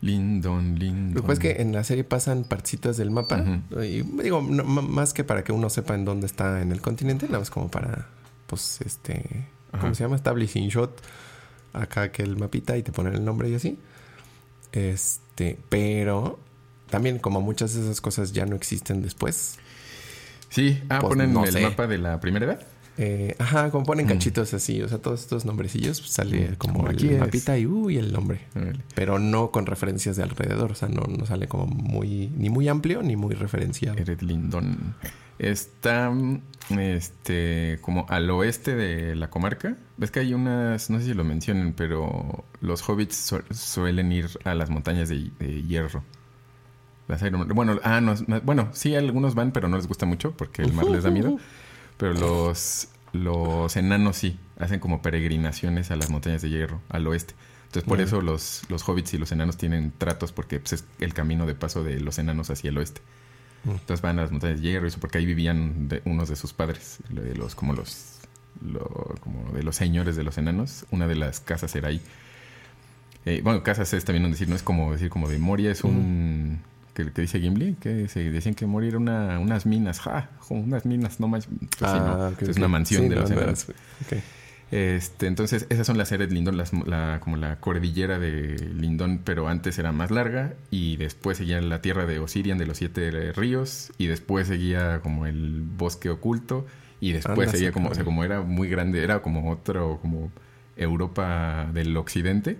Lindon, 0.00 0.78
Lindon. 0.78 1.14
Lo 1.14 1.22
que 1.22 1.26
pasa 1.28 1.32
es 1.34 1.38
que 1.38 1.62
en 1.62 1.72
la 1.72 1.84
serie 1.84 2.04
pasan 2.04 2.44
partecitas 2.44 2.96
del 2.96 3.10
mapa. 3.10 3.44
Y 3.82 4.02
digo, 4.02 4.42
no, 4.42 4.64
más 4.64 5.12
que 5.14 5.22
para 5.24 5.44
que 5.44 5.52
uno 5.52 5.70
sepa 5.70 5.94
en 5.94 6.04
dónde 6.04 6.26
está 6.26 6.60
en 6.60 6.72
el 6.72 6.80
continente, 6.80 7.26
nada 7.26 7.38
más 7.38 7.50
como 7.50 7.68
para, 7.70 8.08
pues, 8.48 8.80
este, 8.84 9.46
¿cómo 9.80 9.94
se 9.94 10.04
llama? 10.04 10.16
Establishing 10.16 10.68
shot. 10.68 11.00
Acá 11.72 12.12
que 12.12 12.22
el 12.22 12.36
mapita 12.36 12.76
y 12.76 12.82
te 12.82 12.92
ponen 12.92 13.14
el 13.14 13.24
nombre 13.24 13.48
y 13.48 13.54
así. 13.54 13.78
Este, 14.72 15.58
pero 15.68 16.38
también 16.90 17.18
como 17.18 17.40
muchas 17.40 17.74
de 17.74 17.82
esas 17.82 18.00
cosas 18.00 18.32
ya 18.32 18.46
no 18.46 18.56
existen 18.56 19.02
después. 19.02 19.58
Sí, 20.48 20.82
ah, 20.90 20.98
Pues, 21.00 21.10
ponen 21.10 21.32
no 21.32 21.44
el 21.44 21.52
sé. 21.52 21.62
mapa 21.62 21.86
de 21.86 21.98
la 21.98 22.20
primera 22.20 22.46
edad. 22.46 22.66
eh, 22.98 23.34
ajá, 23.38 23.70
como 23.70 23.86
ponen 23.86 24.04
Mm. 24.04 24.08
cachitos 24.10 24.52
así, 24.52 24.82
o 24.82 24.88
sea, 24.88 24.98
todos 24.98 25.20
estos 25.22 25.46
nombrecillos 25.46 26.00
pues, 26.02 26.12
sale 26.12 26.50
Mm, 26.50 26.54
como 26.56 26.86
el 26.86 26.94
aquí 26.94 27.08
es. 27.08 27.20
mapita 27.20 27.56
y 27.58 27.64
uy, 27.66 27.96
el 27.96 28.12
nombre. 28.12 28.42
Pero 28.94 29.18
no 29.18 29.50
con 29.50 29.64
referencias 29.64 30.16
de 30.16 30.22
alrededor, 30.22 30.72
o 30.72 30.74
sea, 30.74 30.88
no, 30.88 31.02
no 31.08 31.24
sale 31.24 31.48
como 31.48 31.66
muy, 31.66 32.28
ni 32.36 32.50
muy 32.50 32.68
amplio 32.68 33.02
ni 33.02 33.16
muy 33.16 33.34
referenciado. 33.34 33.96
Ered 33.98 34.20
Lindon. 34.20 34.94
Está 35.42 36.10
este 36.70 37.78
como 37.82 38.06
al 38.08 38.30
oeste 38.30 38.74
de 38.76 39.14
la 39.16 39.28
comarca. 39.30 39.76
Ves 39.96 40.10
que 40.10 40.20
hay 40.20 40.34
unas, 40.34 40.88
no 40.90 40.98
sé 40.98 41.06
si 41.06 41.14
lo 41.14 41.24
mencionan, 41.24 41.74
pero 41.76 42.44
los 42.60 42.88
hobbits 42.88 43.16
su- 43.16 43.42
suelen 43.52 44.12
ir 44.12 44.28
a 44.44 44.54
las 44.54 44.70
montañas 44.70 45.08
de, 45.08 45.30
de 45.38 45.62
hierro. 45.62 46.02
Las 47.08 47.22
Iron- 47.22 47.48
bueno, 47.48 47.78
ah, 47.82 48.00
no, 48.00 48.14
no, 48.26 48.40
bueno, 48.42 48.70
sí, 48.72 48.94
algunos 48.94 49.34
van, 49.34 49.52
pero 49.52 49.68
no 49.68 49.76
les 49.76 49.86
gusta 49.88 50.06
mucho 50.06 50.32
porque 50.36 50.62
el 50.62 50.72
mar 50.72 50.86
les 50.86 51.02
da 51.04 51.10
miedo. 51.10 51.38
Pero 51.98 52.14
los, 52.14 52.88
los 53.12 53.76
enanos 53.76 54.16
sí, 54.16 54.38
hacen 54.58 54.80
como 54.80 55.02
peregrinaciones 55.02 55.90
a 55.90 55.96
las 55.96 56.10
montañas 56.10 56.42
de 56.42 56.48
hierro, 56.48 56.80
al 56.88 57.06
oeste. 57.06 57.34
Entonces, 57.66 57.84
por 57.88 58.00
eso 58.00 58.22
los, 58.22 58.62
los 58.70 58.88
hobbits 58.88 59.14
y 59.14 59.18
los 59.18 59.30
enanos 59.30 59.56
tienen 59.56 59.92
tratos 59.96 60.32
porque 60.32 60.58
pues, 60.58 60.72
es 60.72 60.84
el 60.98 61.14
camino 61.14 61.46
de 61.46 61.54
paso 61.54 61.84
de 61.84 62.00
los 62.00 62.18
enanos 62.18 62.50
hacia 62.50 62.70
el 62.70 62.78
oeste. 62.78 63.02
Mm. 63.64 63.70
Entonces 63.70 64.00
van 64.02 64.18
a 64.18 64.22
las 64.22 64.30
montañas 64.32 64.60
de 64.60 64.68
hierro, 64.68 64.86
eso 64.86 64.98
porque 65.00 65.18
ahí 65.18 65.26
vivían 65.26 65.88
de- 65.88 66.02
unos 66.04 66.28
de 66.28 66.36
sus 66.36 66.52
padres, 66.52 66.98
de 67.10 67.34
los, 67.36 67.54
como 67.54 67.72
los, 67.74 68.18
lo- 68.64 69.14
como 69.20 69.52
de 69.52 69.62
los 69.62 69.76
señores 69.76 70.16
de 70.16 70.24
los 70.24 70.36
enanos. 70.38 70.84
Una 70.90 71.06
de 71.06 71.14
las 71.14 71.40
casas 71.40 71.74
era 71.76 71.88
ahí. 71.88 72.00
Eh, 73.24 73.40
bueno, 73.44 73.62
casas 73.62 73.92
es 73.94 74.04
también 74.04 74.24
un 74.24 74.32
decir, 74.32 74.48
no 74.48 74.56
es 74.56 74.62
como 74.64 74.92
decir 74.92 75.08
como 75.08 75.28
de 75.28 75.38
Moria, 75.38 75.70
es 75.70 75.84
un 75.84 76.58
que, 76.94 77.10
que 77.12 77.22
dice 77.22 77.40
Gimli, 77.40 77.74
que 77.80 78.08
se 78.08 78.30
decían 78.30 78.54
que 78.54 78.66
Moria 78.66 78.88
era 78.88 78.98
una, 78.98 79.38
unas 79.38 79.64
minas, 79.64 80.00
ja, 80.00 80.28
unas 80.50 80.84
minas, 80.84 81.20
no 81.20 81.28
más, 81.28 81.46
pues 81.46 81.90
sí, 81.92 81.98
no. 81.98 82.24
Ah, 82.26 82.32
es 82.38 82.56
una 82.56 82.68
mansión 82.68 83.02
Sí, 83.04 83.08
de 83.08 83.14
no, 83.14 83.20
los 83.22 83.30
no, 83.30 83.36
enanos. 83.38 83.66
Este, 84.72 85.26
entonces, 85.26 85.66
esas 85.68 85.86
son 85.86 85.98
las 85.98 86.10
Ered 86.12 86.32
Lindon, 86.32 86.56
las, 86.56 86.72
la, 86.72 87.20
como 87.20 87.36
la 87.36 87.60
cordillera 87.60 88.18
de 88.18 88.56
Lindon, 88.74 89.20
pero 89.22 89.46
antes 89.48 89.78
era 89.78 89.92
más 89.92 90.10
larga 90.10 90.54
y 90.70 90.96
después 90.96 91.36
seguía 91.36 91.60
la 91.60 91.82
tierra 91.82 92.06
de 92.06 92.18
Osirian 92.18 92.56
de 92.56 92.66
los 92.66 92.78
siete 92.78 93.32
ríos 93.32 93.92
y 93.98 94.06
después 94.06 94.48
seguía 94.48 95.00
como 95.02 95.26
el 95.26 95.60
bosque 95.62 96.08
oculto 96.08 96.66
y 97.00 97.12
después 97.12 97.48
Anda, 97.48 97.52
seguía 97.52 97.68
sí, 97.68 97.72
como, 97.74 97.90
o 97.90 97.94
sea, 97.94 97.98
cabrón. 98.02 98.14
como 98.16 98.24
era 98.24 98.40
muy 98.40 98.68
grande, 98.68 99.04
era 99.04 99.20
como 99.20 99.50
otro, 99.50 99.98
como 100.00 100.32
Europa 100.76 101.68
del 101.74 101.94
occidente 101.96 102.56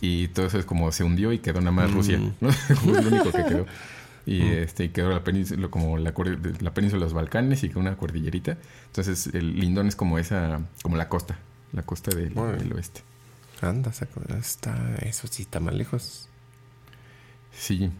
y 0.00 0.28
todo 0.28 0.46
eso 0.46 0.58
es 0.60 0.64
como 0.64 0.92
se 0.92 1.02
hundió 1.02 1.32
y 1.32 1.38
quedó 1.40 1.60
nada 1.60 1.72
más 1.72 1.90
Mm. 1.90 1.94
Rusia, 1.94 2.18
¿no? 2.40 2.48
Como 2.80 2.96
es 2.96 3.04
lo 3.04 3.10
único 3.10 3.32
que 3.32 3.44
quedó. 3.44 3.66
Y 4.28 4.42
Mm. 4.42 4.52
este 4.62 4.84
y 4.84 4.88
quedó 4.90 5.08
la 5.08 5.24
península, 5.24 5.68
como 5.68 5.96
la, 5.96 6.12
la 6.60 6.74
península 6.74 7.00
de 7.00 7.06
los 7.06 7.14
Balcanes 7.14 7.64
y 7.64 7.72
una 7.76 7.96
cordillerita. 7.96 8.58
Entonces 8.86 9.28
el 9.32 9.58
Lindón 9.58 9.88
es 9.88 9.96
como 9.96 10.18
esa, 10.18 10.60
como 10.82 10.96
la 10.96 11.08
costa, 11.08 11.38
la 11.72 11.82
costa 11.82 12.14
del, 12.14 12.36
oeste. 12.74 13.00
Anda, 13.62 13.90
está, 14.38 14.96
eso 15.00 15.26
sí 15.28 15.42
está 15.44 15.60
más 15.60 15.72
lejos. 15.74 16.28
Sí. 17.52 17.90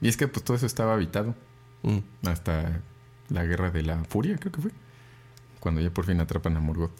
Y 0.00 0.08
es 0.08 0.16
que 0.16 0.28
pues 0.28 0.42
todo 0.44 0.56
eso 0.56 0.64
estaba 0.64 0.94
habitado. 0.94 1.34
Mm. 1.82 1.98
Hasta 2.26 2.80
la 3.28 3.44
guerra 3.44 3.70
de 3.70 3.82
la 3.82 4.02
furia, 4.04 4.36
creo 4.38 4.52
que 4.52 4.62
fue. 4.62 4.70
Cuando 5.60 5.82
ya 5.82 5.90
por 5.90 6.06
fin 6.06 6.20
atrapan 6.20 6.56
a 6.56 6.60
Morgoth. 6.60 6.98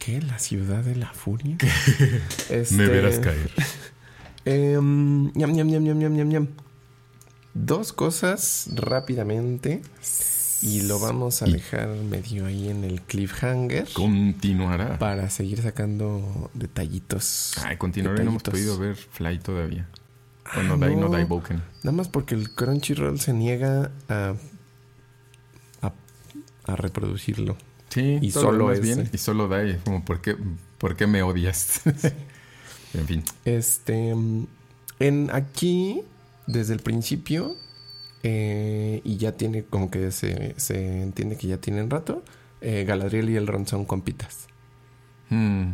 ¿Qué? 0.00 0.20
¿La 0.20 0.40
ciudad 0.40 0.82
de 0.82 0.96
la 0.96 1.12
furia? 1.12 1.56
Me 2.50 2.56
Este, 2.56 2.86
verás 2.88 3.20
caer. 3.20 3.50
ñam, 4.44 5.30
ñam, 5.34 5.68
ñam, 5.68 5.98
ñam, 5.98 6.28
ñam. 6.28 6.48
Dos 7.58 7.92
cosas 7.92 8.68
rápidamente. 8.74 9.80
Y 10.62 10.82
lo 10.82 10.98
vamos 10.98 11.42
a 11.42 11.46
dejar 11.46 11.88
medio 11.88 12.46
ahí 12.46 12.68
en 12.68 12.82
el 12.84 13.02
cliffhanger. 13.02 13.88
Continuará. 13.92 14.98
Para 14.98 15.28
seguir 15.30 15.60
sacando 15.62 16.50
detallitos. 16.54 17.52
Ay, 17.64 17.76
continuará. 17.76 18.22
No 18.24 18.30
hemos 18.30 18.42
podido 18.42 18.78
ver 18.78 18.94
Fly 18.96 19.38
todavía. 19.38 19.86
Ah, 20.44 20.62
Bueno, 20.66 20.76
Die 20.86 20.96
no 20.96 21.08
no. 21.08 21.16
Die 21.16 21.24
Boken. 21.24 21.62
Nada 21.82 21.96
más 21.96 22.08
porque 22.08 22.34
el 22.34 22.54
Crunchyroll 22.54 23.20
se 23.20 23.32
niega 23.32 23.90
a, 24.08 24.34
a, 25.82 25.92
a 26.66 26.76
reproducirlo. 26.76 27.56
Sí, 27.90 28.18
Y 28.20 28.30
solo 28.32 28.72
ese. 28.72 28.80
bien. 28.82 29.10
Y 29.12 29.18
solo 29.18 29.48
Die. 29.48 29.72
es 29.72 29.82
Como, 29.82 30.04
¿por 30.04 30.20
qué, 30.20 30.36
¿por 30.78 30.96
qué 30.96 31.06
me 31.06 31.22
odias? 31.22 31.80
en 32.94 33.06
fin. 33.06 33.24
Este. 33.44 34.14
mm, 34.14 34.46
En 35.00 35.30
aquí, 35.32 36.02
desde 36.46 36.74
el 36.74 36.80
principio, 36.80 37.56
eh, 38.22 39.00
y 39.04 39.16
ya 39.18 39.32
tiene 39.32 39.64
como 39.64 39.90
que 39.90 40.10
se, 40.10 40.54
se 40.58 41.02
entiende 41.02 41.36
que 41.36 41.46
ya 41.48 41.58
tienen 41.58 41.90
rato, 41.90 42.24
eh, 42.60 42.84
Galadriel 42.84 43.30
y 43.30 43.36
Elrond 43.36 43.66
son 43.68 43.84
compitas. 43.84 44.46
Hmm. 45.28 45.72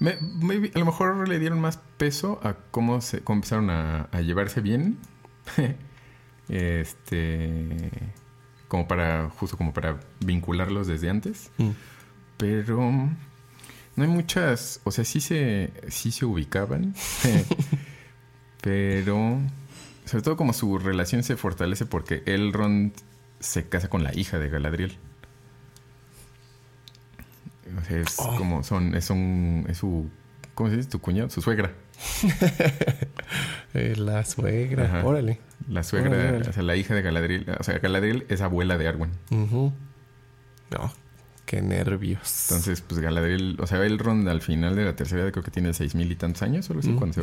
Me- 0.00 0.16
maybe- 0.40 0.72
a 0.74 0.78
lo 0.78 0.86
mejor 0.86 1.28
le 1.28 1.38
dieron 1.38 1.60
más 1.60 1.78
peso 1.98 2.40
a 2.42 2.54
cómo 2.70 3.00
se 3.02 3.20
cómo 3.20 3.36
empezaron 3.38 3.68
a, 3.70 4.04
a 4.12 4.20
llevarse 4.22 4.60
bien. 4.62 4.98
este. 6.48 7.90
Como 8.68 8.88
para. 8.88 9.28
Justo 9.30 9.56
como 9.56 9.72
para 9.72 10.00
vincularlos 10.24 10.86
desde 10.86 11.10
antes. 11.10 11.50
Mm. 11.58 11.70
Pero. 12.38 12.80
No 13.96 14.02
hay 14.02 14.08
muchas. 14.08 14.80
O 14.84 14.90
sea, 14.90 15.04
sí 15.04 15.20
se. 15.20 15.72
sí 15.88 16.10
se 16.10 16.24
ubicaban. 16.24 16.94
pero. 18.62 19.38
Sobre 20.04 20.22
todo 20.22 20.36
como 20.36 20.52
su 20.52 20.78
relación 20.78 21.22
se 21.22 21.36
fortalece 21.36 21.86
porque 21.86 22.22
Elrond 22.26 22.92
se 23.40 23.68
casa 23.68 23.88
con 23.88 24.02
la 24.04 24.14
hija 24.16 24.38
de 24.38 24.48
Galadriel. 24.50 24.96
O 27.80 27.84
sea, 27.84 27.98
es 28.00 28.16
Oh. 28.18 28.36
como 28.36 28.62
son, 28.62 28.94
es 28.94 29.08
un, 29.10 29.64
es 29.68 29.78
su, 29.78 30.10
¿cómo 30.54 30.68
se 30.70 30.76
dice? 30.76 30.88
Tu 30.90 31.00
cuñado, 31.00 31.30
su 31.30 31.40
suegra. 31.42 31.72
Eh, 33.76 33.94
la 33.96 34.24
suegra, 34.24 34.84
Ajá. 34.84 35.04
órale. 35.04 35.40
La 35.68 35.82
suegra, 35.82 36.10
Órale, 36.10 36.28
órale. 36.28 36.48
o 36.48 36.52
sea, 36.52 36.62
la 36.62 36.76
hija 36.76 36.94
de 36.94 37.02
Galadriel. 37.02 37.44
O 37.58 37.62
sea, 37.64 37.78
Galadriel 37.80 38.24
es 38.28 38.40
abuela 38.40 38.78
de 38.78 38.86
Arwen. 38.86 39.10
Ujú. 39.32 39.72
No, 40.70 40.92
qué 41.46 41.60
nervios. 41.62 42.46
Entonces, 42.48 42.80
pues 42.80 43.00
Galadriel, 43.00 43.56
o 43.60 43.66
sea, 43.66 43.84
Elrond 43.84 44.28
al 44.28 44.40
final 44.40 44.74
de 44.76 44.84
la 44.84 44.96
tercera 44.96 45.22
edad 45.22 45.32
creo 45.32 45.44
que 45.44 45.50
tiene 45.50 45.72
seis 45.74 45.94
mil 45.94 46.10
y 46.10 46.16
tantos 46.16 46.42
años, 46.42 46.64
solo 46.66 46.80
así 46.80 46.90
Mm. 46.90 46.96
cuando 46.96 47.14
se 47.14 47.20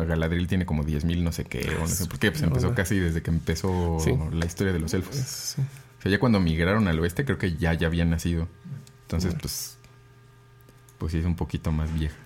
va. 0.00 0.04
Galadriel 0.06 0.46
tiene 0.48 0.66
como 0.66 0.82
diez 0.84 1.04
mil 1.04 1.22
no 1.22 1.32
sé 1.32 1.44
qué, 1.44 1.76
o 1.76 1.80
no 1.80 1.86
sé 1.88 2.06
por 2.06 2.18
qué, 2.18 2.30
pues 2.32 2.42
empezó 2.42 2.74
casi 2.74 2.98
desde 2.98 3.22
que 3.22 3.30
empezó 3.30 3.98
Sí. 4.00 4.10
la 4.32 4.44
historia 4.46 4.72
de 4.72 4.78
los 4.80 4.92
elfos. 4.94 5.14
Sí. 5.16 5.60
O 5.98 6.02
sea, 6.02 6.10
ya 6.12 6.18
cuando 6.18 6.40
migraron 6.40 6.88
al 6.88 6.98
oeste 6.98 7.24
creo 7.24 7.38
que 7.38 7.56
ya, 7.56 7.74
ya 7.74 7.86
habían 7.86 8.10
nacido. 8.10 8.48
Entonces, 9.02 9.34
pues, 9.40 9.76
pues 10.98 11.12
sí 11.12 11.18
es 11.18 11.24
un 11.24 11.36
poquito 11.36 11.72
más 11.72 11.92
vieja. 11.92 12.16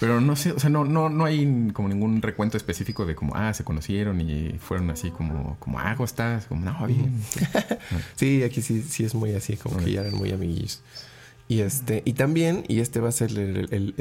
Pero 0.00 0.20
no 0.20 0.34
sé, 0.34 0.52
o 0.52 0.58
sea, 0.58 0.70
no, 0.70 0.84
no, 0.86 1.10
no 1.10 1.26
hay 1.26 1.70
como 1.74 1.88
ningún 1.88 2.22
recuento 2.22 2.56
específico 2.56 3.04
de 3.04 3.14
como, 3.14 3.36
ah, 3.36 3.52
se 3.52 3.64
conocieron 3.64 4.20
y 4.22 4.56
fueron 4.58 4.90
así 4.90 5.10
como, 5.10 5.56
como, 5.60 5.78
ah, 5.78 5.92
¿cómo 5.94 6.06
estás? 6.06 6.46
Como, 6.46 6.64
no, 6.64 6.86
bien. 6.86 7.22
Sí, 8.16 8.42
aquí 8.42 8.62
sí, 8.62 8.82
sí 8.82 9.04
es 9.04 9.14
muy 9.14 9.34
así, 9.34 9.56
como 9.58 9.76
que 9.76 9.92
ya 9.92 10.00
eran 10.00 10.14
muy 10.14 10.32
amiguillos. 10.32 10.82
Y 11.48 11.60
este, 11.60 12.02
y 12.06 12.12
también, 12.14 12.64
y 12.68 12.80
este 12.80 13.00
va 13.00 13.08
a 13.08 13.12
ser 13.12 13.30
el. 13.36 13.94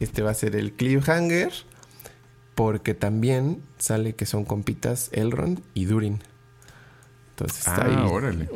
Este 0.00 0.22
va 0.22 0.30
a 0.30 0.34
ser 0.34 0.56
el 0.56 0.72
cliffhanger, 0.72 1.52
porque 2.54 2.94
también 2.94 3.60
sale 3.78 4.14
que 4.14 4.26
son 4.26 4.44
compitas 4.44 5.10
Elrond 5.12 5.60
y 5.74 5.84
Durin. 5.84 6.20
Entonces 7.30 7.58
está 7.58 7.82
Ah, 7.84 7.86
ahí. 8.04 8.10
órale. 8.10 8.48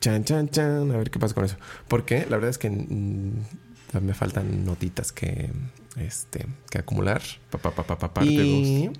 Chan, 0.00 0.24
chan, 0.24 0.48
chan. 0.48 0.90
A 0.90 0.96
ver 0.96 1.10
qué 1.10 1.18
pasa 1.18 1.34
con 1.34 1.44
eso. 1.44 1.56
Porque 1.88 2.26
la 2.28 2.36
verdad 2.36 2.50
es 2.50 2.58
que 2.58 2.70
mm, 2.70 4.00
me 4.00 4.14
faltan 4.14 4.64
notitas 4.64 5.12
que, 5.12 5.50
este, 5.96 6.46
que 6.70 6.78
acumular. 6.78 7.22
Pa, 7.50 7.58
pa, 7.58 7.70
pa, 7.70 7.84
pa, 7.84 7.98
pa, 7.98 8.14
parte 8.14 8.30
y 8.30 8.86
dos. 8.86 8.96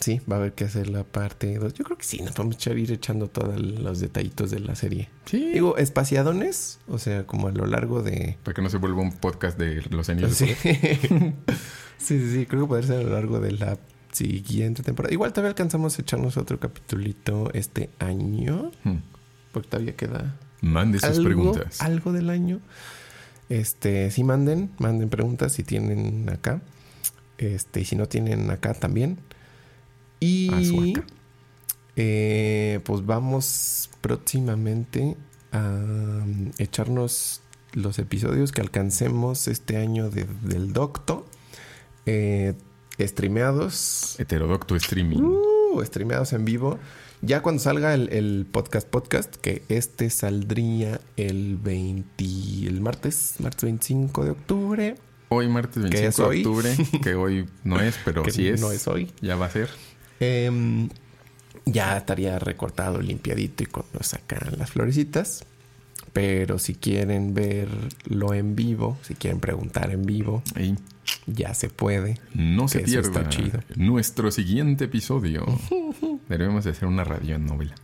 sí, 0.00 0.20
va 0.30 0.36
a 0.36 0.38
haber 0.40 0.52
que 0.52 0.64
hacer 0.64 0.88
la 0.88 1.04
parte 1.04 1.58
2. 1.58 1.74
Yo 1.74 1.84
creo 1.84 1.96
que 1.96 2.04
sí, 2.04 2.20
nos 2.22 2.34
vamos 2.34 2.56
a 2.56 2.58
echar, 2.58 2.78
ir 2.78 2.92
echando 2.92 3.28
todos 3.28 3.60
los 3.60 4.00
detallitos 4.00 4.50
de 4.50 4.60
la 4.60 4.74
serie. 4.74 5.08
Sí. 5.26 5.50
Digo, 5.52 5.76
espaciadones, 5.76 6.80
o 6.88 6.98
sea, 6.98 7.26
como 7.26 7.48
a 7.48 7.52
lo 7.52 7.66
largo 7.66 8.02
de... 8.02 8.36
Para 8.42 8.54
que 8.54 8.62
no 8.62 8.70
se 8.70 8.78
vuelva 8.78 9.02
un 9.02 9.12
podcast 9.12 9.58
de 9.58 9.82
los 9.90 10.08
anillos. 10.08 10.34
Sí. 10.34 10.54
sí, 10.62 11.34
sí, 11.98 12.32
sí, 12.32 12.46
creo 12.46 12.62
que 12.62 12.68
puede 12.68 12.82
ser 12.82 13.00
a 13.00 13.02
lo 13.02 13.10
largo 13.10 13.40
de 13.40 13.52
la 13.52 13.78
siguiente 14.12 14.82
temporada. 14.82 15.12
Igual 15.12 15.32
todavía 15.32 15.50
alcanzamos 15.50 15.98
a 15.98 16.02
echarnos 16.02 16.36
otro 16.36 16.58
capitulito 16.58 17.50
este 17.54 17.90
año. 17.98 18.70
Hmm. 18.84 18.98
Porque 19.52 19.68
todavía 19.68 19.96
queda 19.96 20.36
Mande 20.62 20.98
sus 20.98 21.10
algo, 21.10 21.24
preguntas. 21.24 21.80
algo 21.80 22.12
del 22.12 22.30
año. 22.30 22.60
Este, 23.48 24.10
si 24.10 24.22
manden, 24.24 24.70
manden 24.78 25.08
preguntas 25.08 25.52
si 25.52 25.62
tienen 25.64 26.28
acá. 26.30 26.62
Este, 27.38 27.80
y 27.80 27.84
si 27.84 27.96
no 27.96 28.06
tienen 28.06 28.50
acá 28.50 28.74
también. 28.74 29.18
Y 30.20 30.94
Ah, 30.98 31.02
eh, 31.96 32.80
pues 32.84 33.04
vamos 33.04 33.90
próximamente 34.00 35.16
a 35.52 35.58
um, 36.24 36.50
echarnos 36.58 37.40
los 37.72 37.98
episodios 37.98 38.52
que 38.52 38.60
alcancemos 38.60 39.48
este 39.48 39.76
año 39.76 40.10
de- 40.10 40.26
del 40.42 40.72
Docto. 40.72 41.26
Eh, 42.06 42.54
streameados. 43.00 44.16
Heterodocto 44.18 44.76
streaming. 44.76 45.18
Uh, 45.18 45.82
streameados 45.84 46.32
en 46.32 46.44
vivo. 46.44 46.78
Ya 47.22 47.42
cuando 47.42 47.62
salga 47.62 47.92
el, 47.92 48.08
el 48.12 48.46
podcast 48.50 48.88
podcast, 48.88 49.36
que 49.36 49.62
este 49.68 50.08
saldría 50.08 51.00
el 51.16 51.58
20, 51.58 52.24
el 52.66 52.80
martes, 52.80 53.34
martes 53.40 53.64
25 53.64 54.24
de 54.24 54.30
octubre. 54.30 54.94
Hoy, 55.28 55.48
martes 55.48 55.84
¿Qué 55.90 56.00
25 56.00 56.08
es 56.08 56.16
de 56.16 56.22
hoy? 56.24 56.38
octubre, 56.38 57.00
que 57.02 57.14
hoy 57.14 57.46
no 57.62 57.80
es, 57.80 57.98
pero 58.04 58.24
sí 58.30 58.48
es. 58.48 58.60
No 58.60 58.72
es 58.72 58.88
hoy. 58.88 59.12
Ya 59.20 59.36
va 59.36 59.46
a 59.46 59.50
ser. 59.50 59.68
Em, 60.18 60.88
ya 61.66 61.96
estaría 61.98 62.38
recortado, 62.38 63.00
limpiadito 63.02 63.64
y 63.64 63.66
cuando 63.66 64.02
sacan 64.02 64.58
las 64.58 64.70
florecitas. 64.70 65.44
Pero 66.14 66.58
si 66.58 66.74
quieren 66.74 67.34
verlo 67.34 68.34
en 68.34 68.56
vivo, 68.56 68.98
si 69.02 69.14
quieren 69.14 69.38
preguntar 69.40 69.90
en 69.90 70.02
vivo, 70.02 70.42
ya 71.26 71.54
se 71.54 71.68
puede. 71.68 72.18
no 72.34 72.68
se 72.68 72.78
Que 72.82 72.90
eso 72.90 73.00
está 73.00 73.28
pierda 73.28 73.30
chido. 73.30 73.60
nuestro 73.76 74.30
siguiente 74.30 74.84
episodio. 74.84 75.44
Debemos 76.28 76.64
de 76.64 76.70
hacer 76.70 76.86
una 76.88 77.04
radionovela. 77.04 77.74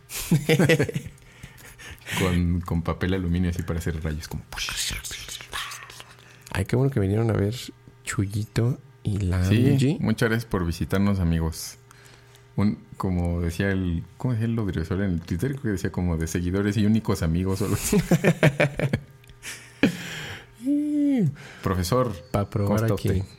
con, 2.19 2.61
con 2.61 2.81
papel 2.81 3.13
aluminio 3.13 3.49
así 3.49 3.63
para 3.63 3.79
hacer 3.79 4.01
rayos 4.03 4.27
como... 4.27 4.43
Ay, 6.51 6.65
qué 6.65 6.75
bueno 6.75 6.91
que 6.91 6.99
vinieron 6.99 7.29
a 7.29 7.33
ver 7.33 7.55
Chuyito 8.03 8.79
y 9.03 9.17
la 9.19 9.43
Sí, 9.45 9.97
muchas 9.99 10.29
gracias 10.29 10.45
por 10.49 10.65
visitarnos, 10.65 11.19
amigos. 11.19 11.77
Un, 12.55 12.79
como 12.97 13.41
decía 13.41 13.69
el... 13.69 14.03
¿Cómo 14.17 14.33
decía 14.33 14.47
el 14.47 14.55
Lodriosol 14.55 15.03
en 15.03 15.11
el 15.11 15.21
Twitter? 15.21 15.51
Creo 15.51 15.61
que 15.63 15.69
decía 15.69 15.91
como 15.91 16.17
de 16.17 16.25
seguidores 16.27 16.75
y 16.77 16.85
únicos 16.85 17.21
amigos. 17.21 17.61
o 17.61 17.65
algo 17.65 17.75
así. 17.75 17.97
Profesor, 21.63 22.13
Para 22.31 22.49
probar 22.49 22.79
¿Cómo 22.81 22.95
está 22.95 23.09
aquí. 23.09 23.19
usted? 23.19 23.31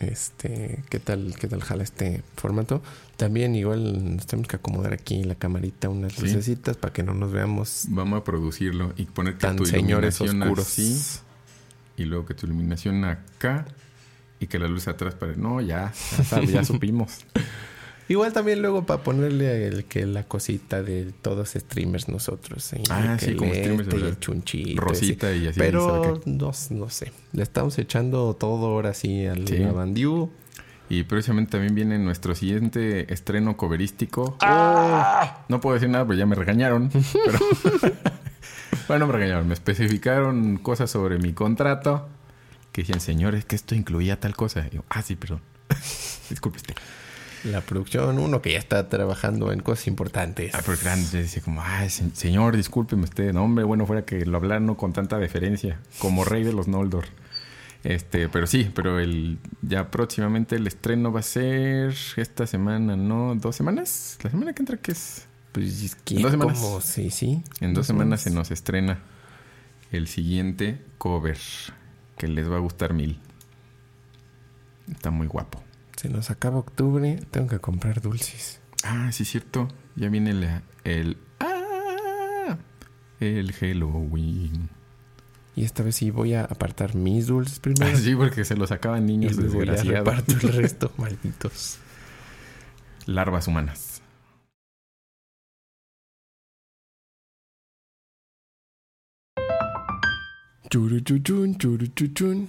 Este, 0.00 0.82
¿qué 0.90 0.98
tal, 0.98 1.34
qué 1.38 1.46
tal 1.46 1.62
jala 1.62 1.84
este 1.84 2.22
formato? 2.36 2.82
También 3.16 3.54
igual 3.54 4.16
nos 4.16 4.26
tenemos 4.26 4.48
que 4.48 4.56
acomodar 4.56 4.92
aquí 4.92 5.20
en 5.20 5.28
la 5.28 5.36
camarita 5.36 5.88
unas 5.88 6.12
Sí. 6.14 6.22
lucecitas 6.22 6.76
para 6.76 6.92
que 6.92 7.04
no 7.04 7.14
nos 7.14 7.30
veamos 7.30 7.84
vamos 7.88 8.20
a 8.20 8.24
producirlo 8.24 8.92
y 8.96 9.04
poner 9.04 9.34
que 9.34 9.40
tan 9.40 9.56
tu 9.56 9.64
señores 9.66 10.20
iluminación 10.20 10.42
oscuros. 10.42 10.66
así 10.66 11.20
y 11.96 12.04
luego 12.04 12.26
que 12.26 12.34
tu 12.34 12.46
iluminación 12.46 13.04
acá 13.04 13.64
y 14.40 14.48
que 14.48 14.58
la 14.58 14.66
luz 14.66 14.88
atrás 14.88 15.14
para... 15.14 15.34
No, 15.36 15.60
ya, 15.60 15.92
ya 16.50 16.64
supimos. 16.64 17.18
Igual 18.08 18.32
también 18.32 18.60
luego 18.60 18.84
para 18.84 19.02
ponerle 19.02 19.66
el 19.68 19.84
que 19.84 20.06
la 20.06 20.24
cosita 20.24 20.82
de 20.82 21.12
todos 21.22 21.50
streamers 21.50 22.08
nosotros. 22.08 22.70
Ah, 22.90 23.16
sí, 23.18 23.34
como 23.36 23.52
streamers, 23.54 23.88
y 23.94 23.96
el 23.96 24.18
chunchito. 24.18 24.82
Rosita 24.82 25.34
y 25.34 25.46
así. 25.46 25.58
Pero 25.58 26.20
no, 26.24 26.52
no 26.70 26.90
sé. 26.90 27.12
Le 27.32 27.42
estamos 27.42 27.78
echando 27.78 28.34
todo 28.34 28.66
ahora 28.66 28.92
sí 28.94 29.26
al 29.26 29.46
Sí. 29.46 29.58
Lavandiu. 29.58 30.30
Y 30.88 31.04
próximamente 31.04 31.52
también 31.52 31.74
viene 31.74 31.98
nuestro 31.98 32.34
siguiente 32.34 33.10
estreno 33.12 33.56
coverístico. 33.56 34.36
¡Ah! 34.42 35.44
No 35.48 35.60
puedo 35.60 35.74
decir 35.74 35.88
nada, 35.88 36.04
pues 36.04 36.18
ya 36.18 36.26
me 36.26 36.34
regañaron. 36.34 36.90
Pero, 37.24 37.38
bueno, 38.88 39.06
me 39.06 39.42
Me 39.44 39.54
especificaron 39.54 40.58
cosas 40.58 40.90
sobre 40.90 41.18
mi 41.18 41.32
contrato 41.32 42.08
que 42.72 42.82
decían, 42.82 43.00
señores, 43.00 43.44
que 43.44 43.56
esto 43.56 43.74
incluía 43.74 44.18
tal 44.18 44.34
cosa. 44.34 44.66
Y 44.70 44.76
yo, 44.76 44.84
ah, 44.88 45.02
sí, 45.02 45.16
perdón. 45.16 45.40
Disculpe 46.28 46.58
usted. 46.58 46.74
La 47.44 47.60
producción, 47.60 48.18
uno 48.18 48.40
que 48.40 48.52
ya 48.52 48.58
está 48.58 48.88
trabajando 48.88 49.52
en 49.52 49.60
cosas 49.60 49.88
importantes. 49.88 50.54
Ah, 50.54 50.60
pero 50.64 50.78
grande, 50.80 51.22
decía 51.22 51.42
como, 51.42 51.60
ay, 51.62 51.90
señor, 51.90 52.56
discúlpeme 52.56 53.04
usted. 53.04 53.32
No, 53.32 53.44
hombre, 53.44 53.64
bueno, 53.64 53.86
fuera 53.86 54.04
que 54.04 54.24
lo 54.24 54.36
hablaran 54.36 54.74
con 54.74 54.92
tanta 54.92 55.18
deferencia, 55.18 55.80
como 55.98 56.24
rey 56.24 56.44
de 56.44 56.52
los 56.52 56.68
Noldor. 56.68 57.06
Este, 57.84 58.28
pero 58.28 58.46
sí, 58.46 58.70
pero 58.72 59.00
el 59.00 59.38
ya 59.60 59.90
próximamente 59.90 60.54
el 60.54 60.66
estreno 60.68 61.12
va 61.12 61.20
a 61.20 61.24
ser 61.24 61.94
esta 62.16 62.46
semana, 62.46 62.96
¿no? 62.96 63.34
¿Dos 63.34 63.56
semanas? 63.56 64.18
¿La 64.22 64.30
semana 64.30 64.52
que 64.52 64.62
entra 64.62 64.76
qué 64.76 64.92
es? 64.92 65.26
Pues 65.50 65.96
¿En 66.10 66.22
dos 66.22 66.30
semanas. 66.30 66.84
Sí, 66.84 67.10
sí. 67.10 67.42
En 67.60 67.74
dos, 67.74 67.86
semanas 67.86 68.22
se 68.22 68.30
nos 68.30 68.50
estrena 68.50 69.00
el 69.90 70.06
siguiente 70.06 70.80
cover, 70.96 71.38
que 72.16 72.28
les 72.28 72.50
va 72.50 72.56
a 72.56 72.60
gustar 72.60 72.94
mil. 72.94 73.18
Está 74.90 75.10
muy 75.10 75.26
guapo. 75.26 75.62
Se 76.02 76.08
nos 76.08 76.32
acaba 76.32 76.58
octubre, 76.58 77.20
tengo 77.30 77.46
que 77.46 77.60
comprar 77.60 78.00
dulces. 78.00 78.60
Ah, 78.82 79.12
sí, 79.12 79.24
cierto. 79.24 79.68
Ya 79.94 80.08
viene 80.08 80.30
el, 80.30 80.62
el, 80.82 81.16
ah, 81.38 82.58
el 83.20 83.52
Halloween. 83.52 84.68
Y 85.54 85.62
esta 85.62 85.84
vez 85.84 85.94
sí 85.94 86.10
voy 86.10 86.34
a 86.34 86.42
apartar 86.42 86.96
mis 86.96 87.28
dulces 87.28 87.60
primero. 87.60 87.86
Ah, 87.86 87.96
sí, 88.02 88.16
porque 88.16 88.44
se 88.44 88.56
los 88.56 88.72
acaban 88.72 89.06
niños 89.06 89.34
y 89.38 89.42
desgraciados. 89.42 90.26
Voy 90.26 90.50
el 90.50 90.52
resto, 90.56 90.90
malditos. 90.98 91.78
Larvas 93.06 93.46
humanas. 93.46 94.02
Churuchuchun, 100.68 101.58
churuchuchun. 101.58 102.48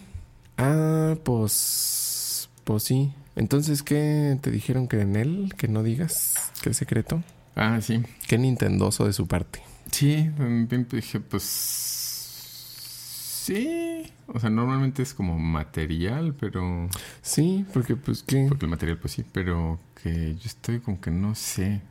Ah, 0.58 1.16
pues. 1.24 2.50
Pues 2.64 2.82
sí. 2.82 3.14
Entonces, 3.36 3.84
¿qué 3.84 4.38
te 4.42 4.52
dijeron 4.52 4.88
que 4.88 5.02
en 5.02 5.16
él? 5.16 5.54
Que 5.58 5.68
no 5.68 5.84
digas. 5.84 6.52
¿Qué 6.62 6.74
secreto? 6.74 7.24
Ah, 7.56 7.80
sí. 7.82 8.02
Qué 8.28 8.38
nintendoso 8.38 9.06
de 9.06 9.14
su 9.14 9.28
parte. 9.28 9.62
Sí, 9.92 10.30
dije, 10.92 11.20
pues 11.20 11.44
Sí, 13.44 14.10
o 14.28 14.40
sea, 14.40 14.50
normalmente 14.50 15.04
es 15.04 15.14
como 15.14 15.38
material, 15.38 16.34
pero... 16.34 16.88
Sí, 17.22 17.66
porque 17.74 17.98
pues 17.98 18.24
qué... 18.24 18.46
Porque 18.48 18.66
el 18.68 18.72
material 18.72 18.98
pues 19.00 19.12
sí, 19.12 19.26
pero 19.30 19.82
que 20.02 20.36
yo 20.36 20.46
estoy 20.46 20.80
como 20.80 21.02
que 21.02 21.12
no 21.12 21.36
sé. 21.36 21.82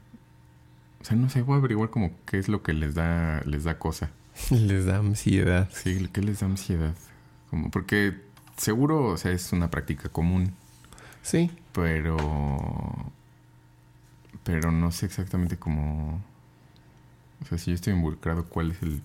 O 1.02 1.04
sea, 1.04 1.14
no 1.14 1.28
sé, 1.28 1.42
voy 1.42 1.56
a 1.56 1.58
averiguar 1.58 1.90
como 1.90 2.10
qué 2.24 2.38
es 2.38 2.48
lo 2.48 2.62
que 2.62 2.72
les 2.72 2.94
da, 2.94 3.42
les 3.44 3.64
da 3.64 3.78
cosa. 3.78 4.12
Les 4.50 4.86
da 4.86 4.96
ansiedad. 4.96 5.68
Sí, 5.74 6.08
¿qué 6.10 6.22
les 6.22 6.40
da 6.40 6.46
ansiedad? 6.46 6.94
Como, 7.50 7.70
porque 7.70 8.14
seguro, 8.56 9.08
o 9.08 9.18
sea, 9.18 9.32
es 9.32 9.52
una 9.52 9.70
práctica 9.70 10.08
común. 10.08 10.54
Sí. 11.22 11.50
Pero... 11.72 12.16
Pero 14.44 14.72
no 14.72 14.90
sé 14.90 15.06
exactamente 15.06 15.56
cómo... 15.56 16.22
O 17.42 17.44
sea, 17.46 17.58
si 17.58 17.70
yo 17.70 17.74
estoy 17.74 17.92
involucrado, 17.94 18.44
¿cuál 18.44 18.72
es 18.72 18.82
el 18.82 19.02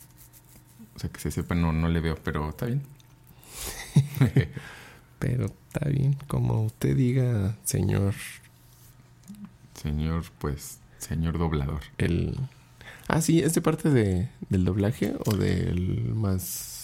o 0.98 1.00
sea, 1.00 1.12
que 1.12 1.20
se 1.20 1.30
sepa, 1.30 1.54
no, 1.54 1.72
no 1.72 1.90
le 1.90 2.00
veo, 2.00 2.18
pero 2.24 2.50
está 2.50 2.66
bien. 2.66 2.82
pero 5.20 5.46
está 5.46 5.88
bien, 5.90 6.18
como 6.28 6.64
usted 6.64 6.96
diga, 6.96 7.56
señor. 7.64 8.16
Señor, 9.76 10.26
pues, 10.40 10.80
señor 10.98 11.38
doblador. 11.38 11.82
El. 12.00 12.36
Ah, 13.08 13.22
sí, 13.22 13.42
¿es 13.42 13.54
de 13.54 13.62
parte 13.62 13.92
de, 13.92 14.28
del 14.50 14.66
doblaje 14.66 15.14
o 15.24 15.36
del 15.36 16.16
más. 16.16 16.77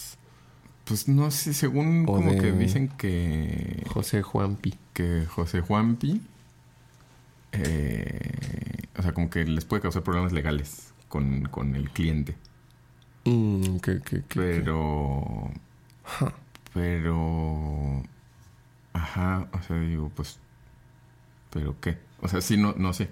Pues 0.84 1.08
no 1.08 1.30
sé, 1.30 1.54
según 1.54 2.04
como 2.04 2.32
que 2.38 2.52
dicen 2.52 2.88
que. 2.88 3.82
José 3.88 4.22
Juanpi. 4.22 4.74
Que 4.92 5.24
José 5.26 5.60
Juanpi. 5.60 6.20
Eh, 7.52 8.88
o 8.96 9.02
sea, 9.02 9.12
como 9.12 9.30
que 9.30 9.44
les 9.44 9.64
puede 9.64 9.80
causar 9.82 10.02
problemas 10.02 10.32
legales 10.32 10.92
con, 11.08 11.44
con 11.44 11.74
el 11.74 11.90
cliente. 11.90 12.36
Mm, 13.24 13.76
pero. 14.34 15.50
Pero. 16.74 18.02
Ajá, 18.92 19.48
o 19.52 19.62
sea, 19.62 19.78
digo, 19.78 20.10
pues. 20.14 20.38
¿Pero 21.50 21.76
qué? 21.80 21.96
O 22.20 22.28
sea, 22.28 22.40
sí, 22.40 22.56
no, 22.56 22.74
no 22.76 22.92
sé. 22.92 23.08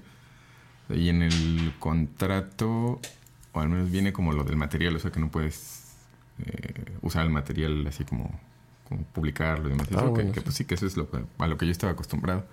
Y 0.90 1.08
en 1.08 1.22
el 1.22 1.72
contrato, 1.78 3.00
o 3.52 3.60
al 3.60 3.68
menos 3.68 3.90
viene 3.90 4.12
como 4.12 4.32
lo 4.32 4.44
del 4.44 4.56
material, 4.56 4.96
o 4.96 4.98
sea, 4.98 5.10
que 5.10 5.20
no 5.20 5.30
puedes 5.30 5.81
eh, 6.44 6.92
usar 7.02 7.24
el 7.24 7.30
material 7.30 7.86
así 7.86 8.04
como, 8.04 8.38
como 8.88 9.02
publicarlo 9.04 9.68
y 9.68 9.70
demás. 9.70 9.88
Ah, 9.94 10.10
que, 10.14 10.40
pues 10.40 10.54
sí, 10.54 10.64
que 10.64 10.74
eso 10.74 10.86
es 10.86 10.96
lo 10.96 11.08
a 11.38 11.46
lo 11.46 11.56
que 11.56 11.66
yo 11.66 11.72
estaba 11.72 11.92
acostumbrado 11.92 12.46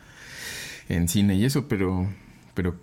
en 0.89 1.07
cine 1.07 1.35
y 1.35 1.45
eso, 1.45 1.67
pero, 1.67 2.07
pero 2.53 2.75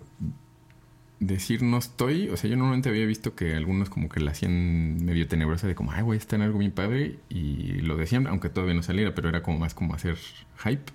decir 1.19 1.63
no 1.63 1.77
estoy, 1.77 2.29
o 2.29 2.37
sea, 2.37 2.49
yo 2.49 2.55
normalmente 2.55 2.89
había 2.89 3.05
visto 3.05 3.35
que 3.35 3.55
algunos 3.55 3.89
como 3.89 4.09
que 4.09 4.19
la 4.19 4.31
hacían 4.31 5.03
medio 5.03 5.27
tenebrosa 5.27 5.67
de 5.67 5.75
como, 5.75 5.91
ay, 5.91 6.03
güey, 6.03 6.17
está 6.17 6.35
en 6.35 6.43
algo 6.43 6.59
bien 6.59 6.71
padre 6.71 7.19
y 7.29 7.81
lo 7.81 7.97
decían, 7.97 8.27
aunque 8.27 8.49
todavía 8.49 8.75
no 8.75 8.83
saliera, 8.83 9.13
pero 9.15 9.29
era 9.29 9.43
como 9.43 9.59
más 9.59 9.73
como 9.73 9.93
hacer 9.93 10.17
hype. 10.63 10.91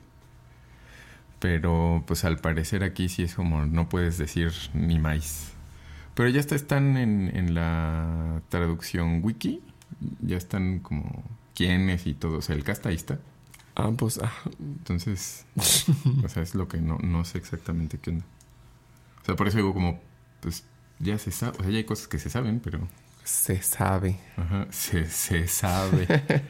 Pero 1.38 2.04
pues 2.06 2.24
al 2.24 2.38
parecer 2.38 2.84
aquí 2.84 3.08
sí 3.08 3.24
es 3.24 3.34
como 3.34 3.66
no 3.66 3.88
puedes 3.88 4.16
decir 4.16 4.52
ni 4.74 4.98
más. 5.00 5.52
Pero 6.14 6.28
ya 6.28 6.38
está, 6.38 6.54
están 6.54 6.96
en, 6.96 7.32
en 7.34 7.54
la 7.54 8.42
traducción 8.48 9.20
wiki, 9.24 9.60
ya 10.20 10.36
están 10.36 10.80
como 10.80 11.24
quiénes 11.54 12.06
y 12.06 12.14
todo, 12.14 12.38
o 12.38 12.42
sea, 12.42 12.56
el 12.56 12.64
cast 12.64 12.86
ahí 12.86 12.94
está. 12.94 13.18
Ah, 13.74 13.90
pues, 13.96 14.18
ah. 14.22 14.32
Entonces, 14.58 15.46
o 16.24 16.28
sea, 16.28 16.42
es 16.42 16.54
lo 16.54 16.68
que 16.68 16.78
no, 16.78 16.98
no 16.98 17.24
sé 17.24 17.38
exactamente 17.38 17.98
qué 17.98 18.10
onda. 18.10 18.24
O 19.22 19.24
sea, 19.24 19.36
por 19.36 19.48
eso 19.48 19.56
digo 19.56 19.72
como 19.72 20.00
pues 20.40 20.64
ya 20.98 21.16
se 21.18 21.30
sabe, 21.30 21.56
o 21.58 21.62
sea, 21.62 21.70
ya 21.70 21.78
hay 21.78 21.84
cosas 21.84 22.08
que 22.08 22.18
se 22.18 22.28
saben, 22.28 22.60
pero... 22.60 22.80
Se 23.24 23.62
sabe. 23.62 24.18
Ajá, 24.36 24.66
se, 24.70 25.08
se 25.08 25.46
sabe. 25.46 26.06